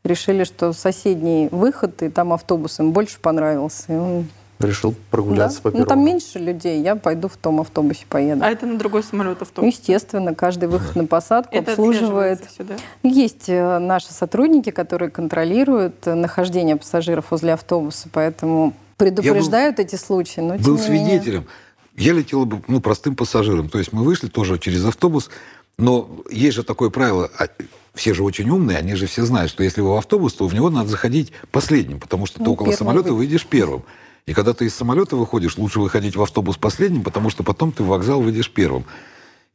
решили, 0.03 0.43
что 0.43 0.71
соседний 0.73 1.49
выход, 1.51 2.03
и 2.03 2.09
там 2.09 2.31
автобус 2.31 2.79
им 2.79 2.91
больше 2.91 3.19
понравился. 3.19 3.85
И 3.91 3.95
он 3.95 4.27
Решил 4.59 4.93
прогуляться 5.09 5.59
да? 5.59 5.63
по 5.63 5.71
перрону. 5.71 5.85
Ну, 5.85 5.89
там 5.89 6.03
меньше 6.03 6.37
людей, 6.37 6.81
я 6.81 6.97
пойду 6.97 7.29
в 7.29 7.37
том 7.37 7.61
автобусе 7.61 8.05
поеду. 8.09 8.43
А 8.43 8.51
это 8.51 8.65
на 8.65 8.77
другой 8.77 9.03
самолет 9.03 9.41
автобус? 9.41 9.73
Естественно, 9.73 10.35
каждый 10.35 10.67
выход 10.67 10.97
на 10.97 11.05
посадку 11.05 11.55
это 11.55 11.71
обслуживает. 11.71 12.45
Все, 12.45 12.63
да? 12.63 12.75
Есть 13.03 13.47
э, 13.47 13.79
наши 13.79 14.11
сотрудники, 14.11 14.71
которые 14.71 15.09
контролируют 15.09 16.05
э, 16.07 16.13
нахождение 16.13 16.75
пассажиров 16.75 17.31
возле 17.31 17.53
автобуса, 17.53 18.09
поэтому 18.11 18.73
предупреждают 18.97 19.77
был, 19.77 19.83
эти 19.85 19.95
случаи. 19.95 20.41
Но, 20.41 20.55
был 20.55 20.77
свидетелем. 20.77 21.45
Я 21.95 22.11
летел 22.11 22.45
бы 22.45 22.61
ну, 22.67 22.81
простым 22.81 23.15
пассажиром. 23.15 23.69
То 23.69 23.77
есть 23.77 23.93
мы 23.93 24.03
вышли 24.03 24.27
тоже 24.27 24.59
через 24.59 24.83
автобус, 24.83 25.29
но 25.77 26.09
есть 26.29 26.57
же 26.57 26.63
такое 26.63 26.89
правило, 26.89 27.31
а, 27.39 27.47
все 27.93 28.13
же 28.13 28.23
очень 28.23 28.49
умные, 28.49 28.77
они 28.77 28.95
же 28.95 29.07
все 29.07 29.23
знают, 29.23 29.51
что 29.51 29.63
если 29.63 29.79
вы 29.79 29.93
в 29.93 29.97
автобус, 29.97 30.33
то 30.33 30.47
в 30.47 30.53
него 30.53 30.69
надо 30.69 30.89
заходить 30.89 31.31
последним, 31.51 31.99
потому 31.99 32.25
что 32.25 32.39
ну, 32.39 32.45
ты 32.45 32.51
около 32.51 32.71
самолета 32.73 33.13
выйдешь 33.13 33.45
первым. 33.45 33.83
И 34.25 34.33
когда 34.33 34.53
ты 34.53 34.65
из 34.65 34.75
самолета 34.75 35.15
выходишь, 35.15 35.57
лучше 35.57 35.79
выходить 35.79 36.15
в 36.15 36.21
автобус 36.21 36.57
последним, 36.57 37.03
потому 37.03 37.29
что 37.29 37.43
потом 37.43 37.71
ты 37.71 37.83
в 37.83 37.87
вокзал 37.87 38.21
выйдешь 38.21 38.51
первым. 38.51 38.85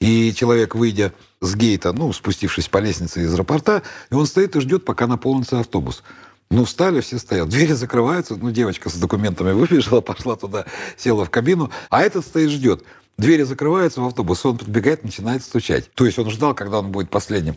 И 0.00 0.34
человек, 0.34 0.74
выйдя 0.74 1.12
с 1.40 1.54
гейта, 1.54 1.92
ну, 1.92 2.12
спустившись 2.12 2.68
по 2.68 2.78
лестнице 2.78 3.22
из 3.22 3.32
аэропорта, 3.32 3.82
и 4.10 4.14
он 4.14 4.26
стоит 4.26 4.56
и 4.56 4.60
ждет, 4.60 4.84
пока 4.84 5.06
наполнится 5.06 5.60
автобус. 5.60 6.02
Ну, 6.50 6.64
встали, 6.64 7.00
все 7.00 7.18
стоят. 7.18 7.48
Двери 7.48 7.72
закрываются. 7.72 8.36
Ну, 8.36 8.50
девочка 8.50 8.90
с 8.90 8.94
документами 8.94 9.52
выбежала, 9.52 10.00
пошла 10.02 10.36
туда, 10.36 10.66
села 10.96 11.24
в 11.24 11.30
кабину. 11.30 11.70
А 11.90 12.02
этот 12.02 12.24
стоит, 12.24 12.50
ждет. 12.50 12.84
Двери 13.16 13.44
закрываются 13.44 14.00
в 14.00 14.06
автобус, 14.06 14.44
он 14.44 14.58
подбегает, 14.58 15.04
начинает 15.04 15.42
стучать. 15.44 15.92
То 15.94 16.04
есть 16.04 16.18
он 16.18 16.30
ждал, 16.30 16.54
когда 16.54 16.80
он 16.80 16.90
будет 16.90 17.10
последним. 17.10 17.56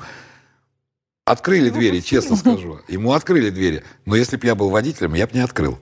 Открыли 1.27 1.69
двери, 1.69 1.99
честно 1.99 2.37
скажу. 2.37 2.79
Ему 2.87 3.11
открыли 3.11 3.49
двери. 3.49 3.83
Но 4.05 4.15
если 4.15 4.37
бы 4.37 4.47
я 4.47 4.55
был 4.55 4.69
водителем, 4.69 5.13
я 5.13 5.27
бы 5.27 5.33
не 5.33 5.41
открыл. 5.41 5.77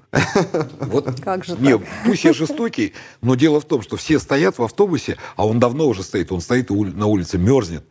Вот. 0.79 1.21
Как 1.21 1.45
же 1.45 1.55
не, 1.59 1.77
Пусть 2.03 2.23
я 2.23 2.33
жестокий, 2.33 2.93
но 3.21 3.35
дело 3.35 3.61
в 3.61 3.65
том, 3.65 3.83
что 3.83 3.95
все 3.95 4.17
стоят 4.17 4.57
в 4.57 4.63
автобусе, 4.63 5.17
а 5.35 5.45
он 5.45 5.59
давно 5.59 5.87
уже 5.87 6.01
стоит. 6.01 6.31
Он 6.31 6.41
стоит 6.41 6.71
на 6.71 7.05
улице, 7.05 7.37
мерзнет 7.37 7.85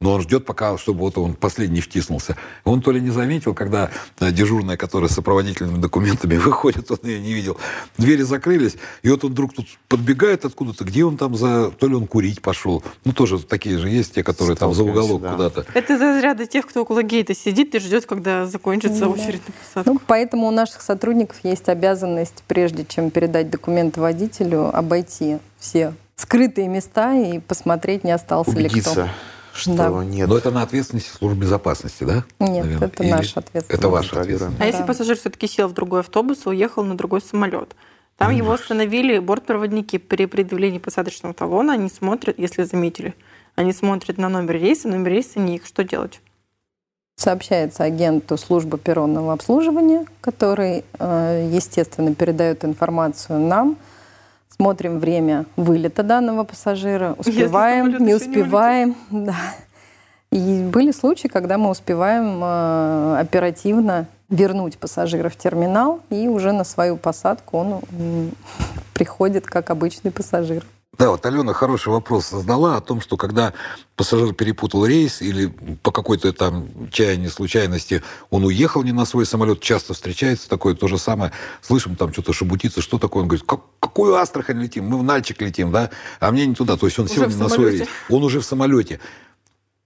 но 0.00 0.12
он 0.12 0.22
ждет, 0.22 0.44
пока, 0.44 0.76
чтобы 0.76 1.00
вот 1.00 1.16
он 1.16 1.34
последний 1.34 1.80
втиснулся. 1.80 2.36
Он 2.64 2.82
то 2.82 2.90
ли 2.90 3.00
не 3.00 3.10
заметил, 3.10 3.54
когда 3.54 3.90
э, 4.20 4.30
дежурная, 4.30 4.76
которая 4.76 5.08
с 5.08 5.14
сопроводительными 5.14 5.78
документами 5.78 6.36
выходит, 6.36 6.90
он 6.90 6.98
ее 7.02 7.18
не 7.18 7.32
видел. 7.32 7.56
Двери 7.96 8.22
закрылись, 8.22 8.76
и 9.02 9.08
вот 9.08 9.24
он 9.24 9.30
вдруг 9.32 9.54
тут 9.54 9.66
подбегает 9.88 10.44
откуда-то, 10.44 10.84
где 10.84 11.04
он 11.04 11.16
там 11.16 11.34
за... 11.34 11.70
То 11.70 11.88
ли 11.88 11.94
он 11.94 12.06
курить 12.06 12.42
пошел. 12.42 12.84
Ну, 13.04 13.12
тоже 13.12 13.38
такие 13.38 13.78
же 13.78 13.88
есть, 13.88 14.14
те, 14.14 14.22
которые 14.22 14.56
там 14.56 14.74
за 14.74 14.84
уголок 14.84 15.22
да. 15.22 15.32
куда-то. 15.32 15.66
Это 15.72 15.94
из 15.94 16.00
разряда 16.00 16.46
тех, 16.46 16.66
кто 16.66 16.82
около 16.82 17.02
гейта 17.02 17.34
сидит 17.34 17.74
и 17.74 17.78
ждет, 17.78 18.04
когда 18.04 18.44
закончится 18.44 19.00
да. 19.00 19.08
очередь 19.08 19.42
на 19.46 19.54
посадку. 19.54 19.92
Ну, 19.94 20.00
поэтому 20.06 20.46
у 20.46 20.50
наших 20.50 20.82
сотрудников 20.82 21.38
есть 21.42 21.70
обязанность, 21.70 22.44
прежде 22.46 22.84
чем 22.84 23.10
передать 23.10 23.48
документы 23.48 24.00
водителю, 24.02 24.76
обойти 24.76 25.38
все 25.58 25.94
скрытые 26.16 26.68
места 26.68 27.14
и 27.14 27.38
посмотреть, 27.38 28.04
не 28.04 28.10
остался 28.10 28.50
Убедиться. 28.50 28.90
ли 28.90 29.06
кто 29.06 29.08
что 29.56 29.74
да. 29.74 30.04
нет. 30.04 30.28
Но 30.28 30.36
это 30.36 30.50
на 30.50 30.62
ответственности 30.62 31.10
службы 31.10 31.40
безопасности, 31.40 32.04
да? 32.04 32.24
Нет, 32.38 32.64
Наверное? 32.64 32.88
это 32.88 33.02
Или 33.02 33.10
наша 33.10 33.40
ответственность. 33.40 33.70
Это 33.70 33.88
ваша 33.88 34.20
ответственность. 34.20 34.56
А 34.56 34.60
да. 34.60 34.66
если 34.66 34.82
пассажир 34.84 35.16
все-таки 35.16 35.46
сел 35.46 35.68
в 35.68 35.72
другой 35.72 36.00
автобус 36.00 36.46
и 36.46 36.48
уехал 36.48 36.84
на 36.84 36.96
другой 36.96 37.20
самолет? 37.20 37.74
Там 38.16 38.34
его 38.34 38.52
остановили 38.52 39.18
бортпроводники 39.18 39.98
при 39.98 40.26
предъявлении 40.26 40.78
посадочного 40.78 41.34
талона. 41.34 41.74
Они 41.74 41.90
смотрят, 41.90 42.38
если 42.38 42.62
заметили, 42.62 43.14
они 43.56 43.72
смотрят 43.72 44.16
на 44.16 44.28
номер 44.28 44.54
рейса, 44.54 44.88
номер 44.88 45.10
рейса 45.10 45.38
не 45.38 45.56
их. 45.56 45.66
Что 45.66 45.84
делать? 45.84 46.20
Сообщается 47.16 47.84
агенту 47.84 48.36
службы 48.36 48.78
перронного 48.78 49.32
обслуживания, 49.32 50.06
который, 50.20 50.84
э, 50.98 51.50
естественно, 51.50 52.14
передает 52.14 52.64
информацию 52.64 53.40
нам, 53.40 53.76
смотрим 54.56 54.98
время 54.98 55.46
вылета 55.56 56.02
данного 56.02 56.44
пассажира, 56.44 57.14
успеваем, 57.18 58.04
не 58.04 58.14
успеваем. 58.14 58.96
Не 59.10 59.26
да. 59.26 59.36
И 60.32 60.62
были 60.72 60.90
случаи, 60.90 61.28
когда 61.28 61.56
мы 61.56 61.70
успеваем 61.70 62.40
э, 62.42 63.18
оперативно 63.20 64.06
вернуть 64.28 64.76
пассажира 64.76 65.28
в 65.28 65.36
терминал, 65.36 66.00
и 66.10 66.26
уже 66.28 66.52
на 66.52 66.64
свою 66.64 66.96
посадку 66.96 67.58
он 67.58 67.80
приходит 68.94 69.46
как 69.46 69.70
обычный 69.70 70.10
пассажир. 70.10 70.64
Да, 70.98 71.10
вот 71.10 71.26
Алена 71.26 71.52
хороший 71.52 71.88
вопрос 71.88 72.30
задала 72.30 72.76
о 72.76 72.80
том, 72.80 73.02
что 73.02 73.16
когда 73.18 73.52
пассажир 73.96 74.32
перепутал 74.32 74.86
рейс 74.86 75.20
или 75.20 75.46
по 75.82 75.90
какой-то 75.90 76.32
там 76.32 76.88
чаянию, 76.90 77.30
случайности 77.30 78.02
он 78.30 78.44
уехал 78.44 78.82
не 78.82 78.92
на 78.92 79.04
свой 79.04 79.26
самолет, 79.26 79.60
часто 79.60 79.92
встречается 79.92 80.48
такое 80.48 80.74
то 80.74 80.88
же 80.88 80.96
самое. 80.96 81.32
Слышим 81.60 81.96
там 81.96 82.12
что-то 82.12 82.32
шебутится, 82.32 82.80
что 82.80 82.98
такое? 82.98 83.22
Он 83.22 83.28
говорит, 83.28 83.46
как, 83.46 83.60
какую 83.78 84.14
Астрахань 84.14 84.60
летим? 84.60 84.86
Мы 84.86 84.98
в 84.98 85.02
Нальчик 85.02 85.42
летим, 85.42 85.70
да? 85.70 85.90
А 86.18 86.30
мне 86.30 86.46
не 86.46 86.54
туда. 86.54 86.76
То 86.76 86.86
есть 86.86 86.98
он 86.98 87.04
уже 87.04 87.14
сел 87.14 87.28
не 87.28 87.34
на 87.34 87.48
свой 87.48 87.72
рейс. 87.72 87.88
Он 88.08 88.24
уже 88.24 88.40
в 88.40 88.44
самолете 88.44 88.98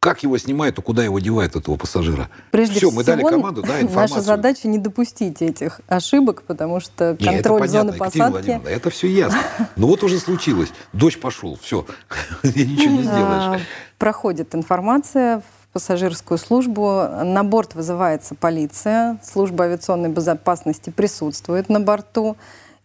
как 0.00 0.22
его 0.22 0.38
снимают, 0.38 0.78
и 0.78 0.82
куда 0.82 1.04
его 1.04 1.18
девают, 1.20 1.56
этого 1.56 1.76
пассажира. 1.76 2.30
Прежде 2.50 2.72
Все, 2.72 2.86
всего, 2.88 2.92
мы 2.92 3.04
дали 3.04 3.22
команду, 3.22 3.62
да, 3.62 3.80
информацию. 3.82 4.16
Наша 4.16 4.20
задача 4.22 4.66
не 4.66 4.78
допустить 4.78 5.42
этих 5.42 5.82
ошибок, 5.88 6.42
потому 6.46 6.80
что 6.80 7.16
контроль 7.22 7.60
Нет, 7.60 7.70
зоны 7.70 7.92
посадки... 7.92 8.60
Это 8.66 8.88
все 8.88 9.08
ясно. 9.08 9.38
Но 9.76 9.86
вот 9.86 10.02
уже 10.02 10.18
случилось. 10.18 10.70
Дождь 10.94 11.20
пошел, 11.20 11.58
все. 11.60 11.84
Ничего 12.42 12.94
не 12.94 13.02
сделаешь. 13.02 13.60
Проходит 13.98 14.54
информация 14.54 15.40
в 15.40 15.72
пассажирскую 15.74 16.38
службу. 16.38 17.06
На 17.22 17.44
борт 17.44 17.74
вызывается 17.74 18.34
полиция. 18.34 19.18
Служба 19.22 19.64
авиационной 19.64 20.08
безопасности 20.08 20.88
присутствует 20.88 21.68
на 21.68 21.78
борту 21.78 22.38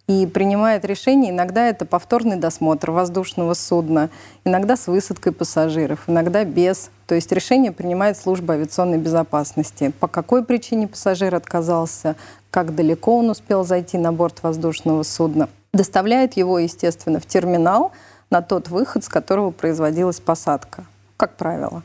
и 0.08 0.28
принимает 0.28 0.86
решение. 0.86 1.32
Иногда 1.32 1.68
это 1.68 1.86
повторный 1.86 2.38
досмотр 2.38 2.91
воздушного 2.91 3.53
судна, 3.56 4.10
иногда 4.43 4.78
с 4.78 4.88
высадкой 4.88 5.34
пассажиров, 5.34 6.03
иногда 6.08 6.43
без. 6.43 6.91
То 7.08 7.16
есть 7.16 7.32
решение 7.32 7.72
принимает 7.72 8.18
служба 8.18 8.53
авиационной 8.53 8.99
безопасности. 8.99 9.91
По 9.99 10.08
какой 10.08 10.43
причине 10.43 10.88
пассажир 10.88 11.34
отказался, 11.34 12.16
как 12.51 12.76
далеко 12.76 13.18
он 13.18 13.30
успел 13.30 13.64
зайти 13.64 13.97
на 13.97 14.14
борт 14.14 14.43
воздушного 14.43 15.03
судна. 15.03 15.49
Доставляет 15.74 16.34
его, 16.38 16.60
естественно, 16.60 17.20
в 17.20 17.26
терминал 17.26 17.91
на 18.30 18.41
тот 18.41 18.70
выход, 18.70 19.03
с 19.03 19.10
которого 19.10 19.51
производилась 19.51 20.20
посадка, 20.20 20.86
как 21.18 21.36
правило. 21.36 21.84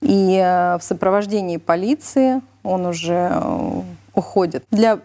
И 0.00 0.36
э, 0.36 0.76
в 0.78 0.82
сопровождении 0.82 1.56
полиции 1.56 2.42
он 2.62 2.86
уже 2.86 3.30
э, 3.32 3.82
уходит. 4.14 4.64
Для 4.70 5.00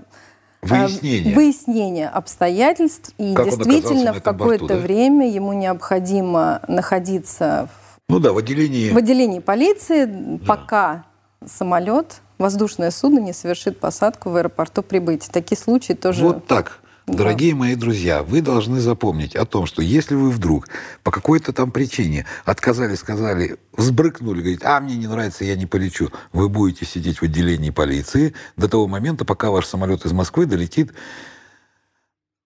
Выяснение. 0.62 1.36
Выяснение 1.36 2.10
обстоятельств. 2.10 3.14
И 3.18 3.34
как 3.34 3.46
действительно 3.46 4.14
в 4.14 4.22
какое-то 4.22 4.68
да? 4.68 4.76
время 4.76 5.30
ему 5.30 5.54
необходимо 5.54 6.62
находиться 6.68 7.68
в, 7.72 8.12
ну 8.12 8.20
да, 8.20 8.32
в, 8.32 8.38
отделении... 8.38 8.92
в 8.92 8.98
отделении 8.98 9.40
полиции, 9.40 10.06
да. 10.06 10.40
пока 10.46 11.06
самолет, 11.46 12.22
воздушное 12.38 12.92
судно 12.92 13.20
не 13.20 13.34
совершит 13.34 13.80
посадку 13.80 14.30
в 14.30 14.36
аэропорту 14.36 14.84
прибытия. 14.84 15.32
Такие 15.32 15.58
случаи 15.58 15.94
тоже... 15.94 16.26
Вот 16.26 16.46
так. 16.46 16.81
Дорогие 17.08 17.56
мои 17.56 17.76
друзья, 17.76 18.22
вы 18.22 18.42
должны 18.42 18.80
запомнить 18.80 19.36
о 19.36 19.46
том, 19.46 19.66
что 19.66 19.82
если 19.82 20.14
вы 20.14 20.30
вдруг 20.30 20.68
по 21.04 21.12
какой-то 21.12 21.52
там 21.52 21.72
причине 21.72 22.26
отказали, 22.46 22.96
сказали, 22.96 23.58
взбрыкнули, 23.76 24.40
говорит, 24.40 24.64
а 24.64 24.80
мне 24.80 24.96
не 24.96 25.08
нравится, 25.08 25.44
я 25.44 25.56
не 25.56 25.66
полечу, 25.66 26.10
вы 26.32 26.48
будете 26.48 26.86
сидеть 26.86 27.18
в 27.18 27.24
отделении 27.24 27.72
полиции 27.72 28.36
до 28.56 28.70
того 28.70 28.88
момента, 28.88 29.26
пока 29.26 29.50
ваш 29.50 29.66
самолет 29.66 30.06
из 30.06 30.12
Москвы 30.12 30.46
долетит 30.46 30.94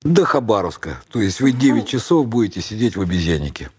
До 0.04 0.24
Хабаровска. 0.24 1.02
То 1.12 1.20
есть 1.20 1.42
вы 1.42 1.52
9 1.52 1.86
часов 1.86 2.28
будете 2.28 2.62
сидеть 2.62 2.96
в 2.96 3.02
обезьяннике. 3.02 3.70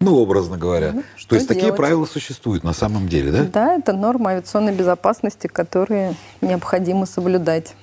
Ну, 0.00 0.16
образно 0.16 0.58
говоря. 0.58 0.92
Ну, 0.94 1.02
То 1.28 1.36
есть 1.36 1.46
такие 1.46 1.66
делать? 1.66 1.76
правила 1.76 2.06
существуют 2.06 2.64
на 2.64 2.72
самом 2.72 3.08
деле, 3.08 3.30
да? 3.30 3.44
Да, 3.44 3.74
это 3.76 3.92
нормы 3.92 4.32
авиационной 4.32 4.74
безопасности, 4.74 5.46
которые 5.46 6.16
необходимо 6.40 7.06
соблюдать. 7.06 7.76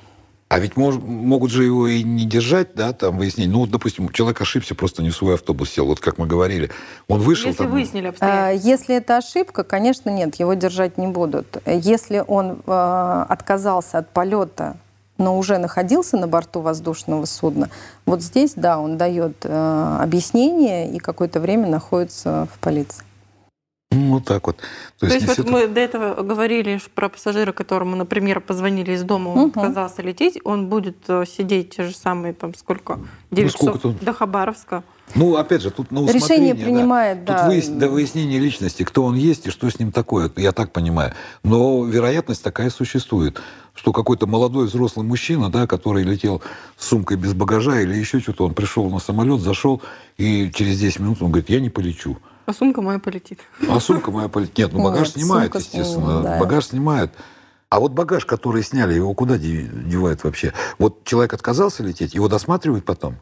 А 0.50 0.58
ведь 0.58 0.74
мож- 0.74 1.00
могут 1.00 1.52
же 1.52 1.64
его 1.64 1.88
и 1.88 2.02
не 2.02 2.26
держать, 2.26 2.74
да, 2.74 2.92
там 2.92 3.20
выяснить. 3.20 3.50
Ну, 3.50 3.60
вот, 3.60 3.70
допустим, 3.70 4.10
человек 4.10 4.42
ошибся, 4.42 4.74
просто 4.74 5.04
не 5.04 5.12
в 5.12 5.16
свой 5.16 5.36
автобус 5.36 5.70
сел, 5.70 5.86
вот 5.86 6.00
как 6.00 6.18
мы 6.18 6.26
говорили. 6.26 6.72
Он 7.08 7.20
вышел 7.20 7.50
Если 7.50 7.64
там... 7.64 7.72
выяснили 7.72 8.08
А, 8.08 8.10
обстоятельства. 8.10 8.68
Если 8.68 8.96
это 8.96 9.18
ошибка, 9.18 9.64
конечно, 9.64 10.10
нет, 10.10 10.36
его 10.36 10.56
держать 10.56 10.98
не 10.98 11.06
будут. 11.06 11.62
Если 11.68 12.24
он 12.28 12.62
э, 12.66 13.26
отказался 13.30 14.00
от 14.00 14.10
полета, 14.10 14.78
но 15.20 15.38
уже 15.38 15.60
находился 15.60 16.18
на 16.18 16.28
борту 16.28 16.62
воздушного 16.62 17.26
судна, 17.26 17.70
вот 18.08 18.24
здесь, 18.24 18.54
да, 18.56 18.80
он 18.80 18.98
дает 18.98 19.38
э, 19.44 19.98
объяснение 20.02 20.92
и 20.92 20.98
какое-то 20.98 21.40
время 21.40 21.68
находится 21.68 22.48
в 22.52 22.58
полиции. 22.58 23.04
Ну, 23.92 24.14
вот 24.14 24.26
так 24.26 24.46
вот. 24.46 24.58
То 25.00 25.08
То 25.08 25.14
есть, 25.16 25.26
вот 25.26 25.38
так- 25.38 25.50
мы 25.50 25.68
до 25.68 25.80
этого 25.80 26.22
говорили 26.22 26.80
про 26.94 27.10
пассажира, 27.10 27.52
которому, 27.54 27.96
например, 27.96 28.40
позвонили 28.40 28.92
из 28.92 29.02
дома, 29.04 29.30
он 29.30 29.38
Мгм. 29.48 29.60
отказался 29.60 30.04
лететь, 30.04 30.38
он 30.44 30.68
будет 30.68 30.98
э, 31.08 31.24
сидеть 31.28 31.76
те 31.76 31.84
же 31.84 31.96
самые, 31.96 32.36
там, 32.36 32.54
сколько? 32.54 33.00
9 33.32 33.52
сколько 33.52 33.80
часов 33.80 33.94
тут? 33.96 34.04
до 34.04 34.14
Хабаровска. 34.14 34.84
Ну, 35.16 35.38
опять 35.38 35.64
же, 35.64 35.72
тут 35.72 35.90
на 35.90 36.02
Решение 36.02 36.18
усмотрение, 36.18 36.54
да. 36.54 36.64
принимает, 36.66 37.18
Тут 37.26 37.36
да. 37.36 37.50
выяс- 37.50 37.68
до 37.80 37.90
выяснения 37.90 38.38
личности, 38.38 38.84
кто 38.84 39.04
он 39.04 39.16
есть 39.16 39.48
и 39.48 39.50
что 39.50 39.68
с 39.68 39.80
ним 39.80 39.92
такое, 39.92 40.28
это 40.28 40.40
я 40.40 40.52
так 40.52 40.72
понимаю. 40.72 41.14
Но 41.44 41.84
вероятность 41.84 42.44
такая 42.44 42.70
существует, 42.70 43.42
что 43.74 43.92
какой-то 43.92 44.28
молодой 44.28 44.68
взрослый 44.68 45.04
мужчина, 45.04 45.50
да, 45.50 45.66
который 45.66 46.04
летел 46.04 46.44
с 46.78 46.90
сумкой 46.90 47.18
без 47.18 47.34
багажа 47.34 47.82
или 47.82 47.96
еще 47.96 48.20
что-то, 48.20 48.46
он 48.46 48.54
пришел 48.54 48.88
на 48.92 49.00
самолет, 49.00 49.42
зашел, 49.42 49.82
и 50.20 50.52
через 50.54 50.80
10 50.80 51.00
минут 51.00 51.24
он 51.24 51.30
говорит, 51.32 51.50
я 51.50 51.60
не 51.60 51.72
полечу. 51.72 52.18
А 52.50 52.54
сумка 52.54 52.82
моя 52.82 52.98
полетит. 52.98 53.42
А 53.70 53.80
сумка 53.80 54.10
моя 54.10 54.28
полетит. 54.28 54.58
Нет, 54.58 54.74
ну 54.74 54.84
багаж 54.84 55.10
Нет, 55.10 55.18
снимают, 55.18 55.54
естественно. 55.54 56.24
да. 56.24 56.40
Багаж 56.40 56.66
снимают. 56.66 57.12
А 57.70 57.80
вот 57.80 57.92
багаж, 57.92 58.26
который 58.26 58.64
сняли, 58.64 58.96
его 58.96 59.14
куда 59.14 59.38
де- 59.38 59.68
девают 59.68 60.24
вообще? 60.24 60.54
Вот 60.80 61.04
человек 61.04 61.32
отказался 61.34 61.84
лететь, 61.84 62.16
его 62.16 62.28
досматривают 62.28 62.86
потом, 62.86 63.18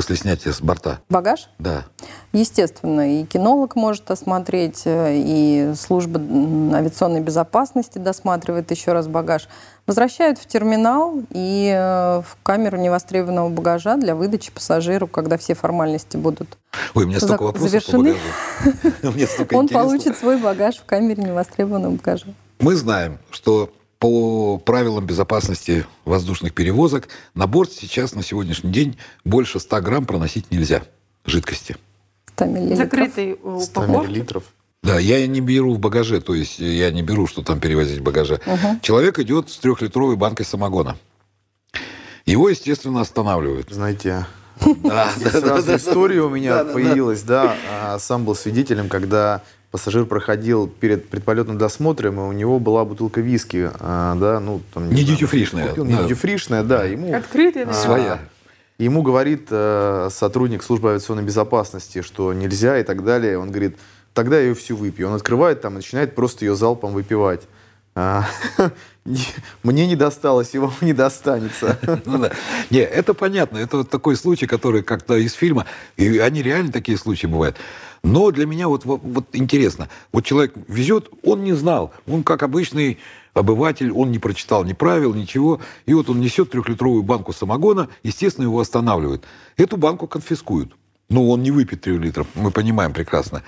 после 0.00 0.16
снятия 0.16 0.50
с 0.50 0.62
борта? 0.62 1.00
Багаж? 1.10 1.50
Да. 1.58 1.84
Естественно, 2.32 3.20
и 3.20 3.26
кинолог 3.26 3.76
может 3.76 4.10
осмотреть, 4.10 4.84
э, 4.86 5.12
и 5.14 5.74
служба 5.76 6.18
авиационной 6.18 7.20
безопасности 7.20 7.98
досматривает 7.98 8.70
еще 8.70 8.94
раз 8.94 9.08
багаж. 9.08 9.46
Возвращают 9.86 10.38
в 10.38 10.46
терминал 10.46 11.20
и 11.28 11.70
э, 11.70 12.22
в 12.22 12.38
камеру 12.42 12.78
невостребованного 12.78 13.50
багажа 13.50 13.98
для 13.98 14.14
выдачи 14.14 14.50
пассажиру, 14.50 15.06
когда 15.06 15.36
все 15.36 15.52
формальности 15.52 16.16
будут. 16.16 16.56
Ой, 16.94 17.04
у 17.04 17.06
меня 17.06 17.20
столько 17.20 17.42
вопросов 17.42 17.68
завершены. 17.68 18.14
по 19.02 19.08
багажу. 19.10 19.46
Он 19.52 19.68
получит 19.68 20.16
свой 20.16 20.38
багаж 20.38 20.78
в 20.78 20.86
камере 20.86 21.22
невостребованного 21.22 21.96
багажа. 21.96 22.28
Мы 22.58 22.74
знаем, 22.74 23.18
что 23.30 23.70
по 24.00 24.56
правилам 24.58 25.06
безопасности 25.06 25.84
воздушных 26.06 26.54
перевозок 26.54 27.08
на 27.34 27.46
борт 27.46 27.70
сейчас 27.70 28.14
на 28.14 28.22
сегодняшний 28.24 28.72
день 28.72 28.96
больше 29.24 29.60
100 29.60 29.80
грамм 29.82 30.06
проносить 30.06 30.50
нельзя 30.50 30.82
жидкости. 31.26 31.76
100 32.34 32.44
миллилитров. 32.46 32.78
Закрытый 32.78 33.32
э, 33.32 33.58
100 33.62 33.80
упаковки. 33.82 34.08
миллилитров. 34.08 34.44
Да, 34.82 34.98
я 34.98 35.26
не 35.26 35.42
беру 35.42 35.74
в 35.74 35.78
багаже, 35.78 36.22
то 36.22 36.34
есть 36.34 36.58
я 36.58 36.90
не 36.90 37.02
беру, 37.02 37.26
что 37.26 37.42
там 37.42 37.60
перевозить 37.60 37.98
в 37.98 38.02
багаже. 38.02 38.40
Мгм. 38.46 38.80
Человек 38.80 39.18
идет 39.18 39.50
с 39.50 39.58
трехлитровой 39.58 40.16
банкой 40.16 40.46
самогона. 40.46 40.96
Его, 42.24 42.48
естественно, 42.48 43.02
останавливают. 43.02 43.68
Знаете, 43.70 44.24
Да, 44.64 45.12
да, 45.22 45.30
да, 45.30 45.40
сразу 45.40 45.66
да. 45.66 45.76
история 45.76 46.22
у 46.22 46.30
меня 46.30 46.56
Да, 46.56 46.64
да, 46.64 46.68
да. 46.68 46.72
появилась, 46.74 47.22
да. 47.22 47.54
А, 47.70 47.98
Сам 47.98 48.24
был 48.24 48.34
свидетелем, 48.34 48.88
когда 48.88 49.42
пассажир 49.70 50.04
проходил 50.06 50.66
перед 50.68 51.08
предполетным 51.08 51.58
досмотром, 51.58 52.18
и 52.20 52.22
у 52.24 52.32
него 52.32 52.58
была 52.58 52.84
бутылка 52.84 53.20
виски, 53.20 53.70
а, 53.78 54.14
да, 54.16 54.40
ну 54.40 54.60
там 54.74 54.88
Не 54.90 55.02
знаю, 55.02 55.06
дьюти-фришная, 55.06 55.68
купил, 55.68 55.84
да. 55.84 55.90
Не 55.90 55.96
дьюти-фришная, 55.98 56.62
да. 56.64 56.84
Ему 56.84 57.14
Открытый, 57.14 57.64
да. 57.64 57.70
А, 57.70 57.74
Своя. 57.74 58.18
Ему 58.78 59.02
говорит 59.02 59.48
э, 59.50 60.08
сотрудник 60.10 60.62
службы 60.62 60.88
авиационной 60.90 61.22
безопасности, 61.22 62.00
что 62.00 62.32
нельзя 62.32 62.78
и 62.78 62.82
так 62.82 63.04
далее. 63.04 63.38
Он 63.38 63.50
говорит, 63.50 63.76
тогда 64.14 64.38
я 64.38 64.44
ее 64.48 64.54
всю 64.54 64.74
выпью. 64.74 65.08
Он 65.08 65.14
открывает 65.14 65.60
там 65.60 65.74
и 65.74 65.76
начинает 65.76 66.14
просто 66.14 66.46
ее 66.46 66.56
залпом 66.56 66.94
выпивать. 66.94 67.42
А, 67.94 68.24
не- 69.04 69.20
Мне 69.62 69.86
не 69.86 69.96
досталось, 69.96 70.54
вам 70.54 70.72
не 70.80 70.94
достанется. 70.94 71.78
Ну 72.06 72.18
да. 72.18 72.32
Не, 72.70 72.78
это 72.80 73.12
понятно. 73.12 73.58
Это 73.58 73.78
вот 73.78 73.90
такой 73.90 74.16
случай, 74.16 74.46
который 74.46 74.82
как-то 74.82 75.16
из 75.16 75.34
фильма. 75.34 75.66
И 75.98 76.18
они 76.18 76.42
реально 76.42 76.72
такие 76.72 76.96
случаи 76.96 77.26
бывают. 77.26 77.56
Но 78.02 78.30
для 78.30 78.46
меня 78.46 78.68
вот, 78.68 78.84
вот, 78.84 79.00
вот 79.02 79.26
интересно. 79.32 79.88
Вот 80.12 80.24
человек 80.24 80.54
везет, 80.68 81.10
он 81.22 81.44
не 81.44 81.52
знал. 81.52 81.92
Он 82.06 82.22
как 82.22 82.42
обычный 82.42 82.98
обыватель, 83.34 83.92
он 83.92 84.10
не 84.10 84.18
прочитал 84.18 84.64
ни 84.64 84.72
правил, 84.72 85.14
ничего. 85.14 85.60
И 85.86 85.94
вот 85.94 86.08
он 86.08 86.20
несет 86.20 86.50
трехлитровую 86.50 87.02
банку 87.02 87.32
самогона, 87.32 87.88
естественно, 88.02 88.44
его 88.44 88.60
останавливают. 88.60 89.24
Эту 89.56 89.76
банку 89.76 90.06
конфискуют. 90.06 90.72
Ну, 91.08 91.28
он 91.28 91.42
не 91.42 91.50
выпьет 91.50 91.82
3 91.82 91.98
литров, 91.98 92.26
мы 92.34 92.50
понимаем 92.50 92.92
прекрасно. 92.92 93.42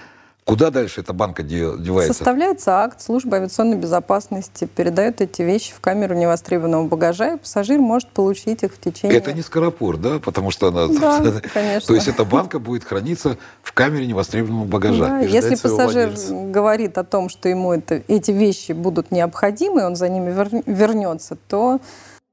Куда 0.45 0.71
дальше 0.71 1.03
эта 1.03 1.13
банка 1.13 1.45
де- 1.45 1.79
девается? 1.79 2.15
Составляется 2.15 2.83
акт 2.83 3.01
службы 3.01 3.37
авиационной 3.37 3.77
безопасности, 3.77 4.65
передает 4.65 5.21
эти 5.21 5.43
вещи 5.43 5.73
в 5.73 5.81
камеру 5.81 6.17
невостребованного 6.17 6.89
багажа, 6.89 7.35
и 7.35 7.37
пассажир 7.37 7.79
может 7.79 8.09
получить 8.09 8.65
их 8.65 8.75
в 8.75 8.81
течение... 8.81 9.17
Это 9.17 9.33
не 9.33 9.43
скоропор, 9.43 9.97
да? 9.99 10.19
Потому 10.19 10.51
что 10.51 10.69
она... 10.69 10.89
Да, 10.89 11.41
конечно. 11.55 11.87
То 11.87 11.95
есть 11.95 12.09
эта 12.09 12.25
банка 12.25 12.59
будет 12.59 12.83
храниться 12.83 13.39
в 13.63 13.73
камере 13.73 14.05
невостребованного 14.07 14.67
багажа. 14.67 15.07
Да, 15.07 15.21
если 15.21 15.55
пассажир 15.55 16.09
владельца. 16.09 16.35
говорит 16.35 16.99
о 16.99 17.05
том, 17.05 17.29
что 17.29 17.49
ему 17.49 17.73
это, 17.73 18.03
эти 18.09 18.33
вещи 18.33 18.73
будут 18.73 19.13
необходимы, 19.13 19.85
он 19.87 19.95
за 19.95 20.09
ними 20.09 20.31
вер- 20.31 20.65
вернется, 20.67 21.37
то 21.49 21.81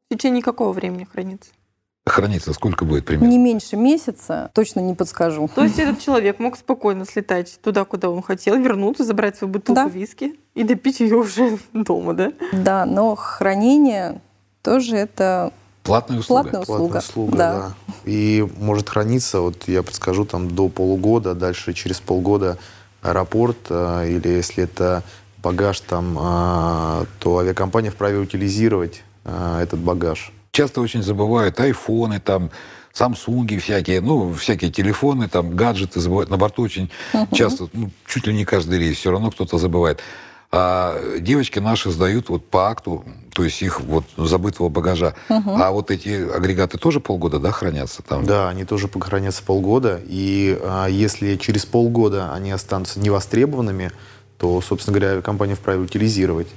В 0.10 0.16
течение 0.16 0.41
какого 0.41 0.74
времени 0.74 1.07
хранится? 1.12 1.51
Хранится 2.09 2.53
сколько 2.53 2.85
будет 2.85 3.05
примерно? 3.05 3.29
не 3.29 3.37
меньше 3.37 3.75
месяца, 3.75 4.49
точно 4.55 4.79
не 4.79 4.95
подскажу. 4.95 5.47
То 5.53 5.63
есть 5.63 5.77
этот 5.77 5.99
человек 5.99 6.39
мог 6.39 6.57
спокойно 6.57 7.05
слетать 7.05 7.59
туда, 7.61 7.85
куда 7.85 8.09
он 8.09 8.23
хотел, 8.23 8.55
вернуться, 8.57 9.03
забрать 9.03 9.37
свою 9.37 9.53
бутылку 9.53 9.83
Да. 9.83 9.87
виски 9.89 10.35
и 10.55 10.63
допить 10.63 11.01
ее 11.01 11.17
уже 11.17 11.59
дома, 11.73 12.13
да? 12.13 12.31
Да, 12.51 12.85
но 12.85 13.15
хранение 13.15 14.21
тоже 14.63 14.95
это 14.97 15.53
Платная 15.83 16.19
услуга. 16.19 16.41
платная 16.43 16.61
Платная 16.65 16.75
услуга. 16.87 16.97
услуга, 16.97 17.37
да. 17.37 17.53
да. 17.87 17.93
И 18.05 18.47
может 18.59 18.89
храниться, 18.89 19.41
вот 19.41 19.67
я 19.67 19.83
подскажу, 19.83 20.25
там 20.25 20.49
до 20.49 20.67
полугода, 20.67 21.35
дальше 21.35 21.73
через 21.73 21.99
полгода 21.99 22.57
аэропорт, 23.01 23.57
а, 23.69 24.03
или 24.05 24.27
если 24.29 24.63
это 24.63 25.03
багаж 25.43 25.79
там, 25.81 26.17
а, 26.19 27.05
то 27.19 27.37
авиакомпания 27.37 27.91
вправе 27.91 28.17
утилизировать 28.17 29.03
а, 29.25 29.61
этот 29.61 29.79
багаж. 29.79 30.31
Часто 30.60 30.82
очень 30.82 31.01
забывают 31.03 31.57
айфоны, 31.62 32.20
там, 32.20 32.51
самсунги 32.91 33.57
всякие, 33.57 34.01
ну, 34.01 34.34
всякие 34.34 34.70
телефоны, 34.70 35.30
там, 35.30 35.55
гаджеты 35.55 36.01
забывают. 36.01 36.30
На 36.30 36.36
борту 36.36 36.64
очень 36.64 36.91
часто, 37.32 37.70
ну, 37.72 37.91
чуть 38.05 38.28
ли 38.28 38.34
не 38.34 38.43
каждый 38.43 38.78
рейс, 38.78 38.97
все 38.97 39.10
равно 39.12 39.32
кто-то 39.32 39.57
забывает. 39.57 40.01
А 40.51 40.99
девочки 41.20 41.60
наши 41.60 41.91
сдают 41.91 42.28
вот 42.28 42.49
по 42.49 42.68
акту, 42.68 43.05
то 43.34 43.45
есть 43.45 43.62
их 43.62 43.80
вот 43.80 44.03
забытого 44.18 44.68
багажа. 44.68 45.14
А 45.30 45.72
вот 45.72 45.91
эти 45.91 46.30
агрегаты 46.30 46.78
тоже 46.78 46.99
полгода, 46.99 47.39
да, 47.39 47.51
хранятся 47.51 48.01
там? 48.01 48.26
Да, 48.26 48.49
они 48.49 48.66
тоже 48.66 48.89
хранятся 48.89 49.43
полгода, 49.43 50.01
и 50.05 50.60
а, 50.62 50.88
если 50.88 51.38
через 51.38 51.66
полгода 51.66 52.34
они 52.34 52.51
останутся 52.51 52.99
невостребованными, 52.99 53.91
то, 54.38 54.60
собственно 54.60 54.97
говоря, 54.97 55.14
авиакомпания 55.14 55.55
вправе 55.55 55.80
утилизировать. 55.80 56.49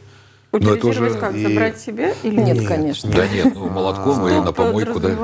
Это 0.52 0.70
Утилизировать 0.74 1.10
уже 1.12 1.18
как? 1.18 1.34
и- 1.34 1.42
Забрать 1.42 1.80
себе 1.80 2.14
или 2.22 2.36
Нет, 2.40 2.58
Нет. 2.58 2.68
конечно. 2.68 3.10
Да 3.10 3.26
нет, 3.26 3.54
ну, 3.54 3.68
молотком 3.70 4.24
А, 4.24 4.30
или 4.30 4.38
на 4.38 4.52
помойку, 4.52 5.00
да. 5.00 5.08
под 5.08 5.16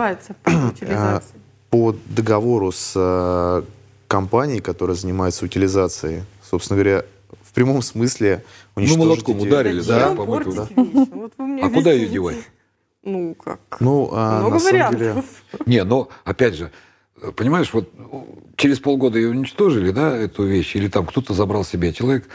утилизацией? 0.73 1.41
По 1.71 1.95
договору 2.07 2.73
с 2.73 2.93
э, 2.97 3.63
компанией, 4.07 4.61
которая 4.61 4.97
занимается 4.97 5.45
утилизацией, 5.45 6.23
собственно 6.43 6.83
говоря, 6.83 7.05
в 7.43 7.53
прямом 7.53 7.83
смысле 7.83 8.43
уничтожить 8.75 8.99
Ну, 8.99 9.05
молотком 9.05 9.41
ударили, 9.41 9.81
да, 9.83 10.01
Зачем 10.01 10.17
помойку, 10.17 10.53
да. 10.53 10.67
Вот 11.13 11.33
А 11.39 11.69
куда 11.69 11.93
ее 11.93 12.09
девать? 12.09 12.39
Ну, 13.05 13.35
как? 13.35 13.61
Ну, 13.81 14.09
а, 14.13 14.39
Много 14.41 14.55
на 14.55 14.61
самом 14.61 14.73
вариантов. 14.73 15.01
деле, 15.03 15.25
Не, 15.67 15.85
но 15.85 16.09
опять 16.25 16.55
же, 16.55 16.71
понимаешь, 17.37 17.71
вот 17.75 17.93
через 18.57 18.79
полгода 18.81 19.19
ее 19.19 19.29
уничтожили, 19.29 19.91
да, 19.91 20.17
эту 20.17 20.45
вещь, 20.45 20.75
или 20.75 20.89
там 20.89 21.05
кто-то 21.05 21.35
забрал 21.35 21.65
себе 21.65 21.93
человек, 21.93 22.27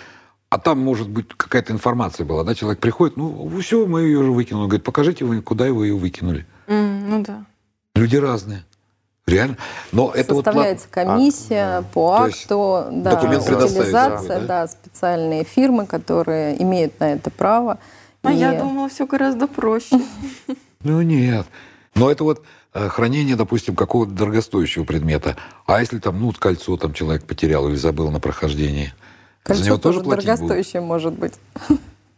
а 0.53 0.59
там, 0.59 0.77
может 0.77 1.09
быть, 1.09 1.29
какая-то 1.35 1.73
информация 1.73 2.27
была, 2.27 2.43
да, 2.43 2.53
человек 2.53 2.79
приходит, 2.79 3.17
ну, 3.17 3.49
все, 3.59 3.87
мы 3.87 4.01
ее 4.01 4.19
уже 4.19 4.29
выкинули. 4.29 4.61
Он 4.65 4.69
говорит, 4.69 4.85
покажите 4.85 5.25
вы, 5.25 5.41
куда 5.41 5.65
вы 5.73 5.87
ее 5.87 5.95
выкинули. 5.95 6.45
М, 6.67 7.09
Ну 7.09 7.23
да. 7.23 7.43
Люди 7.95 8.17
разные. 8.17 8.63
Реально. 9.25 9.57
Но 9.91 10.11
это 10.13 10.35
вот... 10.35 10.45
Составляется 10.45 10.87
комиссия 10.91 11.77
Акт, 11.79 11.87
по 11.91 12.17
То 12.19 12.27
есть 12.27 12.41
акту, 12.43 12.85
да, 12.91 13.19
утилизация, 13.19 14.41
да? 14.41 14.45
да, 14.45 14.67
специальные 14.67 15.43
фирмы, 15.43 15.87
которые 15.87 16.61
имеют 16.61 16.99
на 16.99 17.13
это 17.13 17.31
право. 17.31 17.79
А 18.21 18.31
И- 18.31 18.35
я 18.35 18.53
думала, 18.53 18.89
все 18.89 19.07
гораздо 19.07 19.47
проще. 19.47 19.99
Ну, 20.83 21.01
нет. 21.01 21.47
Но 21.95 22.11
это 22.11 22.25
вот 22.25 22.43
э, 22.75 22.89
хранение, 22.89 23.35
допустим, 23.37 23.75
какого-то 23.75 24.11
дорогостоящего 24.11 24.83
предмета. 24.83 25.35
А 25.65 25.79
если 25.79 25.97
там, 25.97 26.19
ну, 26.19 26.27
вот 26.27 26.37
кольцо 26.37 26.77
там 26.77 26.93
человек 26.93 27.23
потерял 27.25 27.67
или 27.69 27.75
забыл 27.75 28.11
на 28.11 28.19
прохождении, 28.19 28.93
Кольцо 29.43 29.61
за 29.61 29.67
него 29.67 29.77
тоже 29.77 29.99
тоже 29.99 30.03
платить 30.09 30.25
будут? 30.25 30.39
дорогостоящее 30.39 30.81
может 30.81 31.13
быть, 31.13 31.33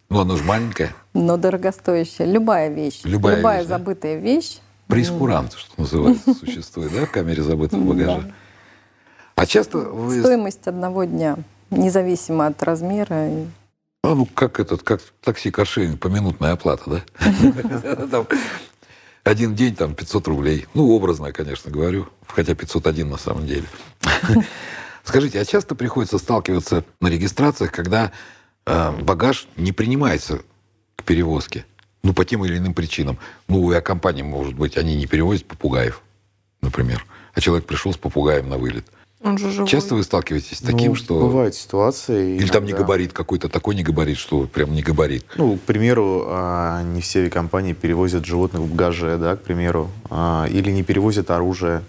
Ну, 0.09 0.19
оно 0.19 0.37
же 0.37 0.43
маленькое. 0.43 0.93
но 1.13 1.37
дорогостоящее. 1.37 2.27
Любая 2.27 2.69
вещь. 2.69 3.01
Любая 3.03 3.37
вещь, 3.37 3.67
да? 3.67 3.77
забытая 3.77 4.17
вещь. 4.19 4.59
Прескурант, 4.87 5.53
что 5.53 5.81
называется, 5.81 6.33
существует, 6.39 6.93
да, 6.93 7.05
в 7.05 7.11
камере 7.11 7.41
забытого 7.41 7.81
багажа. 7.81 8.31
А 9.35 9.45
часто 9.45 9.79
вы... 9.79 10.19
Стоимость 10.19 10.67
одного 10.67 11.03
дня, 11.05 11.37
независимо 11.71 12.45
от 12.45 12.61
размера. 12.63 13.29
А, 14.03 14.13
ну, 14.13 14.27
как 14.27 14.59
этот, 14.59 14.83
как 14.83 15.01
такси 15.23 15.49
каршеринг, 15.49 15.99
поминутная 15.99 16.51
оплата, 16.53 17.03
да? 17.19 18.25
Один 19.23 19.55
день 19.55 19.75
там 19.75 19.95
500 19.95 20.27
рублей. 20.27 20.67
Ну, 20.75 20.91
образно, 20.91 21.31
конечно, 21.33 21.71
говорю. 21.71 22.07
Хотя 22.27 22.53
501 22.53 23.09
на 23.09 23.17
самом 23.17 23.47
деле. 23.47 23.65
Скажите, 25.05 25.39
а 25.39 25.45
часто 25.45 25.75
приходится 25.75 26.17
сталкиваться 26.17 26.83
на 26.99 27.07
регистрациях, 27.07 27.71
когда 27.71 28.11
э, 28.65 28.91
багаж 29.01 29.47
не 29.55 29.71
принимается 29.71 30.41
к 30.95 31.03
перевозке? 31.03 31.65
Ну, 32.03 32.13
по 32.13 32.25
тем 32.25 32.43
или 32.45 32.57
иным 32.57 32.73
причинам. 32.73 33.17
Ну, 33.47 33.61
у 33.61 33.69
авиакомпании, 33.69 34.23
может 34.23 34.55
быть, 34.55 34.77
они 34.77 34.95
не 34.95 35.05
перевозят 35.07 35.45
попугаев, 35.45 36.01
например. 36.61 37.05
А 37.33 37.41
человек 37.41 37.65
пришел 37.65 37.93
с 37.93 37.97
попугаем 37.97 38.49
на 38.49 38.57
вылет. 38.57 38.85
Он 39.23 39.39
же 39.39 39.49
живой. 39.49 39.67
Часто 39.67 39.95
вы 39.95 40.03
сталкиваетесь 40.03 40.57
с 40.57 40.61
таким, 40.61 40.91
Ну, 40.91 40.95
что... 40.95 41.19
Бывают 41.19 41.55
ситуации. 41.55 42.35
Или 42.37 42.47
там 42.47 42.63
не 42.63 42.71
иногда. 42.71 42.83
габарит 42.83 43.11
какой-то, 43.11 43.49
такой 43.49 43.73
не 43.73 43.81
габарит, 43.81 44.17
что 44.17 44.45
прям 44.45 44.73
не 44.73 44.83
габарит. 44.83 45.25
Ну, 45.35 45.57
к 45.57 45.61
примеру, 45.61 46.25
а, 46.27 46.83
не 46.83 47.01
все 47.01 47.19
авиакомпании 47.19 47.73
перевозят 47.73 48.25
животных 48.25 48.61
в 48.61 48.71
багаже, 48.71 49.17
да, 49.17 49.35
к 49.35 49.41
примеру, 49.41 49.89
а, 50.11 50.45
или 50.47 50.69
не 50.69 50.83
перевозят 50.83 51.31
оружие. 51.31 51.81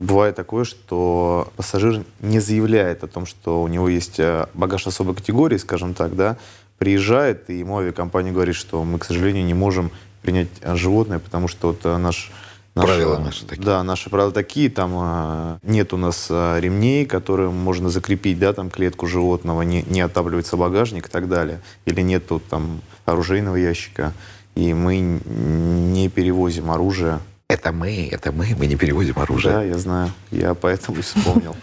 Бывает 0.00 0.34
такое, 0.34 0.64
что 0.64 1.52
пассажир 1.56 2.04
не 2.20 2.40
заявляет 2.40 3.04
о 3.04 3.06
том, 3.06 3.26
что 3.26 3.62
у 3.62 3.68
него 3.68 3.86
есть 3.86 4.18
а, 4.18 4.48
багаж 4.54 4.86
особой 4.86 5.14
категории, 5.14 5.58
скажем 5.58 5.92
так, 5.92 6.16
да, 6.16 6.38
приезжает, 6.78 7.50
и 7.50 7.58
ему 7.58 7.78
авиакомпания 7.78 8.32
говорит, 8.32 8.54
что 8.54 8.82
мы, 8.82 8.98
к 8.98 9.04
сожалению, 9.04 9.44
не 9.44 9.52
можем 9.52 9.90
принять 10.22 10.48
животное, 10.64 11.18
потому 11.18 11.48
что 11.48 11.68
вот 11.68 11.80
а, 11.84 11.98
наш 11.98 12.32
наши- 12.74 12.86
Правила 12.88 13.18
наши 13.18 13.44
такие. 13.44 13.62
Да, 13.62 13.82
наши 13.82 14.08
правила 14.08 14.32
такие, 14.32 14.70
там 14.70 15.60
нет 15.62 15.92
у 15.92 15.98
нас 15.98 16.30
ремней, 16.30 17.04
которые 17.04 17.50
можно 17.50 17.90
закрепить, 17.90 18.38
да, 18.38 18.54
там 18.54 18.70
клетку 18.70 19.06
животного, 19.06 19.60
не, 19.60 19.82
не 19.82 20.00
отапливается 20.00 20.56
багажник 20.56 21.08
и 21.08 21.10
так 21.10 21.28
далее, 21.28 21.60
или 21.84 22.00
нет 22.00 22.26
тут 22.26 22.46
там 22.48 22.80
оружейного 23.04 23.56
ящика, 23.56 24.14
и 24.54 24.72
мы 24.72 24.98
не 24.98 26.08
перевозим 26.08 26.70
оружие. 26.70 27.20
Это 27.50 27.72
мы, 27.72 28.08
это 28.12 28.30
мы, 28.30 28.54
мы 28.56 28.66
не 28.66 28.76
перевозим 28.76 29.18
оружие. 29.18 29.52
Да, 29.54 29.62
я 29.64 29.76
знаю, 29.76 30.12
я 30.30 30.54
поэтому 30.54 30.98
и 30.98 31.00
вспомнил. 31.02 31.56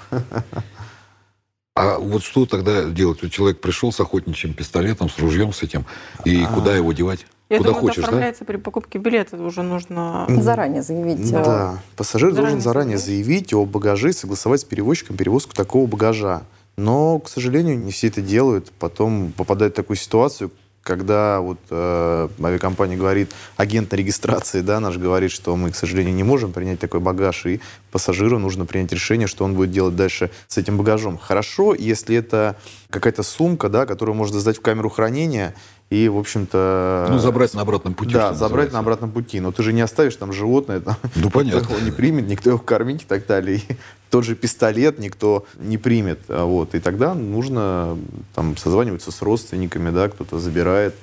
А 1.75 1.97
вот 1.99 2.23
что 2.23 2.45
тогда 2.45 2.85
делать? 2.85 3.21
Вот 3.21 3.31
человек 3.31 3.61
пришел 3.61 3.91
с 3.91 3.99
охотничьим 3.99 4.53
пистолетом, 4.53 5.09
с 5.09 5.17
ружьем 5.19 5.53
с 5.53 5.61
этим, 5.63 5.85
и 6.25 6.43
А. 6.43 6.47
куда 6.53 6.75
его 6.75 6.91
девать? 6.91 7.25
Я 7.49 7.59
Куда 7.59 7.69
думаю, 7.69 7.77
это 7.83 7.87
хочешь, 7.87 8.03
да? 8.03 8.07
оформляется 8.09 8.43
при 8.45 8.57
покупке 8.57 8.97
билета. 8.99 9.37
Уже 9.37 9.61
нужно... 9.63 10.25
Заранее 10.27 10.81
заявить. 10.81 11.29
э, 11.31 11.43
Да, 11.43 11.79
пассажир 11.95 12.33
должен 12.33 12.59
Заранее 12.59 12.61
заранее 12.61 12.97
заявить. 12.97 13.25
заявить 13.25 13.53
о 13.53 13.63
багаже 13.65 14.09
и 14.09 14.13
согласовать 14.13 14.61
с 14.61 14.63
перевозчиком 14.65 15.15
перевозку 15.15 15.53
такого 15.55 15.87
багажа. 15.87 16.41
Но, 16.75 17.19
к 17.19 17.29
сожалению, 17.29 17.77
не 17.77 17.91
все 17.93 18.07
это 18.07 18.21
делают. 18.21 18.71
Потом 18.79 19.31
попадают 19.31 19.75
в 19.75 19.77
такую 19.77 19.95
ситуацию, 19.95 20.51
когда 20.87 21.41
вот 21.41 21.59
э, 21.69 22.29
авиакомпания 22.41 22.95
говорит, 22.95 23.33
агент 23.57 23.91
на 23.91 23.97
регистрации, 23.97 24.61
да, 24.61 24.79
наш 24.79 24.97
говорит, 24.97 25.31
что 25.31 25.57
мы, 25.57 25.71
к 25.71 25.75
сожалению, 25.75 26.15
не 26.15 26.23
можем 26.23 26.53
принять 26.53 26.79
такой 26.79 27.01
багаж, 27.01 27.45
и 27.45 27.59
пассажиру 27.91 28.39
нужно 28.39 28.65
принять 28.65 28.93
решение, 28.93 29.27
что 29.27 29.43
он 29.43 29.53
будет 29.53 29.69
делать 29.69 29.97
дальше 29.97 30.31
с 30.47 30.57
этим 30.57 30.77
багажом. 30.77 31.17
Хорошо, 31.17 31.75
если 31.75 32.15
это 32.15 32.55
какая-то 32.89 33.21
сумка, 33.23 33.67
да, 33.67 33.85
которую 33.85 34.15
можно 34.15 34.39
сдать 34.39 34.59
в 34.59 34.61
камеру 34.61 34.89
хранения, 34.89 35.53
и, 35.89 36.09
в 36.09 36.17
общем-то... 36.17 37.07
Ну, 37.09 37.19
забрать 37.19 37.53
на 37.53 37.61
обратном 37.61 37.93
пути. 37.93 38.13
Да, 38.13 38.33
забрать 38.33 38.39
на 38.73 38.79
называется. 38.79 38.79
обратном 38.79 39.11
пути. 39.11 39.39
Но 39.39 39.51
ты 39.53 39.63
же 39.63 39.71
не 39.71 39.81
оставишь 39.81 40.17
там 40.17 40.33
животное, 40.33 40.81
там, 40.81 40.97
Ну, 41.15 41.29
понятно. 41.29 41.59
никто 41.59 41.73
его 41.75 41.85
не 41.85 41.91
примет, 41.91 42.27
никто 42.27 42.49
его 42.49 42.59
кормить 42.59 43.03
и 43.03 43.05
так 43.05 43.25
далее. 43.25 43.57
И 43.57 43.77
тот 44.09 44.25
же 44.25 44.35
пистолет 44.35 44.99
никто 44.99 45.45
не 45.57 45.77
примет. 45.77 46.19
А 46.27 46.45
Вот. 46.45 46.75
И 46.75 46.79
тогда 46.79 47.13
нужно 47.13 47.97
там, 48.35 48.57
созваниваться 48.57 49.11
с 49.11 49.21
родственниками, 49.21 49.89
да, 49.89 50.09
кто-то 50.09 50.39
забирает 50.39 50.93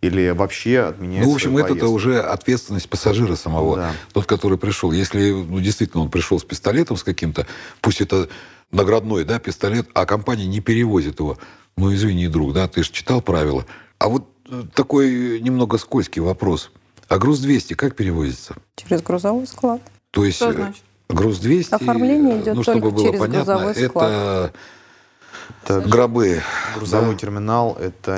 или 0.00 0.30
вообще 0.30 0.80
отменяет 0.80 1.26
Ну, 1.26 1.32
в 1.32 1.34
общем, 1.34 1.58
это 1.58 1.88
уже 1.88 2.20
ответственность 2.20 2.88
пассажира 2.88 3.34
самого. 3.34 3.76
Да. 3.76 3.92
Тот, 4.14 4.24
который 4.24 4.56
пришел. 4.56 4.92
Если 4.92 5.32
ну, 5.32 5.60
действительно 5.60 6.04
он 6.04 6.10
пришел 6.10 6.38
с 6.40 6.44
пистолетом 6.44 6.96
с 6.96 7.04
каким-то, 7.04 7.46
пусть 7.82 8.00
это 8.00 8.28
наградной 8.72 9.24
да, 9.24 9.38
пистолет, 9.38 9.88
а 9.92 10.06
компания 10.06 10.46
не 10.46 10.60
перевозит 10.60 11.20
его. 11.20 11.38
Ну, 11.76 11.92
извини, 11.92 12.28
друг, 12.28 12.54
да, 12.54 12.68
ты 12.68 12.82
же 12.82 12.90
читал 12.90 13.20
правила. 13.20 13.66
А 14.00 14.08
вот 14.08 14.26
э, 14.50 14.62
такой 14.74 15.40
немного 15.40 15.76
скользкий 15.76 16.20
вопрос. 16.22 16.72
А 17.08 17.18
груз 17.18 17.40
200 17.40 17.74
как 17.74 17.94
перевозится? 17.94 18.56
Через 18.74 19.02
грузовой 19.02 19.46
склад. 19.46 19.82
То 20.10 20.24
есть 20.24 20.38
Что 20.38 20.50
э, 20.50 20.54
значит? 20.54 20.82
груз 21.10 21.38
200, 21.38 21.74
Оформление 21.74 22.38
э, 22.38 22.40
идет 22.40 22.54
ну, 22.54 22.62
чтобы 22.62 22.80
только 22.80 22.94
было 22.94 23.06
через 23.06 23.20
понятно, 23.20 23.54
грузовой 23.54 23.72
это 23.74 23.88
склад. 23.88 24.54
Это 25.64 25.80
гробы. 25.82 26.42
грузовой 26.76 27.12
да? 27.12 27.18
терминал, 27.18 27.76
это... 27.78 28.12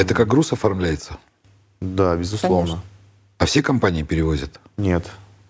Это 0.00 0.14
как 0.14 0.28
груз 0.28 0.52
оформляется? 0.52 1.18
Да, 1.80 2.14
безусловно. 2.16 2.66
Конечно. 2.66 2.82
А 3.38 3.46
все 3.46 3.62
компании 3.62 4.04
перевозят? 4.04 4.60
Нет. 4.76 5.04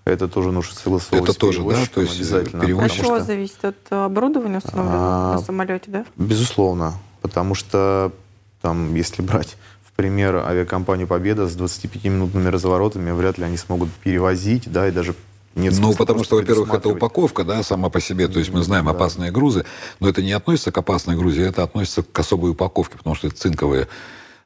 Это 0.07 0.29
тоже 0.29 0.51
нужно 0.51 0.75
согласовывать 0.75 1.29
Это 1.29 1.39
тоже, 1.39 1.62
да, 1.62 1.85
то 1.93 2.01
есть, 2.01 2.14
э, 2.14 2.16
обязательно. 2.16 2.62
А 2.62 2.66
потому 2.66 2.89
чего 2.89 3.16
что- 3.16 3.25
зависит? 3.25 3.62
От 3.62 3.77
э, 3.91 4.05
оборудования 4.07 4.59
установленного 4.59 5.33
А, 5.33 5.35
на 5.35 5.41
самолете, 5.43 5.91
да? 5.91 6.07
Безусловно, 6.16 6.95
потому 7.21 7.55
что 7.55 8.12
там, 8.61 8.95
если 8.95 9.23
брать 9.23 9.57
в 9.85 9.93
пример 9.93 10.37
авиакомпанию 10.37 11.07
«Победа» 11.07 11.49
с 11.49 11.57
25-минутными 11.57 12.49
разворотами, 12.49 13.11
вряд 13.11 13.39
ли 13.39 13.45
они 13.45 13.57
смогут 13.57 13.91
перевозить, 14.05 14.71
да, 14.71 14.89
и 14.89 14.91
даже 14.91 15.15
нет 15.55 15.75
Ну, 15.81 15.93
потому 15.95 16.23
что, 16.25 16.37
во-первых, 16.37 16.73
это 16.73 16.89
упаковка, 16.91 17.43
да, 17.45 17.63
сама 17.63 17.89
по 17.89 18.01
себе. 18.01 18.29
То 18.29 18.39
есть 18.39 18.53
мы 18.53 18.63
знаем 18.63 18.85
Да. 18.85 18.93
опасные 18.93 19.33
грузы, 19.33 19.65
но 19.99 20.09
это 20.09 20.23
не 20.23 20.33
относится 20.33 20.71
к 20.71 20.79
опасной 20.79 21.17
грузе, 21.17 21.43
это 21.43 21.63
относится 21.65 22.03
к 22.03 22.19
особой 22.19 22.53
упаковке, 22.53 22.97
потому 22.97 23.17
что 23.17 23.27
это 23.27 23.37
цинковые. 23.37 23.89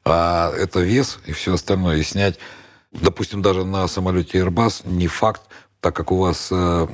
А 0.05 0.51
это 0.57 0.79
вес 0.81 1.19
и 1.27 1.31
все 1.31 1.53
остальное. 1.53 1.97
И 1.97 2.03
снять, 2.03 2.39
допустим, 2.91 3.41
даже 3.41 3.63
на 3.63 3.87
самолете 3.87 4.39
Airbus 4.39 4.81
не 4.89 5.07
факт, 5.07 5.41
так 5.81 5.95
как 5.95 6.11
у 6.11 6.17
вас 6.17 6.47
э, 6.51 6.87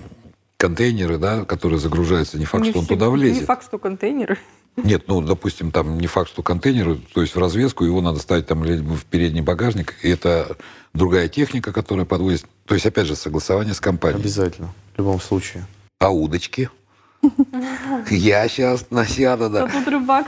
контейнеры, 0.57 1.17
да, 1.17 1.45
которые 1.45 1.79
загружаются, 1.79 2.37
не 2.37 2.45
факт, 2.45 2.65
Не 2.65 2.71
что 2.71 2.79
он 2.79 2.85
все- 2.85 2.93
туда 2.95 3.05
Не 3.07 3.11
влезет. 3.13 3.45
факт, 3.45 3.63
что 3.65 3.77
контейнеры. 3.77 4.37
Нет, 4.77 5.03
ну, 5.07 5.21
допустим, 5.21 5.71
там 5.71 5.99
не 5.99 6.07
факт, 6.07 6.29
что 6.29 6.41
контейнер, 6.41 6.97
то 7.13 7.21
есть 7.21 7.35
в 7.35 7.39
развеску 7.39 7.83
его 7.83 8.01
надо 8.01 8.19
ставить 8.19 8.47
там 8.47 8.63
либо 8.63 8.93
в 8.93 9.03
передний 9.05 9.41
багажник, 9.41 9.95
и 10.03 10.09
это 10.09 10.55
другая 10.93 11.27
техника, 11.27 11.73
которая 11.73 12.05
подвозит. 12.05 12.45
То 12.65 12.75
есть, 12.75 12.85
опять 12.85 13.07
же, 13.07 13.15
согласование 13.15 13.73
с 13.73 13.79
компанией. 13.81 14.21
Обязательно, 14.21 14.73
в 14.95 14.97
любом 14.99 15.19
случае. 15.19 15.65
А 15.99 16.09
удочки? 16.11 16.69
Я 18.09 18.47
сейчас 18.47 18.85
насяду, 18.89 19.49
да. 19.49 19.67
тут 19.67 19.87
рыбак. 19.87 20.27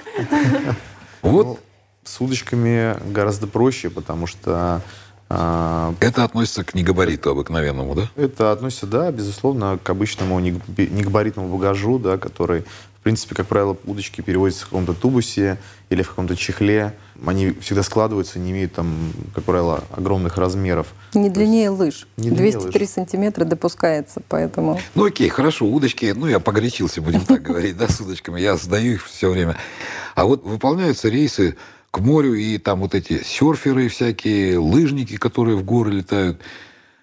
Вот 1.21 1.45
Ну, 1.45 1.59
с 2.03 2.19
удочками 2.19 2.97
гораздо 3.11 3.47
проще, 3.47 3.89
потому 3.89 4.27
что 4.27 4.81
а, 5.29 5.93
это 6.01 6.23
относится 6.25 6.63
к 6.65 6.73
негабариту 6.73 7.29
обыкновенному, 7.29 7.95
да? 7.95 8.09
это 8.17 8.51
относится, 8.51 8.87
да, 8.87 9.11
безусловно, 9.11 9.79
к 9.81 9.89
обычному 9.89 10.41
нег- 10.41 10.61
негабаритному 10.89 11.47
багажу, 11.55 11.99
да, 11.99 12.17
который, 12.17 12.65
в 13.01 13.03
принципе, 13.03 13.33
как 13.33 13.47
правило, 13.47 13.75
удочки 13.85 14.21
перевозятся 14.21 14.65
в 14.65 14.69
каком-то 14.69 14.93
тубусе 14.93 15.57
или 15.89 16.03
в 16.03 16.09
каком-то 16.09 16.35
чехле. 16.35 16.93
Они 17.25 17.51
всегда 17.59 17.81
складываются, 17.81 18.37
не 18.37 18.51
имеют 18.51 18.73
там, 18.73 19.11
как 19.33 19.43
правило, 19.43 19.83
огромных 19.89 20.37
размеров. 20.37 20.93
Не 21.15 21.31
длиннее 21.31 21.71
лыж. 21.71 22.07
не 22.17 22.29
длиннее 22.29 22.51
203 22.51 22.85
сантиметра 22.85 23.43
допускается, 23.43 24.21
поэтому... 24.29 24.79
Ну 24.93 25.05
окей, 25.05 25.29
хорошо, 25.29 25.65
удочки, 25.65 26.13
ну 26.15 26.27
я 26.27 26.39
погорячился, 26.39 27.01
будем 27.01 27.21
так 27.21 27.41
говорить, 27.41 27.75
да, 27.75 27.87
с 27.87 27.99
удочками, 27.99 28.39
я 28.39 28.55
сдаю 28.55 28.93
их 28.93 29.03
все 29.03 29.31
время. 29.31 29.57
А 30.13 30.25
вот 30.25 30.43
выполняются 30.45 31.09
рейсы 31.09 31.57
к 31.89 31.97
морю, 32.01 32.35
и 32.35 32.59
там 32.59 32.81
вот 32.81 32.93
эти 32.93 33.23
серферы 33.23 33.87
всякие, 33.87 34.59
лыжники, 34.59 35.17
которые 35.17 35.57
в 35.57 35.63
горы 35.63 35.91
летают. 35.91 36.39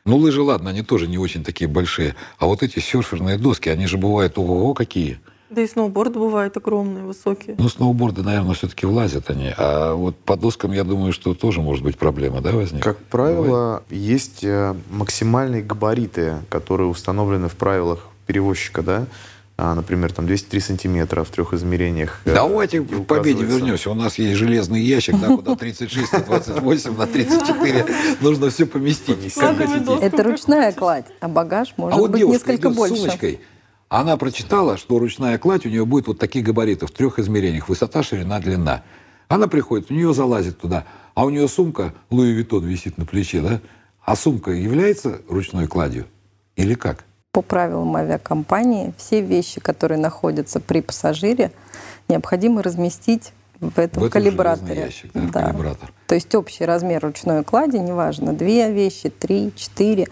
Ну, 0.04 0.16
лыжи, 0.16 0.42
ладно, 0.42 0.70
они 0.70 0.82
тоже 0.82 1.08
не 1.08 1.18
очень 1.18 1.42
такие 1.42 1.66
большие. 1.66 2.14
А 2.38 2.46
вот 2.46 2.62
эти 2.62 2.78
серферные 2.78 3.36
доски, 3.36 3.68
они 3.68 3.88
же 3.88 3.98
бывают, 3.98 4.38
ого 4.38 4.74
какие. 4.74 5.18
Да 5.50 5.62
и 5.62 5.66
сноуборд 5.66 6.12
бывает 6.12 6.56
огромные, 6.56 7.04
высокие. 7.04 7.56
Ну, 7.58 7.68
сноуборды, 7.68 8.22
наверное, 8.22 8.54
все-таки 8.54 8.84
влазят 8.86 9.30
они. 9.30 9.52
А 9.56 9.94
вот 9.94 10.16
по 10.16 10.36
доскам, 10.36 10.72
я 10.72 10.84
думаю, 10.84 11.12
что 11.12 11.34
тоже 11.34 11.62
может 11.62 11.82
быть 11.82 11.96
проблема, 11.96 12.40
да, 12.42 12.52
возникнет? 12.52 12.84
Как 12.84 12.98
правило, 12.98 13.82
есть 13.88 14.44
э, 14.44 14.74
максимальные 14.90 15.62
габариты, 15.62 16.34
которые 16.50 16.88
установлены 16.88 17.48
в 17.48 17.54
правилах 17.56 18.06
перевозчика, 18.26 18.82
да. 18.82 19.06
а, 19.56 19.74
например, 19.74 20.12
там 20.12 20.26
203 20.26 20.60
сантиметра 20.60 21.24
в 21.24 21.30
трех 21.30 21.54
измерениях. 21.54 22.20
э, 22.26 22.34
Давайте 22.34 22.82
к 22.82 23.06
победе 23.06 23.42
вернемся. 23.44 23.90
У 23.90 23.94
нас 23.94 24.18
есть 24.18 24.36
железный 24.36 24.82
ящик, 24.82 25.18
да, 25.18 25.28
куда 25.28 25.56
36 25.56 26.12
на 26.12 26.20
28 26.20 26.96
на 26.96 27.06
34 27.06 27.86
нужно 28.20 28.50
все 28.50 28.66
поместить. 28.66 29.16
Это 29.34 30.22
ручная 30.22 30.72
кладь, 30.72 31.06
а 31.20 31.28
багаж 31.28 31.72
А 31.76 31.80
может 31.80 31.98
вот 31.98 32.10
быть 32.10 32.20
девушка 32.20 32.52
несколько 32.52 32.68
идет 32.68 32.74
с 32.74 32.76
больше. 32.76 32.96
сумочкой, 32.96 33.40
она 33.88 34.16
прочитала, 34.16 34.76
что 34.76 34.98
ручная 34.98 35.38
кладь 35.38 35.64
у 35.66 35.68
нее 35.68 35.86
будет 35.86 36.06
вот 36.06 36.18
таких 36.18 36.44
габаритов, 36.44 36.90
в 36.90 36.94
трех 36.94 37.18
измерениях, 37.18 37.68
высота, 37.68 38.02
ширина, 38.02 38.38
длина. 38.38 38.82
Она 39.28 39.48
приходит, 39.48 39.90
у 39.90 39.94
нее 39.94 40.12
залазит 40.14 40.58
туда, 40.58 40.84
а 41.14 41.24
у 41.24 41.30
нее 41.30 41.48
сумка 41.48 41.94
Луи 42.10 42.32
Виттон 42.32 42.64
висит 42.64 42.98
на 42.98 43.04
плече, 43.06 43.40
да? 43.40 43.60
А 44.04 44.16
сумка 44.16 44.52
является 44.52 45.20
ручной 45.28 45.66
кладью 45.66 46.06
или 46.56 46.74
как? 46.74 47.04
По 47.32 47.42
правилам 47.42 47.94
авиакомпании 47.96 48.94
все 48.96 49.20
вещи, 49.20 49.60
которые 49.60 49.98
находятся 49.98 50.60
при 50.60 50.80
пассажире, 50.80 51.52
необходимо 52.08 52.62
разместить 52.62 53.32
в 53.60 53.78
этом 53.78 54.02
В 54.02 54.06
этом 54.06 54.10
калибраторе. 54.10 54.80
ящик, 54.82 55.10
да, 55.12 55.42
калибратор. 55.44 55.92
То 56.06 56.14
есть 56.14 56.34
общий 56.34 56.64
размер 56.64 57.02
ручной 57.02 57.44
клади, 57.44 57.76
неважно, 57.76 58.32
две 58.32 58.72
вещи, 58.72 59.10
три, 59.10 59.52
четыре, 59.56 60.08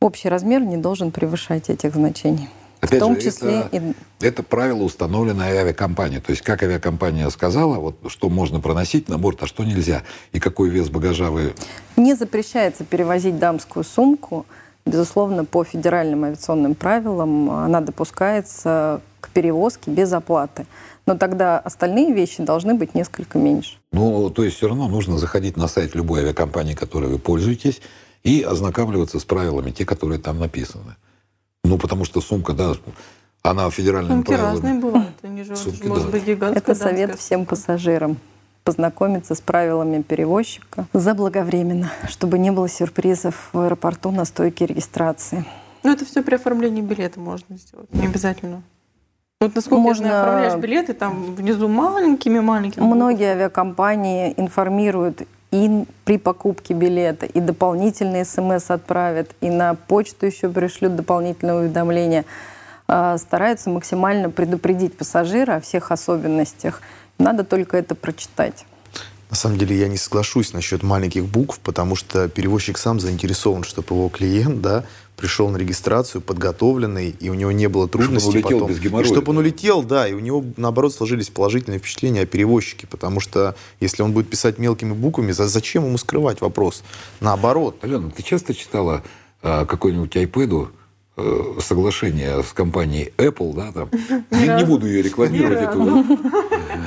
общий 0.00 0.28
размер 0.28 0.60
не 0.60 0.76
должен 0.76 1.12
превышать 1.12 1.70
этих 1.70 1.94
значений. 1.94 2.48
Опять 2.84 3.00
в 3.00 3.02
том 3.02 3.14
же, 3.14 3.22
числе 3.22 3.60
это, 3.70 3.76
и 3.76 3.94
это 4.20 4.42
правило, 4.42 4.82
установленное 4.82 5.60
авиакомпанией. 5.60 6.20
То 6.20 6.30
есть, 6.30 6.42
как 6.42 6.62
авиакомпания 6.62 7.28
сказала, 7.30 7.76
вот 7.76 7.96
что 8.08 8.28
можно 8.28 8.60
проносить 8.60 9.08
на 9.08 9.18
борт, 9.18 9.42
а 9.42 9.46
что 9.46 9.64
нельзя, 9.64 10.02
и 10.32 10.40
какой 10.40 10.68
вес 10.68 10.90
багажа 10.90 11.30
вы... 11.30 11.54
Не 11.96 12.14
запрещается 12.14 12.84
перевозить 12.84 13.38
дамскую 13.38 13.84
сумку. 13.84 14.46
Безусловно, 14.86 15.46
по 15.46 15.64
федеральным 15.64 16.24
авиационным 16.24 16.74
правилам 16.74 17.50
она 17.50 17.80
допускается 17.80 19.00
к 19.20 19.30
перевозке 19.30 19.90
без 19.90 20.12
оплаты. 20.12 20.66
Но 21.06 21.16
тогда 21.16 21.58
остальные 21.58 22.12
вещи 22.12 22.42
должны 22.42 22.74
быть 22.74 22.94
несколько 22.94 23.38
меньше. 23.38 23.78
Ну, 23.92 24.28
то 24.30 24.44
есть, 24.44 24.56
все 24.56 24.68
равно 24.68 24.88
нужно 24.88 25.16
заходить 25.16 25.56
на 25.56 25.68
сайт 25.68 25.94
любой 25.94 26.20
авиакомпании, 26.20 26.74
которой 26.74 27.10
вы 27.10 27.18
пользуетесь, 27.18 27.80
и 28.24 28.42
ознакомливаться 28.42 29.18
с 29.18 29.24
правилами, 29.24 29.70
те, 29.70 29.84
которые 29.84 30.18
там 30.18 30.38
написаны. 30.38 30.96
Ну, 31.64 31.78
потому 31.78 32.04
что 32.04 32.20
сумка, 32.20 32.52
да, 32.52 32.74
она 33.42 33.68
федеральными 33.70 34.16
Сумки 34.16 34.28
правилами... 34.28 34.52
разные 34.52 34.74
бывают. 34.74 35.14
Они 35.22 35.42
же, 35.42 35.56
Сумки, 35.56 35.86
может 35.86 36.06
да. 36.06 36.12
быть 36.12 36.24
гигантская 36.26 36.62
Это 36.62 36.74
совет 36.74 37.08
дамская 37.10 37.16
всем 37.16 37.46
пассажирам 37.46 38.18
познакомиться 38.64 39.34
с 39.34 39.40
правилами 39.40 40.00
перевозчика 40.02 40.86
заблаговременно, 40.94 41.90
чтобы 42.08 42.38
не 42.38 42.50
было 42.50 42.68
сюрпризов 42.68 43.50
в 43.52 43.60
аэропорту 43.60 44.10
на 44.10 44.24
стойке 44.24 44.66
регистрации. 44.66 45.44
Ну, 45.82 45.92
это 45.92 46.06
все 46.06 46.22
при 46.22 46.36
оформлении 46.36 46.80
билета 46.80 47.20
можно 47.20 47.58
сделать. 47.58 47.92
Не 47.92 48.06
обязательно. 48.06 48.62
Вот 49.40 49.54
насколько 49.54 49.82
Можно- 49.82 50.04
я 50.04 50.08
знаю, 50.08 50.22
оформляешь 50.22 50.62
билеты, 50.62 50.94
там 50.94 51.34
внизу 51.34 51.68
маленькими-маленькими. 51.68 52.82
Многие 52.82 53.32
авиакомпании 53.32 54.32
информируют 54.38 55.22
и 55.54 55.84
при 56.04 56.18
покупке 56.18 56.74
билета, 56.74 57.26
и 57.26 57.38
дополнительные 57.38 58.24
смс 58.24 58.72
отправят, 58.72 59.30
и 59.40 59.50
на 59.50 59.74
почту 59.74 60.26
еще 60.26 60.48
пришлют 60.48 60.96
дополнительное 60.96 61.54
уведомление. 61.54 62.24
А, 62.88 63.16
Стараются 63.18 63.70
максимально 63.70 64.30
предупредить 64.30 64.96
пассажира 64.96 65.54
о 65.54 65.60
всех 65.60 65.92
особенностях. 65.92 66.82
Надо 67.18 67.44
только 67.44 67.76
это 67.76 67.94
прочитать. 67.94 68.66
На 69.30 69.36
самом 69.36 69.56
деле 69.56 69.78
я 69.78 69.86
не 69.86 69.96
соглашусь 69.96 70.52
насчет 70.52 70.82
маленьких 70.82 71.24
букв, 71.24 71.60
потому 71.60 71.94
что 71.94 72.28
перевозчик 72.28 72.76
сам 72.76 72.98
заинтересован, 72.98 73.62
чтобы 73.62 73.94
его 73.94 74.08
клиент 74.08 74.60
да, 74.60 74.82
пришел 75.16 75.48
на 75.48 75.56
регистрацию 75.56 76.20
подготовленный, 76.20 77.14
и 77.18 77.30
у 77.30 77.34
него 77.34 77.52
не 77.52 77.68
было 77.68 77.88
трудностей 77.88 78.30
улетел 78.30 78.58
потом. 78.60 78.68
без 78.68 78.80
геморроя, 78.80 79.04
И 79.06 79.08
чтобы 79.12 79.30
он 79.30 79.38
улетел, 79.38 79.82
да, 79.82 80.08
и 80.08 80.12
у 80.12 80.18
него, 80.20 80.44
наоборот, 80.56 80.92
сложились 80.94 81.30
положительные 81.30 81.78
впечатления 81.78 82.22
о 82.22 82.26
перевозчике, 82.26 82.86
потому 82.86 83.20
что 83.20 83.54
если 83.80 84.02
он 84.02 84.12
будет 84.12 84.28
писать 84.28 84.58
мелкими 84.58 84.92
буквами, 84.92 85.32
за- 85.32 85.48
зачем 85.48 85.84
ему 85.84 85.98
скрывать 85.98 86.40
вопрос? 86.40 86.82
Наоборот. 87.20 87.76
Алена, 87.82 88.10
ты 88.10 88.22
часто 88.22 88.54
читала 88.54 89.02
э, 89.42 89.66
какой-нибудь 89.66 90.16
iPad 90.16 90.64
э, 90.64 90.66
соглашение 91.60 92.42
с 92.42 92.52
компанией 92.52 93.12
Apple, 93.16 93.54
да, 93.54 93.72
там? 93.72 93.88
Не, 94.30 94.48
не 94.60 94.64
буду 94.64 94.86
ее 94.86 95.02
рекламировать, 95.02 95.60
эту. 95.62 95.78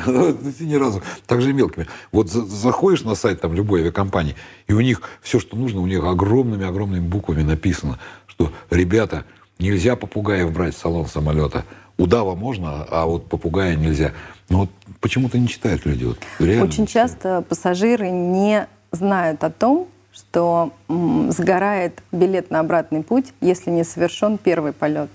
Ну, 0.05 0.37
Ни 0.59 0.75
разу. 0.75 1.01
Так 1.25 1.41
же 1.41 1.53
мелкими. 1.53 1.87
Вот 2.11 2.29
за- 2.29 2.45
заходишь 2.45 3.03
на 3.03 3.15
сайт 3.15 3.41
там 3.41 3.53
любой 3.53 3.81
авиакомпании, 3.81 4.35
и 4.67 4.73
у 4.73 4.81
них 4.81 5.01
все, 5.21 5.39
что 5.39 5.55
нужно, 5.55 5.81
у 5.81 5.87
них 5.87 6.03
огромными-огромными 6.03 7.05
буквами 7.07 7.41
написано, 7.41 7.99
что, 8.27 8.51
ребята, 8.69 9.23
нельзя 9.59 9.95
попугаев 9.95 10.51
брать 10.51 10.75
в 10.75 10.79
салон 10.79 11.07
самолета. 11.07 11.63
Удава 11.97 12.35
можно, 12.35 12.83
а 12.89 13.05
вот 13.05 13.27
попугая 13.27 13.75
нельзя. 13.75 14.11
Но 14.49 14.59
вот 14.59 14.69
почему-то 15.01 15.39
не 15.39 15.47
читают 15.47 15.85
люди. 15.85 16.05
Вот, 16.05 16.19
реально 16.39 16.65
Очень 16.65 16.85
часто 16.85 17.41
пассажиры 17.47 18.09
не 18.09 18.67
знают 18.91 19.43
о 19.43 19.49
том, 19.49 19.87
что 20.17 20.71
сгорает 20.87 22.01
билет 22.11 22.49
на 22.49 22.59
обратный 22.59 23.03
путь, 23.03 23.33
если 23.39 23.69
не 23.69 23.83
совершен 23.83 24.37
первый 24.37 24.73
полет. 24.73 25.09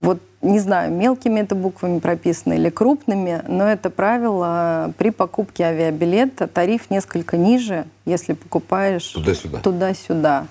Вот 0.00 0.20
не 0.42 0.60
знаю, 0.60 0.92
мелкими 0.92 1.40
это 1.40 1.54
буквами 1.54 1.98
прописано 1.98 2.52
или 2.52 2.68
крупными, 2.68 3.42
но 3.48 3.66
это 3.66 3.88
правило 3.90 4.92
при 4.98 5.10
покупке 5.10 5.64
авиабилета 5.64 6.46
тариф 6.46 6.90
несколько 6.90 7.36
ниже, 7.36 7.86
если 8.04 8.34
покупаешь 8.34 9.06
Туда-сюда. 9.08 9.60
туда-сюда. 9.60 10.46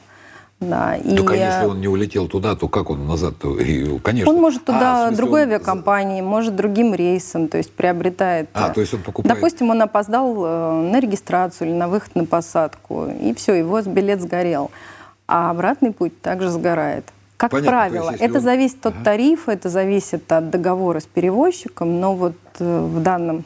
Да. 0.70 0.96
И 0.96 1.16
а 1.18 1.34
если 1.36 1.66
он 1.66 1.82
не 1.82 1.88
улетел 1.88 2.28
туда, 2.28 2.56
то 2.56 2.68
как 2.68 2.90
он 2.90 3.08
назад-то? 3.08 3.60
И, 3.60 4.00
Конечно. 4.00 4.32
он 4.32 4.40
может 4.40 4.62
А, 4.64 4.74
туда 4.74 5.02
смысле, 5.08 5.18
другой 5.18 5.44
он- 5.44 5.48
авиакомпании, 5.50 6.22
может 6.22 6.56
другим 6.56 6.94
рейсом, 6.94 7.48
то 7.48 7.58
есть 7.58 7.72
приобретает. 7.72 8.50
А, 8.54 8.70
то 8.70 8.82
есть 8.82 8.94
он 8.94 9.02
покупает... 9.02 9.36
Допустим, 9.36 9.70
он 9.70 9.82
опоздал 9.82 10.34
э, 10.46 10.90
на 10.92 11.00
регистрацию 11.00 11.70
или 11.70 11.76
на 11.76 11.88
выход 11.88 12.16
на 12.16 12.26
посадку, 12.26 13.08
и 13.22 13.34
все, 13.34 13.54
его 13.54 13.82
билет 13.82 14.22
сгорел. 14.22 14.72
А 15.28 15.50
обратный 15.52 15.92
путь 15.92 16.22
также 16.22 16.50
сгорает. 16.50 17.06
Как 17.38 17.52
Понятно, 17.52 17.72
то 17.72 17.78
правило, 17.78 18.12
есть, 18.12 18.22
это 18.24 18.36
он- 18.36 18.42
зависит 18.42 18.86
от 18.86 18.94
Ага. 18.96 19.04
тарифа, 19.04 19.52
это 19.52 19.70
зависит 19.70 20.32
от 20.32 20.50
договора 20.50 21.00
с 21.00 21.06
перевозчиком, 21.06 22.00
но 22.00 22.16
вот 22.16 22.36
э, 22.60 22.80
в 22.80 23.02
данном 23.02 23.44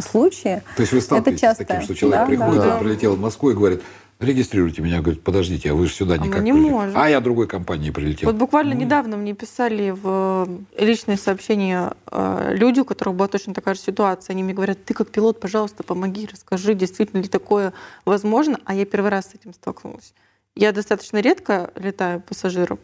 случае 0.00 0.62
То 0.76 0.82
есть 0.82 0.92
вы 0.92 1.00
сталкиваетесь 1.00 1.42
это 1.42 1.54
с 1.54 1.56
таким, 1.58 1.76
часто. 1.76 1.84
что 1.84 1.94
человек 1.94 2.20
Да, 2.20 2.26
приходит, 2.26 2.62
да. 2.62 2.74
он 2.76 2.80
прилетел 2.84 3.16
в 3.16 3.20
Москву 3.20 3.50
и 3.50 3.54
говорит, 3.54 3.82
регистрируйте 4.20 4.82
меня. 4.82 5.00
Говорит, 5.00 5.22
подождите, 5.22 5.70
а 5.70 5.74
вы 5.74 5.86
же 5.86 5.92
сюда 5.92 6.16
мы 6.16 6.26
никак 6.26 6.42
не 6.42 6.52
прилетели». 6.52 6.72
можем. 6.72 6.92
А 6.96 7.08
я 7.08 7.20
другой 7.20 7.46
компании 7.46 7.90
прилетел. 7.90 8.28
Вот 8.28 8.36
буквально 8.38 8.74
Ну, 8.74 8.80
недавно 8.80 9.16
мне 9.16 9.34
писали 9.34 9.90
в 9.90 10.48
личные 10.76 11.16
сообщения 11.16 11.92
э, 12.10 12.54
люди, 12.56 12.80
у 12.80 12.84
которых 12.84 13.14
была 13.14 13.28
точно 13.28 13.54
такая 13.54 13.74
же 13.74 13.80
ситуация. 13.80 14.34
Они 14.34 14.42
мне 14.42 14.54
говорят, 14.54 14.84
ты 14.84 14.94
как 14.94 15.10
пилот, 15.10 15.40
пожалуйста, 15.40 15.82
помоги, 15.82 16.28
расскажи, 16.30 16.74
действительно 16.74 17.20
ли 17.20 17.28
такое 17.28 17.72
возможно. 18.04 18.58
А 18.64 18.74
я 18.74 18.84
первый 18.84 19.10
раз 19.10 19.30
с 19.30 19.34
этим 19.34 19.52
столкнулась. 19.52 20.14
Я 20.54 20.72
достаточно 20.72 21.18
редко 21.20 21.70
летаю 21.76 22.20
пассажиром, 22.20 22.80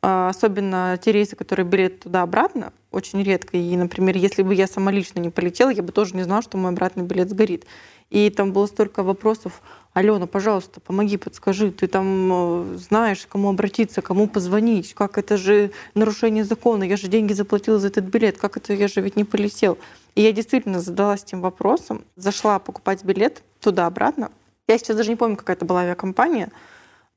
а, 0.00 0.30
особенно 0.30 0.98
те 1.02 1.12
рейсы, 1.12 1.36
которые 1.36 1.66
билет 1.66 2.00
туда-обратно, 2.00 2.72
очень 2.90 3.22
редко. 3.22 3.58
И, 3.58 3.76
например, 3.76 4.16
если 4.16 4.42
бы 4.42 4.54
я 4.54 4.66
сама 4.66 4.90
лично 4.90 5.20
не 5.20 5.28
полетела, 5.28 5.68
я 5.68 5.82
бы 5.82 5.92
тоже 5.92 6.16
не 6.16 6.22
знала, 6.22 6.40
что 6.40 6.56
мой 6.56 6.72
обратный 6.72 7.04
билет 7.04 7.28
сгорит. 7.28 7.66
И 8.08 8.30
там 8.30 8.52
было 8.52 8.66
столько 8.66 9.02
вопросов. 9.02 9.60
Алена, 9.92 10.26
пожалуйста, 10.26 10.80
помоги, 10.80 11.16
подскажи, 11.16 11.72
ты 11.72 11.88
там 11.88 12.30
э, 12.32 12.76
знаешь, 12.76 13.26
кому 13.28 13.50
обратиться, 13.50 14.02
кому 14.02 14.28
позвонить, 14.28 14.94
как 14.94 15.18
это 15.18 15.36
же 15.36 15.72
нарушение 15.94 16.44
закона, 16.44 16.84
я 16.84 16.96
же 16.96 17.08
деньги 17.08 17.32
заплатила 17.32 17.80
за 17.80 17.88
этот 17.88 18.04
билет, 18.04 18.38
как 18.38 18.56
это, 18.56 18.72
я 18.72 18.86
же 18.86 19.00
ведь 19.00 19.16
не 19.16 19.24
полетел. 19.24 19.78
И 20.14 20.22
я 20.22 20.32
действительно 20.32 20.78
задалась 20.78 21.24
этим 21.24 21.40
вопросом, 21.40 22.04
зашла 22.14 22.60
покупать 22.60 23.02
билет 23.04 23.42
туда-обратно. 23.60 24.30
Я 24.68 24.78
сейчас 24.78 24.96
даже 24.96 25.10
не 25.10 25.16
помню, 25.16 25.36
какая 25.36 25.56
это 25.56 25.64
была 25.64 25.80
авиакомпания, 25.80 26.52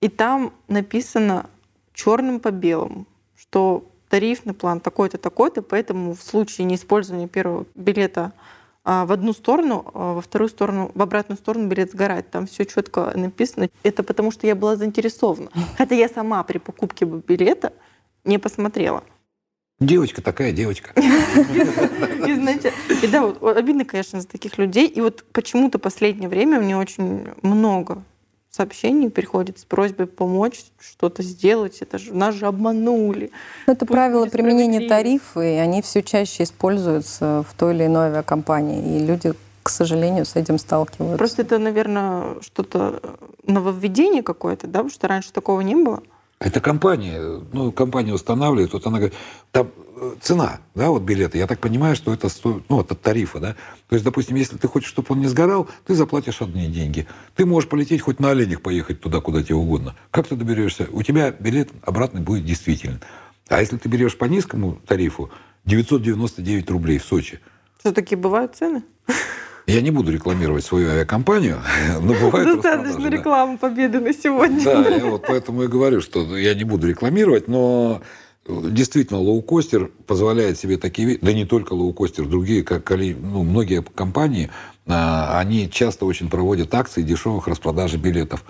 и 0.01 0.09
там 0.09 0.51
написано 0.67 1.45
черным 1.93 2.39
по 2.39 2.49
белому, 2.49 3.05
что 3.37 3.85
тарифный 4.09 4.55
план 4.55 4.79
такой-то, 4.79 5.19
такой-то, 5.19 5.61
поэтому 5.61 6.15
в 6.15 6.23
случае 6.23 6.65
неиспользования 6.65 7.27
первого 7.27 7.67
билета 7.75 8.31
в 8.83 9.11
одну 9.11 9.33
сторону, 9.33 9.89
а 9.93 10.13
во 10.13 10.21
вторую 10.21 10.49
сторону, 10.49 10.91
в 10.93 11.01
обратную 11.01 11.37
сторону 11.37 11.67
билет 11.67 11.91
сгорает. 11.91 12.29
Там 12.31 12.47
все 12.47 12.65
четко 12.65 13.13
написано. 13.15 13.69
Это 13.83 14.03
потому, 14.03 14.31
что 14.31 14.45
я 14.45 14.55
была 14.55 14.75
заинтересована. 14.75 15.49
Хотя 15.77 15.95
я 15.95 16.09
сама 16.09 16.43
при 16.43 16.57
покупке 16.57 17.05
билета 17.05 17.73
не 18.25 18.37
посмотрела. 18.37 19.03
Девочка 19.79 20.21
такая 20.21 20.51
девочка. 20.51 20.91
И, 22.25 22.35
знаете, 22.35 22.71
и 23.01 23.07
да, 23.07 23.21
вот, 23.23 23.41
вот 23.41 23.57
обидно, 23.57 23.83
конечно, 23.83 24.21
за 24.21 24.27
таких 24.27 24.57
людей. 24.57 24.87
И 24.87 25.01
вот 25.01 25.25
почему-то 25.33 25.77
последнее 25.77 26.29
время 26.29 26.61
мне 26.61 26.77
очень 26.77 27.27
много 27.41 28.01
сообщений 28.55 29.09
приходит 29.09 29.57
с 29.57 29.65
просьбой 29.65 30.05
помочь, 30.05 30.63
что-то 30.79 31.23
сделать. 31.23 31.81
Это 31.81 31.97
же 31.97 32.13
нас 32.13 32.35
же 32.35 32.45
обманули. 32.45 33.31
Это 33.65 33.85
Пусть 33.85 33.91
правила 33.91 34.21
будет 34.21 34.31
применения 34.31 34.87
тарифа, 34.87 35.41
и 35.41 35.55
они 35.55 35.81
все 35.81 36.03
чаще 36.03 36.43
используются 36.43 37.43
в 37.49 37.57
той 37.57 37.73
или 37.73 37.87
иной 37.87 38.09
авиакомпании. 38.09 38.97
И 38.97 39.05
люди, 39.05 39.33
к 39.63 39.69
сожалению, 39.69 40.25
с 40.25 40.35
этим 40.35 40.59
сталкиваются. 40.59 41.17
Просто 41.17 41.41
это, 41.41 41.57
наверное, 41.57 42.39
что-то 42.41 43.01
нововведение 43.45 44.21
какое-то, 44.21 44.67
да, 44.67 44.79
потому 44.79 44.91
что 44.91 45.07
раньше 45.07 45.33
такого 45.33 45.61
не 45.61 45.75
было. 45.75 46.03
Это 46.39 46.59
компания, 46.59 47.41
ну, 47.53 47.71
компания 47.71 48.13
устанавливает, 48.13 48.73
вот 48.73 48.85
она 48.85 48.97
говорит, 48.97 49.17
там 49.51 49.71
э, 49.92 49.92
цена, 50.21 50.59
да, 50.75 50.89
вот 50.89 51.03
билета, 51.03 51.37
я 51.37 51.47
так 51.47 51.59
понимаю, 51.59 51.95
что 51.95 52.13
это 52.13 52.29
стоит, 52.29 52.63
ну, 52.69 52.79
от 52.79 53.01
тарифа, 53.01 53.39
да. 53.39 53.55
То 53.89 53.95
есть, 53.95 54.05
допустим, 54.05 54.35
если 54.35 54.57
ты 54.57 54.67
хочешь, 54.67 54.89
чтобы 54.89 55.07
он 55.11 55.19
не 55.19 55.27
сгорал, 55.27 55.69
ты 55.85 55.95
заплатишь 55.95 56.41
одни 56.41 56.67
деньги. 56.67 57.07
Ты 57.35 57.45
можешь 57.45 57.69
полететь 57.69 58.01
хоть 58.01 58.19
на 58.19 58.31
оленях 58.31 58.61
поехать 58.61 59.01
туда, 59.01 59.21
куда 59.21 59.43
тебе 59.43 59.55
угодно. 59.55 59.95
Как 60.11 60.27
ты 60.27 60.35
доберешься? 60.35 60.87
У 60.91 61.03
тебя 61.03 61.31
билет 61.31 61.69
обратный 61.81 62.21
будет 62.21 62.45
действительно. 62.45 62.99
А 63.49 63.59
если 63.59 63.77
ты 63.77 63.89
берешь 63.89 64.17
по 64.17 64.25
низкому 64.25 64.79
тарифу, 64.87 65.29
999 65.65 66.69
рублей 66.69 66.97
в 66.97 67.05
Сочи. 67.05 67.39
Все-таки 67.79 68.15
бывают 68.15 68.55
цены? 68.55 68.83
Я 69.65 69.81
не 69.81 69.91
буду 69.91 70.11
рекламировать 70.11 70.65
свою 70.65 70.89
авиакомпанию, 70.89 71.59
но 72.01 72.13
бывает 72.13 72.47
Достаточно 72.47 73.07
рекламы 73.07 73.57
победы 73.57 73.99
на 73.99 74.13
сегодня. 74.13 74.63
Да, 74.63 74.87
я 74.89 75.05
вот 75.05 75.25
поэтому 75.25 75.63
и 75.63 75.67
говорю, 75.67 76.01
что 76.01 76.37
я 76.37 76.53
не 76.53 76.65
буду 76.65 76.87
рекламировать, 76.87 77.47
но 77.47 78.01
действительно 78.45 79.19
лоукостер 79.19 79.89
позволяет 80.05 80.57
себе 80.57 80.77
такие 80.77 81.07
вещи, 81.07 81.19
да 81.21 81.33
не 81.33 81.45
только 81.45 81.73
лоукостер, 81.73 82.25
другие, 82.25 82.63
как 82.63 82.89
ну, 82.89 83.43
многие 83.43 83.81
компании, 83.81 84.49
а, 84.85 85.39
они 85.39 85.69
часто 85.69 86.05
очень 86.05 86.29
проводят 86.29 86.73
акции 86.73 87.03
дешевых 87.03 87.47
распродажи 87.47 87.97
билетов. 87.97 88.43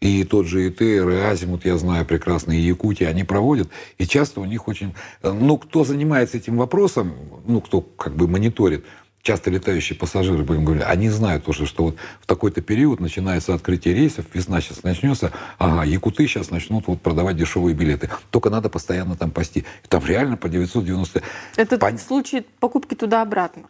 И 0.00 0.24
тот 0.24 0.46
же 0.46 0.68
ИТР, 0.68 1.08
и 1.08 1.16
Азимут, 1.16 1.64
я 1.64 1.78
знаю 1.78 2.04
прекрасно, 2.04 2.52
и 2.52 2.60
Якутия, 2.60 3.08
они 3.08 3.24
проводят. 3.24 3.70
И 3.96 4.06
часто 4.06 4.40
у 4.40 4.44
них 4.44 4.68
очень... 4.68 4.94
Ну, 5.22 5.56
кто 5.56 5.84
занимается 5.84 6.36
этим 6.36 6.58
вопросом, 6.58 7.14
ну, 7.46 7.62
кто 7.62 7.80
как 7.80 8.14
бы 8.14 8.28
мониторит, 8.28 8.84
часто 9.26 9.50
летающие 9.50 9.98
пассажиры, 9.98 10.44
будем 10.44 10.64
говорить, 10.64 10.84
они 10.86 11.10
знают 11.10 11.48
уже, 11.48 11.66
что 11.66 11.84
вот 11.84 11.96
в 12.20 12.26
такой-то 12.26 12.60
период 12.62 13.00
начинается 13.00 13.54
открытие 13.54 13.92
рейсов, 13.92 14.24
весна 14.32 14.60
сейчас 14.60 14.84
начнется, 14.84 15.32
ага, 15.58 15.84
якуты 15.84 16.28
сейчас 16.28 16.50
начнут 16.50 16.86
вот 16.86 17.02
продавать 17.02 17.36
дешевые 17.36 17.74
билеты. 17.74 18.08
Только 18.30 18.50
надо 18.50 18.68
постоянно 18.68 19.16
там 19.16 19.32
пасти. 19.32 19.64
Там 19.88 20.04
реально 20.06 20.36
по 20.36 20.48
990... 20.48 21.22
Это 21.56 21.76
по... 21.76 21.98
случай 21.98 22.46
покупки 22.60 22.94
туда-обратно? 22.94 23.64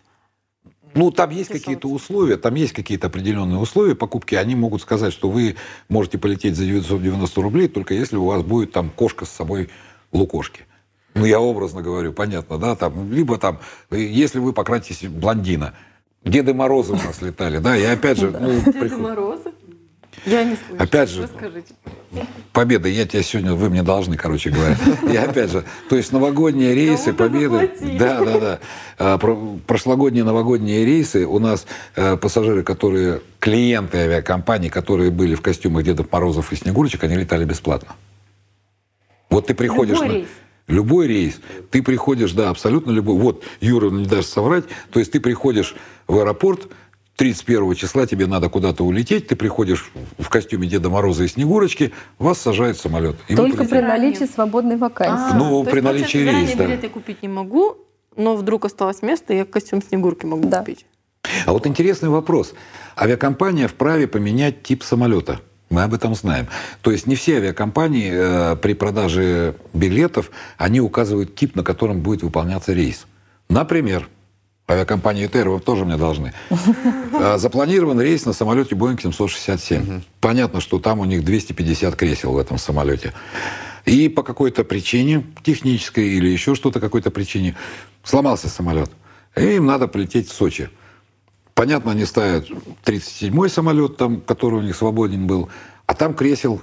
Ну, 0.95 1.11
там 1.11 1.31
есть 1.31 1.51
какие-то 1.51 1.89
условия, 1.89 2.37
там 2.37 2.55
есть 2.55 2.73
какие-то 2.73 3.07
определенные 3.07 3.59
условия 3.59 3.95
покупки. 3.95 4.35
Они 4.35 4.55
могут 4.55 4.83
сказать, 4.83 5.13
что 5.13 5.31
вы 5.31 5.57
можете 5.89 6.19
полететь 6.19 6.57
за 6.57 6.65
990 6.65 7.43
рублей, 7.43 7.69
только 7.69 7.95
если 7.95 8.17
у 8.17 8.27
вас 8.27 8.43
будет 8.43 8.73
там 8.73 8.91
кошка 8.91 9.25
с 9.25 9.31
собой 9.31 9.71
лукошки. 10.13 10.65
Ну, 11.17 11.25
я 11.25 11.41
образно 11.41 11.83
говорю, 11.83 12.12
понятно, 12.12 12.59
да, 12.59 12.77
там, 12.77 13.11
либо 13.11 13.39
там, 13.39 13.59
если 13.91 14.39
вы 14.39 14.53
пократитесь 14.53 15.09
блондина, 15.09 15.73
Деды 16.25 16.53
Морозы 16.53 16.93
у 16.93 16.97
нас 16.97 17.23
летали, 17.23 17.59
да, 17.59 17.77
и 17.77 17.85
опять 17.85 18.19
же... 18.19 18.31
Ну, 18.31 18.61
Деды 18.61 18.73
приход... 18.73 19.01
Морозы? 19.01 19.53
Я 20.27 20.45
не 20.45 20.57
слышу. 20.57 20.83
Опять 20.83 21.09
же, 21.09 21.23
Расскажите. 21.23 21.75
Победа, 22.53 22.89
я 22.89 23.07
тебя 23.07 23.23
сегодня, 23.23 23.55
вы 23.55 23.71
мне 23.71 23.83
должны, 23.83 24.17
короче 24.17 24.51
говоря. 24.51 24.77
И 25.11 25.17
опять 25.17 25.51
же, 25.51 25.64
то 25.89 25.97
есть 25.97 26.12
новогодние 26.12 26.75
рейсы, 26.75 27.12
победы. 27.12 27.71
Да, 27.99 28.25
да, 28.25 28.41
да. 28.41 28.59
А, 28.99 29.19
прошлогодние 29.67 30.25
новогодние 30.25 30.85
рейсы 30.85 31.27
у 31.27 31.39
нас 31.39 31.67
а, 31.95 32.17
пассажиры, 32.17 32.62
которые, 32.62 33.21
клиенты 33.39 33.99
авиакомпаний, 33.99 34.69
которые 34.69 35.11
были 35.11 35.35
в 35.35 35.43
костюмах 35.43 35.85
Дедов 35.85 36.11
Морозов 36.11 36.53
и 36.53 36.57
Снегурочек, 36.57 37.05
они 37.05 37.17
летали 37.17 37.45
бесплатно. 37.45 37.95
Вот 39.31 39.47
ты 39.47 39.55
приходишь... 39.55 39.99
Любой 39.99 40.09
на... 40.09 40.12
рейс. 40.12 40.29
Любой 40.69 41.07
рейс. 41.07 41.41
Ты 41.71 41.83
приходишь, 41.83 42.33
да, 42.33 42.51
абсолютно 42.51 42.91
любой. 42.91 43.17
Вот, 43.17 43.45
Юра 43.61 43.91
не 43.91 44.07
даст 44.07 44.33
соврать. 44.33 44.64
То 44.91 44.99
есть 44.99 45.12
ты 45.12 45.21
приходишь 45.21 45.77
в 46.09 46.19
аэропорт, 46.19 46.69
31 47.17 47.75
числа 47.75 48.07
тебе 48.07 48.27
надо 48.27 48.49
куда-то 48.49 48.85
улететь, 48.85 49.29
ты 49.29 49.37
приходишь 49.37 49.91
в 50.19 50.29
костюме 50.29 50.69
Деда 50.69 50.91
Мороза 50.91 51.25
и 51.25 51.29
Снегурочки, 51.29 51.93
вас 52.19 52.39
сажают 52.39 52.77
в 52.77 52.81
самолет. 52.81 53.17
Только 53.29 53.64
при 53.64 53.81
наличии 53.81 54.25
свободной 54.25 54.77
вакансии. 54.77 55.35
А, 55.35 55.39
ну, 55.39 55.64
при 55.64 55.81
наличии 55.81 56.19
рейса. 56.19 56.59
Да. 56.59 56.67
билеты 56.67 56.89
купить 56.89 57.23
не 57.23 57.29
могу, 57.29 57.79
но 58.17 58.37
вдруг 58.37 58.67
осталось 58.67 59.03
место, 59.03 59.33
и 59.33 59.39
я 59.39 59.45
костюм 59.45 59.81
Снегурки 59.83 60.27
могу 60.27 60.49
да. 60.49 60.59
купить. 60.59 60.85
А 61.47 61.53
вот 61.53 61.67
интересный 61.67 62.09
вопрос. 62.09 62.55
Авиакомпания 62.99 63.69
вправе 63.69 64.07
поменять 64.07 64.62
тип 64.62 64.83
самолета. 64.83 65.41
Мы 65.69 65.83
об 65.83 65.95
этом 65.95 66.14
знаем. 66.14 66.47
То 66.81 66.93
есть 66.93 67.07
не 67.07 67.17
все 67.17 67.39
авиакомпании 67.39 68.11
э, 68.12 68.57
при 68.57 68.75
продаже 68.75 69.57
билетов, 69.73 70.31
они 70.59 70.81
указывают 70.81 71.35
тип, 71.35 71.57
на 71.57 71.64
котором 71.64 72.01
будет 72.01 72.23
выполняться 72.23 72.73
рейс. 72.73 73.07
Например, 73.49 74.09
авиакомпания 74.69 75.27
ИТР, 75.27 75.49
вы 75.49 75.61
тоже 75.61 75.85
мне 75.85 75.97
должны. 75.97 76.33
Э, 77.19 77.39
запланирован 77.39 77.99
рейс 78.01 78.27
на 78.27 78.35
самолете 78.35 78.75
Boeing 78.75 79.01
767. 79.01 80.03
Понятно, 80.21 80.61
что 80.61 80.79
там 80.79 81.01
у 81.01 81.05
них 81.07 81.25
250 81.25 81.97
кресел 81.97 82.33
в 82.33 82.39
этом 82.39 82.59
самолете. 82.59 83.14
И 83.87 84.09
по 84.09 84.23
какой-то 84.23 84.64
причине, 84.64 85.25
технической 85.43 86.07
или 86.09 86.29
еще 86.29 86.55
что-то 86.55 86.79
какой-то 86.79 87.11
причине, 87.11 87.57
сломался 88.05 88.49
самолет. 88.49 88.91
И 89.35 89.57
им 89.57 89.67
надо 89.67 89.89
полететь 89.89 90.29
в 90.29 90.33
Сочи. 90.33 90.69
Понятно, 91.57 91.93
они 91.93 92.05
ставят 92.05 92.51
37-й 92.85 93.49
самолет, 93.49 93.97
там, 93.97 94.21
который 94.21 94.59
у 94.59 94.63
них 94.63 94.77
свободен 94.77 95.27
был, 95.27 95.49
а 95.87 95.95
там 95.95 96.13
кресел 96.13 96.61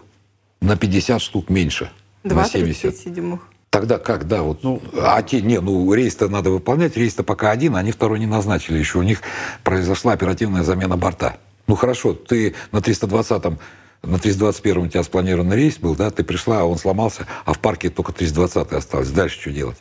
на 0.61 0.77
50 0.77 1.19
штук 1.19 1.49
меньше. 1.49 1.89
Два 2.23 2.43
на 2.43 2.47
70. 2.47 2.81
37 2.81 3.39
Тогда 3.71 3.97
как, 3.97 4.27
да, 4.27 4.43
вот, 4.43 4.61
ну, 4.61 4.83
а 5.01 5.23
те, 5.23 5.41
не, 5.41 5.59
ну, 5.59 5.91
рейс-то 5.91 6.29
надо 6.29 6.51
выполнять, 6.51 6.95
рейс-то 6.95 7.23
пока 7.23 7.49
один, 7.49 7.75
они 7.75 7.91
второй 7.91 8.19
не 8.19 8.27
назначили 8.27 8.77
еще, 8.77 8.99
у 8.99 9.01
них 9.01 9.23
произошла 9.63 10.13
оперативная 10.13 10.61
замена 10.61 10.95
борта. 10.95 11.37
Ну, 11.65 11.73
хорошо, 11.73 12.13
ты 12.13 12.53
на 12.71 12.77
320-м, 12.77 13.57
на 14.03 14.15
321-м 14.17 14.83
у 14.83 14.87
тебя 14.89 15.01
спланированный 15.01 15.55
рейс 15.55 15.79
был, 15.79 15.95
да, 15.95 16.11
ты 16.11 16.23
пришла, 16.23 16.61
а 16.61 16.65
он 16.65 16.77
сломался, 16.77 17.25
а 17.45 17.53
в 17.53 17.59
парке 17.59 17.89
только 17.89 18.11
320-й 18.11 18.77
осталось. 18.77 19.09
Дальше 19.09 19.41
что 19.41 19.49
делать? 19.49 19.77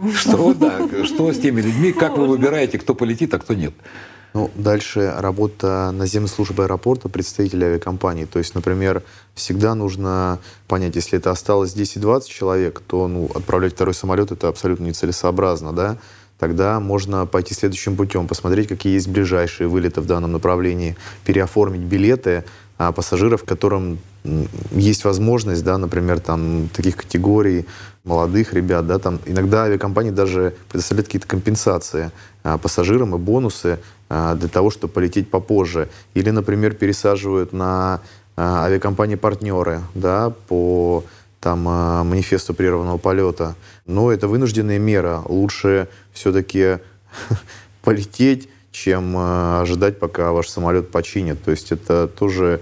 Что, 0.16 0.52
да, 0.52 0.80
что 1.04 1.32
с 1.32 1.38
теми 1.38 1.60
людьми, 1.60 1.92
как 1.92 2.16
вы 2.18 2.26
выбираете, 2.26 2.76
кто 2.76 2.96
полетит, 2.96 3.32
а 3.34 3.38
кто 3.38 3.54
нет? 3.54 3.72
Ну, 4.34 4.50
дальше 4.54 5.12
работа 5.18 5.90
наземной 5.92 6.28
службы 6.28 6.64
аэропорта, 6.64 7.08
представителя 7.08 7.66
авиакомпании. 7.66 8.24
То 8.24 8.38
есть, 8.38 8.54
например, 8.54 9.02
всегда 9.34 9.74
нужно 9.74 10.38
понять, 10.68 10.96
если 10.96 11.18
это 11.18 11.30
осталось 11.30 11.76
10-20 11.76 12.28
человек, 12.28 12.80
то 12.86 13.08
ну, 13.08 13.30
отправлять 13.34 13.74
второй 13.74 13.94
самолет 13.94 14.32
это 14.32 14.48
абсолютно 14.48 14.84
нецелесообразно, 14.84 15.72
да? 15.72 15.98
Тогда 16.38 16.80
можно 16.80 17.24
пойти 17.26 17.54
следующим 17.54 17.94
путем, 17.94 18.26
посмотреть, 18.26 18.66
какие 18.68 18.94
есть 18.94 19.06
ближайшие 19.06 19.68
вылеты 19.68 20.00
в 20.00 20.06
данном 20.06 20.32
направлении, 20.32 20.96
переоформить 21.24 21.82
билеты 21.82 22.44
а, 22.78 22.90
пассажиров, 22.90 23.44
которым 23.44 23.98
есть 24.72 25.04
возможность, 25.04 25.62
да, 25.62 25.78
например, 25.78 26.20
там 26.20 26.68
таких 26.74 26.96
категорий 26.96 27.66
молодых 28.04 28.54
ребят, 28.54 28.86
да, 28.86 28.98
там 28.98 29.20
иногда 29.26 29.64
авиакомпании 29.64 30.10
даже 30.10 30.54
предоставляют 30.68 31.06
какие-то 31.06 31.28
компенсации 31.28 32.10
а, 32.42 32.58
пассажирам 32.58 33.14
и 33.14 33.18
бонусы 33.18 33.78
для 34.12 34.48
того, 34.48 34.70
чтобы 34.70 34.92
полететь 34.92 35.30
попозже. 35.30 35.88
Или, 36.14 36.30
например, 36.30 36.74
пересаживают 36.74 37.52
на 37.52 38.00
а, 38.36 38.64
авиакомпании-партнеры 38.64 39.82
да, 39.94 40.30
по 40.48 41.04
там, 41.40 41.66
а, 41.68 42.04
манифесту 42.04 42.54
прерванного 42.54 42.98
полета. 42.98 43.54
Но 43.86 44.12
это 44.12 44.28
вынужденная 44.28 44.78
мера. 44.78 45.22
Лучше 45.26 45.88
все-таки 46.12 46.78
полететь, 47.82 48.48
чем 48.70 49.16
ожидать, 49.16 49.98
пока 49.98 50.32
ваш 50.32 50.48
самолет 50.48 50.90
починит. 50.90 51.42
То 51.42 51.50
есть 51.50 51.72
это 51.72 52.08
тоже 52.08 52.60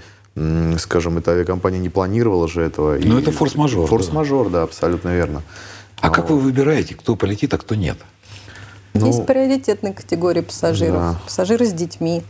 скажем, 0.79 1.19
эта 1.19 1.33
авиакомпания 1.33 1.81
не 1.81 1.89
планировала 1.89 2.49
же 2.49 2.63
этого. 2.63 2.97
Но 3.03 3.19
это 3.19 3.33
форс-мажор. 3.33 3.89
Форс-мажор, 3.89 4.47
да. 4.47 4.59
да, 4.59 4.63
абсолютно 4.63 5.15
верно. 5.15 5.43
А, 6.01 6.07
а 6.07 6.11
как 6.11 6.31
вы 6.31 6.39
выбираете, 6.39 6.95
кто 6.95 7.17
полетит, 7.17 7.53
а 7.53 7.59
кто 7.59 7.75
нет? 7.75 7.99
Ну, 8.95 9.07
Есть 9.07 9.27
приоритетные 9.27 9.93
категории 9.93 10.41
пассажиров. 10.41 11.01
Да. 11.01 11.21
Пассажиры 11.25 11.65
с 11.65 11.73
детьми, 11.73 12.23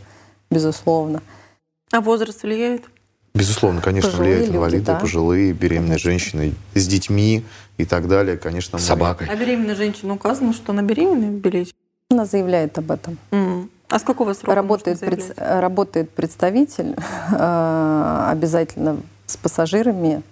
безусловно. 0.49 1.21
А 1.91 2.01
возраст 2.01 2.43
влияет? 2.43 2.83
Безусловно, 3.33 3.81
конечно, 3.81 4.09
пожилые 4.09 4.35
влияет 4.35 4.55
инвалиды, 4.55 4.77
люди, 4.77 4.85
да. 4.87 4.95
пожилые, 4.95 5.53
беременные 5.53 5.89
конечно. 5.91 6.11
женщины 6.11 6.53
с 6.75 6.85
детьми 6.85 7.43
и 7.77 7.85
так 7.85 8.07
далее, 8.07 8.37
конечно. 8.37 8.77
С 8.77 8.83
собакой. 8.83 9.27
А 9.29 9.35
беременная 9.35 9.75
женщина 9.75 10.13
указано, 10.13 10.53
что 10.53 10.73
она 10.73 10.81
беременная 10.81 11.29
в 11.29 11.35
билете? 11.35 11.71
Она 12.09 12.25
заявляет 12.25 12.77
об 12.77 12.91
этом. 12.91 13.17
Mm. 13.31 13.69
А 13.87 13.99
с 13.99 14.03
какого 14.03 14.33
срока 14.33 14.55
работает, 14.55 14.99
пред, 14.99 15.33
работает 15.37 16.09
представитель 16.11 16.95
э, 17.31 18.25
обязательно 18.29 18.97
с 19.25 19.37
пассажирами 19.37 20.23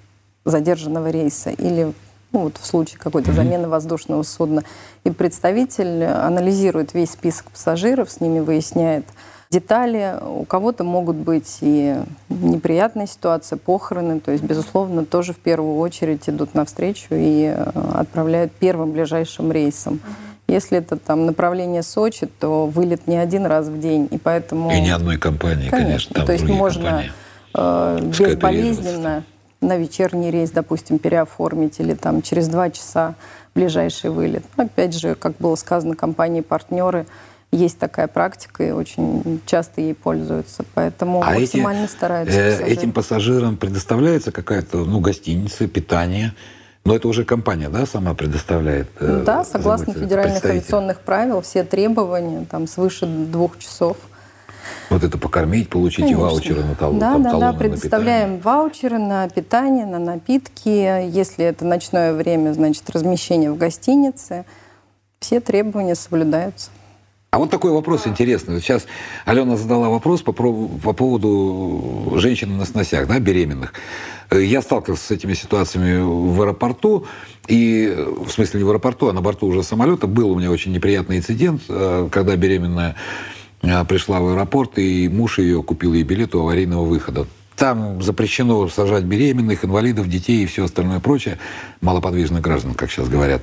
задержанного 0.45 1.09
рейса 1.09 1.51
или 1.51 1.93
ну, 2.31 2.41
вот 2.41 2.57
в 2.57 2.65
случае 2.65 2.99
какой-то 2.99 3.33
замены 3.33 3.67
воздушного 3.67 4.23
судна. 4.23 4.63
И 5.03 5.11
представитель 5.11 6.03
анализирует 6.03 6.93
весь 6.93 7.11
список 7.11 7.51
пассажиров, 7.51 8.11
с 8.11 8.21
ними 8.21 8.39
выясняет 8.39 9.05
детали. 9.49 10.15
У 10.21 10.45
кого-то 10.45 10.83
могут 10.83 11.15
быть 11.15 11.57
и 11.61 11.95
неприятные 12.29 13.07
ситуации, 13.07 13.55
похороны. 13.55 14.19
То 14.19 14.31
есть, 14.31 14.43
безусловно, 14.43 15.05
тоже 15.05 15.33
в 15.33 15.39
первую 15.39 15.77
очередь 15.77 16.29
идут 16.29 16.53
навстречу 16.53 17.07
и 17.11 17.53
э, 17.55 17.71
отправляют 17.95 18.51
первым 18.51 18.91
ближайшим 18.91 19.51
рейсом. 19.51 19.99
Если 20.47 20.79
это 20.79 20.97
там 20.97 21.25
направление 21.25 21.83
Сочи, 21.83 22.27
то 22.27 22.65
вылет 22.65 23.07
не 23.07 23.17
один 23.17 23.45
раз 23.45 23.67
в 23.67 23.79
день, 23.79 24.07
и 24.09 24.17
поэтому... 24.17 24.71
И 24.71 24.81
ни 24.81 24.89
одной 24.89 25.17
компании, 25.17 25.69
конечно. 25.69 26.13
конечно 26.13 26.25
то 26.25 26.31
есть 26.31 26.45
можно 26.45 27.03
э, 27.53 27.99
безболезненно 28.01 29.23
на 29.61 29.77
вечерний 29.77 30.31
рейс, 30.31 30.51
допустим, 30.51 30.99
переоформить 30.99 31.79
или 31.79 31.93
там 31.93 32.21
через 32.21 32.47
два 32.47 32.69
часа 32.69 33.15
ближайший 33.55 34.09
вылет. 34.09 34.43
Опять 34.55 34.95
же, 34.97 35.15
как 35.15 35.37
было 35.37 35.55
сказано, 35.55 35.95
компании-партнеры 35.95 37.05
есть 37.51 37.79
такая 37.79 38.07
практика 38.07 38.63
и 38.63 38.71
очень 38.71 39.41
часто 39.45 39.81
ей 39.81 39.95
пользуются, 39.95 40.63
поэтому 40.75 41.21
А 41.23 41.33
эти, 41.35 41.57
максимально 41.57 41.87
стараются. 41.87 42.37
э, 42.39 42.51
пассажиры. 42.51 42.71
этим 42.71 42.91
пассажирам 42.93 43.57
предоставляется 43.57 44.31
какая-то, 44.31 44.77
ну, 44.85 44.99
гостиница, 44.99 45.67
питание. 45.67 46.33
Но 46.85 46.95
это 46.95 47.07
уже 47.07 47.25
компания, 47.25 47.69
да, 47.69 47.85
сама 47.85 48.13
предоставляет? 48.13 48.87
э, 48.99 49.23
Да, 49.25 49.43
согласно 49.43 49.93
федеральных 49.93 50.45
авиационных 50.45 50.99
правил, 51.01 51.41
все 51.41 51.63
требования 51.63 52.45
там 52.49 52.67
свыше 52.67 53.05
двух 53.07 53.57
часов. 53.59 53.97
Вот 54.89 55.03
это 55.03 55.17
покормить, 55.17 55.69
получить 55.69 56.09
и 56.09 56.15
ваучеры 56.15 56.63
на 56.63 56.75
тал- 56.75 56.93
Да, 56.93 57.13
там, 57.13 57.23
да, 57.23 57.31
да, 57.31 57.51
на 57.51 57.53
предоставляем 57.57 58.39
ваучеры 58.39 58.97
на 58.97 59.27
питание, 59.29 59.85
на 59.85 59.99
напитки. 59.99 60.69
Если 61.09 61.45
это 61.45 61.65
ночное 61.65 62.13
время, 62.13 62.53
значит, 62.53 62.89
размещение 62.89 63.51
в 63.51 63.57
гостинице. 63.57 64.45
Все 65.19 65.39
требования 65.39 65.95
соблюдаются. 65.95 66.69
А 67.31 67.37
вот 67.37 67.51
такой 67.51 67.71
вопрос 67.71 68.07
интересный. 68.07 68.55
Вот 68.55 68.63
сейчас 68.63 68.87
Алена 69.25 69.55
задала 69.55 69.89
вопрос 69.89 70.23
по, 70.23 70.31
по 70.33 70.93
поводу 70.93 72.13
женщин 72.15 72.57
на 72.57 72.65
сносях, 72.65 73.07
да, 73.07 73.19
беременных. 73.19 73.73
Э, 74.31 74.41
Я 74.41 74.63
сталкивался 74.63 75.05
с 75.05 75.11
этими 75.11 75.33
ситуациями 75.35 75.99
в 76.01 76.41
аэропорту, 76.41 77.05
и 77.47 77.93
э, 77.95 78.13
в 78.25 78.31
смысле 78.31 78.61
не 78.61 78.63
в 78.63 78.69
аэропорту, 78.69 79.09
а 79.09 79.13
на 79.13 79.21
борту 79.21 79.45
уже 79.45 79.61
самолета. 79.61 80.07
Был 80.07 80.31
у 80.31 80.35
меня 80.39 80.49
очень 80.49 80.71
неприятный 80.71 81.17
инцидент, 81.17 81.61
э, 81.69 82.09
когда 82.11 82.35
беременная 82.35 82.95
пришла 83.61 84.19
в 84.19 84.29
аэропорт, 84.29 84.77
и 84.77 85.09
муж 85.09 85.39
ее 85.39 85.63
купил 85.63 85.93
ей 85.93 86.03
билет 86.03 86.35
у 86.35 86.41
аварийного 86.41 86.85
выхода. 86.85 87.27
Там 87.55 88.01
запрещено 88.01 88.69
сажать 88.69 89.03
беременных, 89.03 89.65
инвалидов, 89.65 90.07
детей 90.07 90.43
и 90.43 90.45
все 90.45 90.63
остальное 90.63 91.01
прочее. 91.01 91.39
Малоподвижных 91.81 92.41
граждан, 92.41 92.73
как 92.73 92.89
сейчас 92.89 93.09
говорят. 93.09 93.41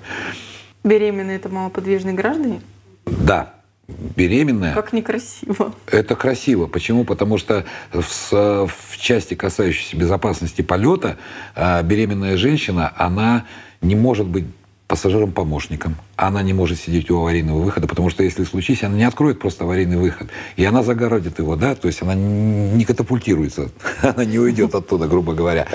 Беременные 0.84 1.36
это 1.36 1.50
малоподвижные 1.50 2.14
граждане? 2.14 2.62
Да, 3.04 3.54
беременная. 3.88 4.72
Как 4.72 4.92
некрасиво. 4.92 5.74
Это 5.86 6.16
красиво. 6.16 6.66
Почему? 6.66 7.04
Потому 7.04 7.38
что 7.38 7.66
в, 7.92 8.32
в 8.32 8.96
части, 8.98 9.34
касающейся 9.34 9.96
безопасности 9.96 10.62
полета, 10.62 11.18
а, 11.54 11.82
беременная 11.82 12.36
женщина, 12.36 12.92
она 12.96 13.44
не 13.82 13.94
может 13.94 14.26
быть 14.26 14.46
пассажиром-помощником. 14.88 15.96
Она 16.14 16.42
не 16.42 16.52
может 16.52 16.78
сидеть 16.78 17.10
у 17.10 17.18
аварийного 17.18 17.60
выхода, 17.60 17.88
потому 17.88 18.08
что 18.08 18.22
если 18.22 18.44
случись, 18.44 18.84
она 18.84 18.96
не 18.96 19.04
откроет 19.04 19.40
просто 19.40 19.64
аварийный 19.64 19.96
выход. 19.96 20.28
И 20.56 20.64
она 20.64 20.82
загородит 20.82 21.38
его, 21.38 21.56
да, 21.56 21.74
то 21.74 21.88
есть 21.88 22.02
она 22.02 22.14
не 22.14 22.84
катапультируется, 22.84 23.70
она 24.02 24.24
не 24.24 24.38
уйдет 24.38 24.74
оттуда, 24.74 25.08
грубо 25.08 25.34
говоря. 25.34 25.66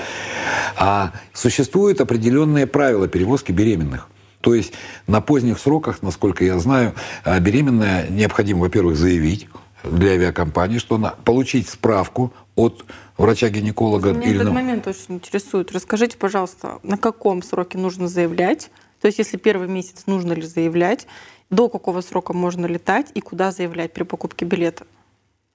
А 0.76 1.12
существуют 1.34 2.00
определенные 2.00 2.66
правила 2.66 3.06
перевозки 3.06 3.52
беременных. 3.52 4.08
То 4.40 4.54
есть 4.54 4.72
на 5.06 5.20
поздних 5.20 5.58
сроках, 5.58 6.02
насколько 6.02 6.44
я 6.44 6.58
знаю, 6.58 6.94
а, 7.22 7.38
беременная 7.38 8.08
необходимо, 8.08 8.60
во-первых, 8.60 8.96
заявить 8.96 9.46
для 9.84 10.12
авиакомпании, 10.12 10.78
что 10.78 10.96
она 10.96 11.14
получить 11.24 11.68
справку 11.68 12.32
от 12.56 12.84
врача-гинеколога 13.18 14.12
Меня 14.12 14.22
или 14.22 14.34
этот 14.36 14.48
ну, 14.48 14.52
момент 14.52 14.86
очень 14.86 15.16
интересует. 15.16 15.72
Расскажите, 15.72 16.16
пожалуйста, 16.16 16.78
на 16.82 16.96
каком 16.96 17.42
сроке 17.42 17.78
нужно 17.78 18.08
заявлять? 18.08 18.70
То 19.02 19.06
есть, 19.06 19.18
если 19.18 19.36
первый 19.36 19.66
месяц 19.66 20.04
нужно 20.06 20.32
ли 20.32 20.42
заявлять, 20.42 21.08
до 21.50 21.68
какого 21.68 22.00
срока 22.02 22.32
можно 22.32 22.66
летать 22.66 23.10
и 23.14 23.20
куда 23.20 23.50
заявлять 23.50 23.92
при 23.92 24.04
покупке 24.04 24.44
билета? 24.44 24.86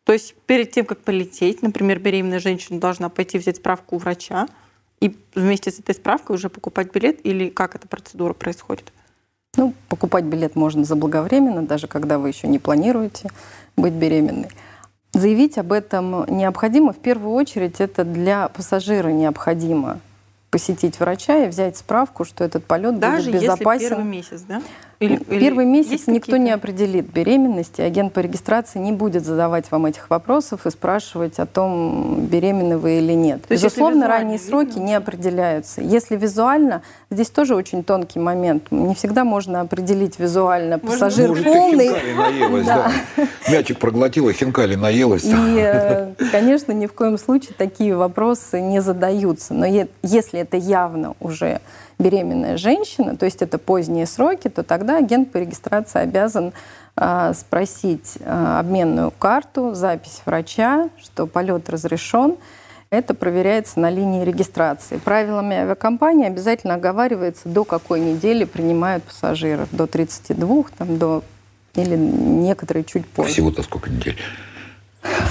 То 0.03 0.11
есть 0.11 0.35
перед 0.45 0.71
тем, 0.71 0.85
как 0.85 0.99
полететь, 0.99 1.61
например, 1.61 1.99
беременная 1.99 2.39
женщина 2.39 2.77
должна 2.79 3.07
пойти 3.07 3.37
взять 3.37 3.55
справку 3.55 3.95
у 3.95 3.99
врача 3.99 4.47
и 4.99 5.17
вместе 5.33 5.71
с 5.71 5.79
этой 5.79 5.95
справкой 5.95 6.35
уже 6.35 6.49
покупать 6.49 6.91
билет 6.93 7.25
или 7.25 7.49
как 7.49 7.75
эта 7.75 7.87
процедура 7.87 8.33
происходит? 8.33 8.91
Ну, 9.55 9.73
покупать 9.87 10.25
билет 10.25 10.57
можно 10.57 10.83
заблаговременно, 10.83 11.65
даже 11.65 11.87
когда 11.87 12.19
вы 12.19 12.27
еще 12.27 12.49
не 12.49 12.59
планируете 12.59 13.29
быть 13.77 13.93
беременной. 13.93 14.49
Заявить 15.13 15.57
об 15.57 15.71
этом 15.71 16.25
необходимо. 16.27 16.91
В 16.91 16.99
первую 16.99 17.33
очередь 17.33 17.79
это 17.79 18.03
для 18.03 18.49
пассажира 18.49 19.07
необходимо 19.07 20.01
посетить 20.57 20.99
врача 20.99 21.45
и 21.45 21.49
взять 21.49 21.77
справку, 21.77 22.25
что 22.25 22.43
этот 22.43 22.65
полет 22.65 22.97
Даже 22.97 23.25
будет 23.29 23.35
если 23.35 23.45
безопасен. 23.45 23.89
первый 23.89 24.05
месяц, 24.05 24.41
да? 24.41 24.59
Или- 24.99 25.19
или 25.29 25.39
Первый 25.39 25.65
месяц 25.65 25.91
есть 25.91 26.07
никто 26.07 26.37
не 26.37 26.49
определит 26.49 27.11
беременность, 27.13 27.77
и 27.77 27.83
агент 27.83 28.13
по 28.13 28.19
регистрации 28.19 28.79
не 28.79 28.91
будет 28.91 29.23
задавать 29.25 29.69
вам 29.69 29.85
этих 29.85 30.09
вопросов 30.09 30.65
и 30.65 30.71
спрашивать 30.71 31.37
о 31.37 31.45
том, 31.45 32.25
беременны 32.25 32.79
вы 32.79 32.97
или 32.97 33.13
нет. 33.13 33.43
То 33.43 33.53
Безусловно, 33.53 34.07
ранние 34.07 34.37
видно, 34.39 34.47
сроки 34.47 34.79
не 34.79 34.95
определяются. 34.95 35.81
Если 35.81 36.15
визуально, 36.15 36.81
здесь 37.11 37.29
тоже 37.29 37.53
очень 37.55 37.83
тонкий 37.83 38.17
момент. 38.17 38.71
Не 38.71 38.95
всегда 38.95 39.23
можно 39.23 39.61
определить 39.61 40.17
визуально, 40.17 40.79
Можно 40.81 40.87
пассажир 40.89 41.29
Может, 41.29 41.45
полный. 41.45 41.89
хинкали 41.89 42.13
наелась, 42.13 42.65
да. 42.65 42.91
Мячик 43.51 43.77
проглотила, 43.77 44.33
хинкали 44.33 44.73
наелась. 44.73 45.25
И, 45.25 45.31
э, 45.59 46.13
конечно, 46.31 46.71
ни 46.71 46.87
в 46.87 46.93
коем 46.93 47.19
случае 47.19 47.53
такие 47.55 47.95
вопросы 47.95 48.59
не 48.61 48.81
задаются. 48.81 49.53
Но 49.53 49.65
если 50.01 50.39
это 50.39 50.57
явно 50.57 51.13
уже 51.19 51.61
беременная 51.99 52.57
женщина, 52.57 53.15
то 53.15 53.25
есть 53.25 53.41
это 53.41 53.57
поздние 53.57 54.05
сроки, 54.05 54.49
то 54.49 54.63
тогда 54.63 54.97
агент 54.97 55.31
по 55.31 55.37
регистрации 55.37 55.99
обязан 55.99 56.53
а, 56.95 57.33
спросить 57.33 58.17
а, 58.21 58.59
обменную 58.59 59.11
карту, 59.11 59.73
запись 59.73 60.21
врача, 60.25 60.89
что 61.01 61.27
полет 61.27 61.69
разрешен. 61.69 62.35
Это 62.89 63.13
проверяется 63.13 63.79
на 63.81 63.89
линии 63.89 64.23
регистрации. 64.23 64.97
Правилами 64.97 65.57
авиакомпании 65.57 66.25
обязательно 66.25 66.75
оговаривается, 66.75 67.49
до 67.49 67.65
какой 67.65 67.99
недели 67.99 68.45
принимают 68.45 69.03
пассажиров. 69.03 69.67
До 69.73 69.87
32, 69.87 70.65
там, 70.77 70.97
до, 70.97 71.23
или 71.75 71.97
некоторые 71.97 72.85
чуть 72.85 73.05
позже. 73.05 73.33
Всего-то 73.33 73.61
сколько 73.63 73.89
недель? 73.89 74.17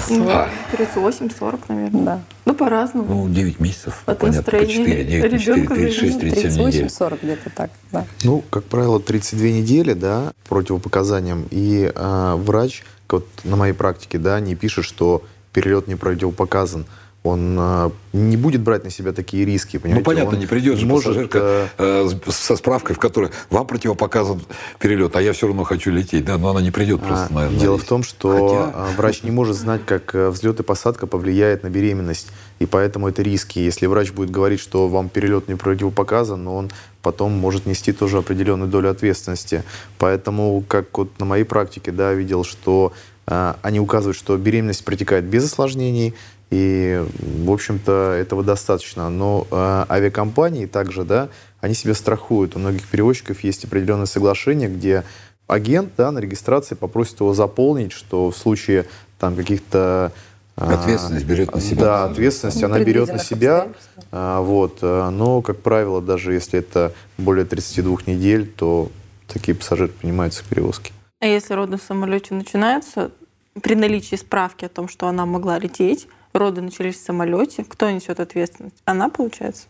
Ну, 0.09 0.29
А. 0.29 0.49
38-40, 0.71 1.59
наверное. 1.67 2.03
Да. 2.03 2.21
Ну, 2.45 2.53
по-разному. 2.53 3.25
Ну, 3.25 3.29
9 3.29 3.59
месяцев. 3.59 4.03
От 4.05 4.19
понятно, 4.19 4.43
по 4.43 4.51
настроения 4.57 4.85
4, 4.85 5.03
9, 5.03 5.21
по 5.31 5.37
4, 5.39 5.55
ребенка 5.55 5.73
36, 5.75 6.19
37 6.19 6.65
недель. 6.65 6.85
38-40 6.85 7.19
где-то 7.21 7.49
так, 7.49 7.69
да. 7.91 8.05
Ну, 8.23 8.43
как 8.49 8.63
правило, 8.65 8.99
32 8.99 9.47
недели, 9.47 9.93
да, 9.93 10.31
противопоказаниям. 10.47 11.47
И 11.51 11.91
а, 11.93 12.35
врач, 12.37 12.83
вот 13.09 13.27
на 13.43 13.55
моей 13.55 13.73
практике, 13.73 14.17
да, 14.17 14.39
не 14.39 14.55
пишет, 14.55 14.85
что 14.85 15.23
перелет 15.53 15.87
не 15.87 15.95
противопоказан. 15.95 16.85
Он 17.27 17.57
а, 17.59 17.91
не 18.13 18.37
будет 18.37 18.61
брать 18.61 18.83
на 18.83 18.89
себя 18.89 19.11
такие 19.11 19.45
риски, 19.45 19.75
Ну, 19.75 19.81
понимаете? 19.81 20.05
понятно, 20.05 20.33
Он 20.33 20.39
не 20.39 20.45
придет 20.45 20.77
же 20.77 20.85
может, 20.85 21.05
пассажирка 21.05 21.69
э, 21.77 22.09
э, 22.25 22.31
со 22.31 22.55
справкой, 22.55 22.95
в 22.95 22.99
которой 22.99 23.31
вам 23.49 23.67
противопоказан 23.67 24.41
перелет, 24.79 25.15
а 25.15 25.21
я 25.21 25.33
все 25.33 25.47
равно 25.47 25.63
хочу 25.63 25.91
лететь, 25.91 26.25
да, 26.25 26.37
но 26.37 26.49
она 26.49 26.61
не 26.61 26.71
придет 26.71 27.01
просто 27.01 27.27
А, 27.29 27.33
на 27.33 27.49
на 27.49 27.59
Дело 27.59 27.77
в 27.77 27.83
том, 27.83 28.03
что 28.03 28.31
Хотя- 28.31 28.71
а, 28.73 28.89
врач 28.95 29.23
не 29.23 29.31
может 29.31 29.55
знать, 29.57 29.81
как 29.85 30.15
э, 30.15 30.29
взлет 30.29 30.59
и 30.59 30.63
посадка 30.63 31.07
повлияет 31.07 31.63
на 31.63 31.69
беременность. 31.69 32.27
И 32.59 32.65
поэтому 32.65 33.07
это 33.07 33.21
риски. 33.21 33.59
Если 33.59 33.85
врач 33.85 34.11
будет 34.11 34.31
говорить, 34.31 34.59
что 34.59 34.87
вам 34.87 35.09
перелет 35.09 35.47
не 35.47 35.55
противопоказан, 35.55 36.43
но 36.43 36.55
он 36.55 36.71
потом 37.01 37.31
может 37.33 37.65
нести 37.65 37.91
тоже 37.91 38.17
определенную 38.17 38.69
долю 38.69 38.89
ответственности. 38.89 39.63
Поэтому, 39.97 40.63
как 40.67 40.97
вот 40.97 41.19
на 41.19 41.25
моей 41.25 41.43
практике, 41.43 41.91
да, 41.91 42.13
видел, 42.13 42.43
что 42.43 42.93
а, 42.93 43.16
они 43.27 43.79
указывают, 43.79 44.17
что 44.17 44.37
беременность 44.37 44.85
протекает 44.85 45.25
без 45.25 45.43
осложнений, 45.43 46.13
и, 46.49 47.03
в 47.19 47.51
общем-то, 47.51 48.15
этого 48.17 48.43
достаточно. 48.43 49.09
Но 49.09 49.47
а, 49.51 49.85
авиакомпании 49.89 50.65
также, 50.65 51.03
да, 51.03 51.29
они 51.59 51.73
себя 51.73 51.93
страхуют. 51.93 52.55
У 52.55 52.59
многих 52.59 52.87
перевозчиков 52.87 53.43
есть 53.43 53.65
определенное 53.65 54.05
соглашение, 54.05 54.69
где 54.69 55.03
агент 55.47 55.91
да, 55.97 56.11
на 56.11 56.19
регистрации 56.19 56.75
попросит 56.75 57.19
его 57.19 57.33
заполнить, 57.33 57.91
что 57.91 58.31
в 58.31 58.37
случае 58.37 58.85
там 59.19 59.35
каких-то 59.35 60.13
а, 60.55 60.73
Ответственность 60.73 61.25
берет 61.25 61.53
на 61.53 61.61
себя. 61.61 61.81
Да, 61.81 62.05
ответственность 62.05 62.63
она 62.63 62.79
берет 62.79 63.09
на 63.09 63.19
себя. 63.19 63.67
А, 64.11 64.41
Вот, 64.41 64.79
а, 64.81 65.09
но, 65.09 65.41
как 65.41 65.61
правило, 65.61 66.01
даже 66.01 66.33
если 66.33 66.59
это 66.59 66.93
более 67.17 67.45
32 67.45 67.97
недель, 68.07 68.47
то 68.47 68.89
такие 69.27 69.53
пассажиры 69.53 69.89
принимаются 69.89 70.43
к 70.43 70.47
перевозке. 70.47 70.93
А 71.19 71.25
если 71.25 71.53
роды 71.55 71.77
в 71.77 71.81
самолете 71.81 72.35
начинаются, 72.35 73.11
при 73.63 73.73
наличии 73.73 74.15
справки 74.15 74.65
о 74.65 74.69
том, 74.69 74.87
что 74.87 75.07
она 75.07 75.25
могла 75.25 75.57
лететь, 75.57 76.07
роды 76.33 76.61
начались 76.61 76.95
в 76.97 77.03
самолете, 77.03 77.63
кто 77.67 77.89
несет 77.89 78.19
ответственность? 78.19 78.75
Она, 78.85 79.09
получается? 79.09 79.65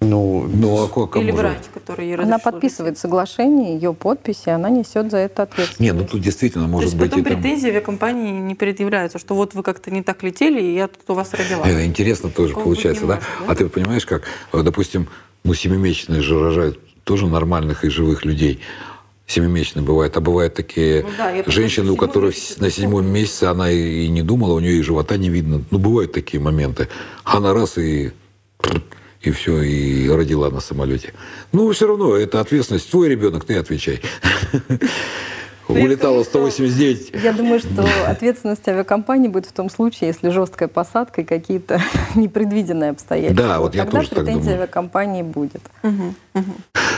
Ну, 0.00 0.48
Ну, 0.48 0.84
а 0.84 0.88
ко- 0.88 1.06
кому 1.06 1.24
Или 1.24 1.30
же? 1.32 1.36
врач, 1.36 1.58
который 1.74 2.06
ей 2.06 2.16
Она 2.16 2.38
подписывает 2.38 2.98
соглашение, 2.98 3.74
ее 3.74 3.94
подпись, 3.94 4.42
и 4.46 4.50
она 4.50 4.68
несет 4.68 5.10
за 5.10 5.18
это 5.18 5.42
ответственность. 5.42 5.80
Не, 5.80 5.92
ну 5.92 6.04
тут 6.04 6.20
действительно 6.22 6.62
лететь? 6.64 6.70
То 6.70 6.72
может 6.76 6.86
есть 6.90 6.96
быть 6.96 7.10
потом 7.10 7.20
и 7.20 7.28
там... 7.28 7.40
претензии 7.42 7.68
авиакомпании 7.68 8.32
не 8.32 8.54
предъявляются, 8.54 9.18
что 9.18 9.34
вот 9.34 9.54
вы 9.54 9.62
как-то 9.62 9.90
не 9.92 10.02
так 10.02 10.22
летели, 10.24 10.60
и 10.60 10.74
я 10.74 10.88
тут 10.88 11.08
у 11.08 11.14
вас 11.14 11.34
родила. 11.34 11.66
Это 11.66 11.84
интересно 11.84 12.30
тоже 12.30 12.50
Такого 12.50 12.64
получается, 12.64 13.06
да? 13.06 13.14
может, 13.16 13.28
да? 13.40 13.52
А 13.52 13.54
ты 13.56 13.68
понимаешь, 13.68 14.06
как, 14.06 14.22
э, 14.52 14.62
допустим, 14.62 15.08
ну, 15.44 15.54
семимесячные 15.54 16.20
же 16.20 16.40
рожают 16.40 16.78
тоже 17.04 17.26
нормальных 17.26 17.84
и 17.84 17.88
живых 17.88 18.24
людей. 18.24 18.60
Семимесячные 19.28 19.84
бывают, 19.84 20.16
а 20.16 20.20
бывают 20.20 20.54
такие 20.54 21.02
Ну 21.02 21.10
да, 21.18 21.50
женщины, 21.50 21.92
у 21.92 21.96
которых 21.96 22.34
месяц 22.34 22.56
на 22.56 22.70
седьмом 22.70 23.06
месяце 23.06 23.44
она 23.44 23.70
и 23.70 24.06
и 24.06 24.08
не 24.08 24.22
думала, 24.22 24.54
у 24.54 24.58
нее 24.58 24.78
и 24.78 24.82
живота 24.82 25.18
не 25.18 25.28
видно. 25.28 25.62
Ну, 25.70 25.78
бывают 25.78 26.12
такие 26.12 26.42
моменты. 26.42 26.88
Она 27.24 27.52
раз 27.52 27.76
и 27.76 28.12
и 29.20 29.30
все, 29.30 29.60
и 29.62 30.08
родила 30.08 30.48
на 30.48 30.60
самолете. 30.60 31.12
Ну, 31.52 31.70
все 31.72 31.86
равно, 31.86 32.16
это 32.16 32.40
ответственность. 32.40 32.90
Твой 32.90 33.10
ребенок, 33.10 33.44
ты 33.44 33.56
отвечай. 33.56 34.00
Улетало 35.68 36.24
189. 36.24 37.12
Я 37.22 37.32
думаю, 37.32 37.60
что 37.60 37.84
ответственность 38.06 38.66
авиакомпании 38.66 39.28
будет 39.28 39.46
в 39.46 39.52
том 39.52 39.68
случае, 39.70 40.08
если 40.08 40.30
жесткая 40.30 40.68
посадка 40.68 41.20
и 41.20 41.24
какие-то 41.24 41.80
непредвиденные 42.14 42.90
обстоятельства. 42.90 43.46
Да, 43.48 43.60
вот 43.60 43.74
я 43.74 43.84
Тогда 43.84 43.98
тоже 43.98 44.10
так 44.10 44.18
претензия 44.20 44.42
думаю. 44.42 44.56
авиакомпании 44.62 45.22
будет. 45.22 45.62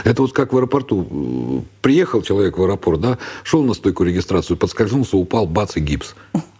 Это 0.04 0.22
вот 0.22 0.32
как 0.32 0.52
в 0.52 0.56
аэропорту. 0.56 1.64
Приехал 1.82 2.22
человек 2.22 2.56
в 2.58 2.62
аэропорт, 2.62 3.00
да, 3.00 3.18
шел 3.42 3.62
на 3.62 3.74
стойку 3.74 4.04
регистрацию, 4.04 4.56
подскользнулся, 4.56 5.16
упал, 5.16 5.46
бац 5.46 5.76
и 5.76 5.80
гипс. 5.80 6.14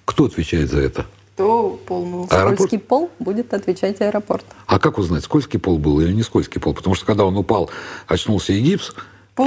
Кто 0.04 0.24
отвечает 0.24 0.70
за 0.70 0.80
это? 0.80 1.06
То 1.36 1.78
полную. 1.86 2.24
Аэропорт? 2.28 2.56
Скользкий 2.56 2.78
пол 2.78 3.10
будет 3.18 3.54
отвечать 3.54 4.00
аэропорт. 4.02 4.44
А 4.66 4.78
как 4.78 4.98
узнать, 4.98 5.24
скользкий 5.24 5.58
пол 5.58 5.78
был 5.78 6.00
или 6.00 6.12
не 6.12 6.22
скользкий 6.22 6.60
пол? 6.60 6.74
Потому 6.74 6.94
что 6.94 7.06
когда 7.06 7.24
он 7.24 7.36
упал, 7.36 7.70
очнулся 8.08 8.52
и 8.52 8.60
гипс, 8.60 8.92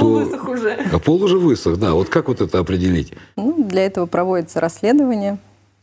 то... 0.00 0.24
высох 0.24 0.48
уже. 0.48 0.78
А 0.92 0.98
пол 0.98 1.22
уже 1.22 1.38
высох, 1.38 1.78
да. 1.78 1.94
Вот 1.94 2.08
как 2.08 2.28
вот 2.28 2.40
это 2.40 2.58
определить? 2.58 3.12
Ну, 3.36 3.64
для 3.64 3.86
этого 3.86 4.06
проводится 4.06 4.60
расследование. 4.60 5.38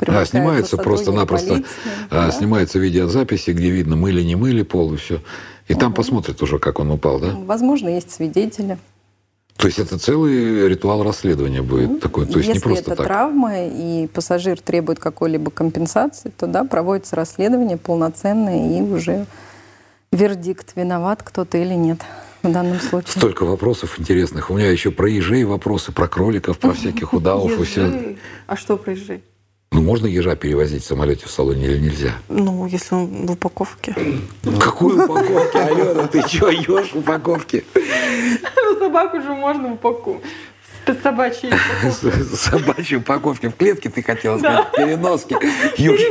А, 0.08 0.26
снимается 0.26 0.78
просто-напросто, 0.78 1.62
а, 2.10 2.26
да. 2.26 2.32
снимается 2.32 2.80
видеозаписи, 2.80 3.52
где 3.52 3.70
видно, 3.70 3.96
мыли, 3.96 4.24
не 4.24 4.36
мыли 4.36 4.64
пол 4.64 4.94
и 4.94 4.98
все. 4.98 5.22
И 5.68 5.76
там 5.76 5.94
посмотрят 5.94 6.42
уже, 6.42 6.58
как 6.58 6.80
он 6.80 6.90
упал, 6.92 7.20
да? 7.20 7.36
Возможно, 7.46 7.88
есть 7.88 8.12
свидетели. 8.12 8.78
То 9.58 9.68
есть 9.68 9.78
это 9.78 10.00
целый 10.00 10.68
ритуал 10.68 11.04
расследования 11.04 11.62
будет 11.62 12.00
такой. 12.00 12.26
То 12.26 12.40
есть 12.40 12.50
Если 12.50 12.60
не 12.60 12.64
просто 12.64 12.92
это 12.92 12.96
так. 12.96 13.06
травма 13.06 13.68
и 13.68 14.08
пассажир 14.08 14.60
требует 14.60 14.98
какой-либо 15.00 15.52
компенсации, 15.52 16.32
то 16.36 16.48
да, 16.48 16.64
проводится 16.64 17.16
расследование 17.16 17.78
полноценное 17.78 18.80
и 18.80 18.82
уже 18.82 19.28
вердикт, 20.12 20.72
виноват 20.76 21.22
кто-то 21.22 21.60
или 21.60 21.76
нет 21.76 22.00
в 22.44 22.52
данном 22.52 22.80
случае. 22.80 23.12
Столько 23.12 23.46
вопросов 23.46 24.00
интересных. 24.00 24.50
У 24.50 24.58
меня 24.58 24.70
еще 24.72 24.92
про 24.92 25.10
ежей 25.10 25.44
вопросы, 25.44 25.92
про 25.92 26.08
кроликов, 26.08 26.58
про 26.58 26.74
всяких 26.74 27.14
удавов 27.14 27.60
и 27.60 27.64
все. 27.64 27.86
Ежи. 27.86 28.18
А 28.48 28.56
что 28.56 28.78
про 28.78 28.94
ежей? 28.94 29.24
Ну, 29.74 29.82
можно 29.82 30.06
ежа 30.06 30.36
перевозить 30.36 30.84
в 30.84 30.88
самолете 30.88 31.28
в 31.28 31.32
салоне 31.32 31.66
или 31.68 31.78
нельзя? 31.80 32.14
Ну, 32.28 32.66
если 32.66 32.94
он 32.94 33.26
в 33.26 33.32
упаковке. 33.32 33.96
Какую 34.60 35.04
упаковки, 35.06 35.58
Алена? 35.58 36.08
Ты 36.08 36.22
что, 36.28 36.50
еж 36.50 36.92
в 36.92 36.98
упаковке? 36.98 37.64
Ну, 37.74 38.80
собаку 38.80 39.22
же 39.22 39.30
можно 39.30 39.70
в 39.70 39.74
упаковку. 39.74 40.22
В 40.86 40.94
собачьей 41.02 41.54
упаковке. 41.54 42.24
Собачьей 42.36 42.98
упаковки 42.98 43.48
в 43.48 43.56
клетке, 43.56 43.90
ты 43.90 44.04
хотела 44.04 44.40
сказать, 44.40 44.72
переноски. 44.76 45.38
Ёж. 45.78 46.02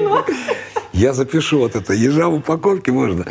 Я 0.92 1.12
запишу 1.12 1.58
вот 1.60 1.76
это. 1.76 1.92
Ежа 1.92 2.28
в 2.28 2.34
упаковке 2.34 2.90
можно. 2.92 3.24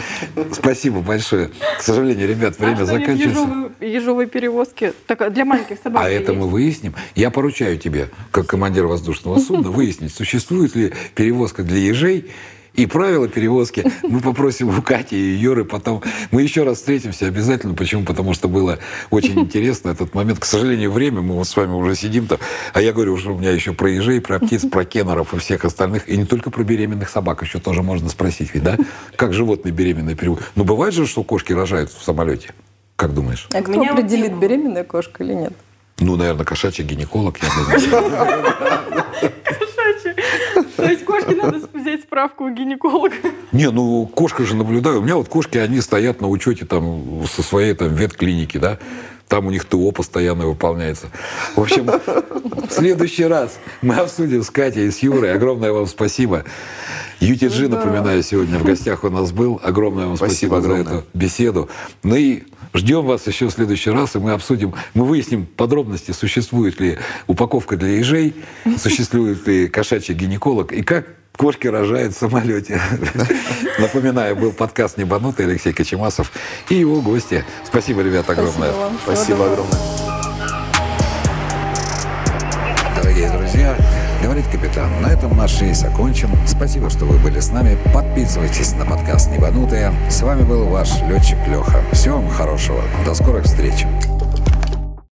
Спасибо 0.54 1.02
большое. 1.02 1.50
К 1.78 1.82
сожалению, 1.82 2.28
ребят, 2.28 2.58
время 2.58 2.74
А 2.74 2.86
что 2.86 2.98
нет 2.98 3.02
заканчивается. 3.08 3.42
ежовой- 3.42 3.70
ежовой 3.94 4.28
перевозки? 4.28 4.94
Так, 5.08 5.22
а 5.22 5.30
для 5.30 5.46
маленьких 5.46 5.78
собак. 5.84 6.04
А 6.06 6.10
это 6.10 6.32
есть. 6.32 6.42
мы 6.44 6.48
выясним. 6.50 6.96
Я 7.16 7.30
поручаю 7.32 7.78
тебе, 7.78 8.10
как 8.32 8.48
командир 8.48 8.86
воздушного 8.88 9.40
судна, 9.40 9.72
выяснить, 9.72 10.14
существует 10.14 10.76
ли 10.76 10.94
перевозка 11.16 11.64
для 11.64 11.78
ежей 11.80 12.32
и 12.80 12.86
правила 12.86 13.28
перевозки. 13.28 13.84
Мы 14.04 14.22
попросим 14.22 14.70
у 14.70 14.82
Кати 14.82 15.18
и 15.18 15.36
Юры 15.36 15.66
потом. 15.66 16.02
Мы 16.32 16.44
еще 16.44 16.64
раз 16.64 16.78
встретимся 16.78 17.26
обязательно. 17.28 17.74
Почему? 17.74 18.06
Потому 18.06 18.34
что 18.34 18.48
было 18.48 18.80
очень 19.10 19.38
интересно 19.40 19.90
этот 19.90 20.14
момент. 20.16 20.40
К 20.40 20.46
сожалению, 20.46 20.92
время, 20.92 21.20
мы 21.22 21.36
вот 21.36 21.46
с 21.46 21.56
вами 21.58 21.74
уже 21.74 21.96
сидим-то. 21.96 22.40
А 22.74 22.82
я 22.82 22.94
говорю, 22.94 23.18
что 23.18 23.36
у 23.36 23.38
меня 23.38 23.52
еще 23.52 23.74
про 23.74 23.90
ежей, 23.90 24.22
про 24.22 24.40
птиц, 24.40 24.66
про 24.66 24.86
кеннеров 24.86 25.34
и 25.34 25.40
всех 25.40 25.66
остальных. 25.66 26.08
И 26.08 26.16
не 26.16 26.26
только 26.26 26.52
про 26.52 26.64
беременных 26.64 27.10
собак. 27.10 27.44
Еще 27.44 27.60
тоже 27.60 27.84
можно 27.84 28.08
спросить, 28.08 28.54
ведь, 28.54 28.64
да? 28.64 28.78
Как 29.18 29.34
животные 29.34 29.74
беременные 29.74 30.16
перевозят. 30.16 30.50
Ну, 30.56 30.64
бывает 30.64 30.94
же, 30.94 31.06
что 31.06 31.24
кошки 31.24 31.52
рожают 31.52 31.92
в 31.92 32.02
самолете. 32.02 32.54
Как 32.96 33.14
думаешь? 33.14 33.50
А 33.54 33.62
кто 33.62 33.74
Меня 33.74 33.92
определит, 33.92 34.38
беременная 34.38 34.86
кошка 34.86 35.24
или 35.24 35.34
нет? 35.34 35.54
Ну, 36.00 36.16
наверное, 36.16 36.46
кошачий 36.46 36.86
гинеколог, 36.86 37.38
я 37.42 37.50
думаю. 37.50 38.42
То 40.80 40.90
есть 40.90 41.06
кошке 41.06 41.36
надо 41.36 41.60
взять 41.74 42.02
справку 42.02 42.46
у 42.46 42.50
гинеколога. 42.50 43.16
Не, 43.52 43.70
ну 43.72 44.06
кошка 44.08 44.44
же 44.46 44.56
наблюдаю. 44.56 45.00
У 45.00 45.02
меня 45.02 45.16
вот 45.16 45.28
кошки, 45.28 45.58
они 45.58 45.82
стоят 45.82 46.22
на 46.22 46.28
учете 46.28 46.66
там 46.66 47.26
со 47.28 47.42
своей 47.44 47.74
там 47.74 47.94
ветклиники, 47.94 48.58
да. 48.58 48.78
Там 49.28 49.46
у 49.46 49.52
них 49.52 49.66
ТО 49.66 49.92
постоянно 49.92 50.48
выполняется. 50.48 51.08
В 51.56 51.62
общем, 51.62 51.86
в 51.86 52.72
следующий 52.72 53.26
раз 53.26 53.60
мы 53.84 53.96
обсудим 53.96 54.42
с 54.42 54.50
Катей 54.50 54.88
и 54.88 54.92
с 54.92 55.00
Юрой. 55.00 55.32
Огромное 55.34 55.72
вам 55.72 55.86
спасибо. 55.86 56.46
UTG, 57.20 57.68
напоминаю, 57.68 58.24
сегодня 58.24 58.58
в 58.58 58.64
гостях 58.64 59.04
у 59.04 59.10
нас 59.10 59.32
был. 59.32 59.62
Огромное 59.64 60.08
вам 60.08 60.18
спасибо, 60.18 60.56
Спасибо 60.56 60.62
за 60.62 60.80
огромное. 60.82 61.00
эту 61.02 61.08
беседу. 61.14 61.70
Ну 62.02 62.16
и 62.16 62.44
ждем 62.74 63.06
вас 63.06 63.28
еще 63.28 63.48
в 63.48 63.52
следующий 63.52 63.92
раз, 63.92 64.16
и 64.16 64.20
мы 64.20 64.32
обсудим, 64.32 64.74
мы 64.94 65.06
выясним 65.06 65.46
подробности, 65.46 66.12
существует 66.12 66.80
ли 66.80 66.98
упаковка 67.28 67.78
для 67.78 67.98
ежей, 67.98 68.36
существует 68.78 69.46
ли 69.48 69.68
кошачий 69.68 70.14
гинеколог, 70.14 70.72
и 70.72 70.84
как 70.84 71.06
кошки 71.36 71.68
рожают 71.68 72.14
в 72.14 72.20
самолете. 72.20 72.82
Напоминаю, 73.80 74.36
был 74.36 74.52
подкаст 74.52 74.98
«Небанутый» 74.98 75.46
Алексей 75.46 75.72
Кочемасов 75.72 76.32
и 76.68 76.76
его 76.76 77.02
гости. 77.02 77.46
Спасибо, 77.66 78.02
ребята, 78.02 78.34
огромное. 78.34 78.74
Спасибо 79.04 79.16
Спасибо 79.16 79.46
огромное. 79.46 79.80
Дорогие 83.02 83.32
друзья, 83.32 83.78
говорит 84.22 84.46
капитан, 84.48 84.90
на 85.02 85.08
этом 85.08 85.36
наш 85.38 85.62
рейс 85.62 85.84
окончен. 85.84 86.30
Спасибо, 86.46 86.90
что 86.90 87.06
вы 87.06 87.18
были 87.20 87.40
с 87.40 87.52
нами. 87.52 87.78
Подписывайтесь 87.94 88.74
на 88.74 88.86
подкаст 88.86 89.32
«Небанутые». 89.32 89.94
С 90.10 90.22
вами 90.22 90.44
был 90.44 90.66
ваш 90.66 91.02
летчик 91.04 91.38
Леха. 91.48 91.82
Всего 91.92 92.18
вам 92.18 92.30
хорошего. 92.30 92.82
До 93.06 93.14
скорых 93.14 93.46
встреч. 93.46 93.86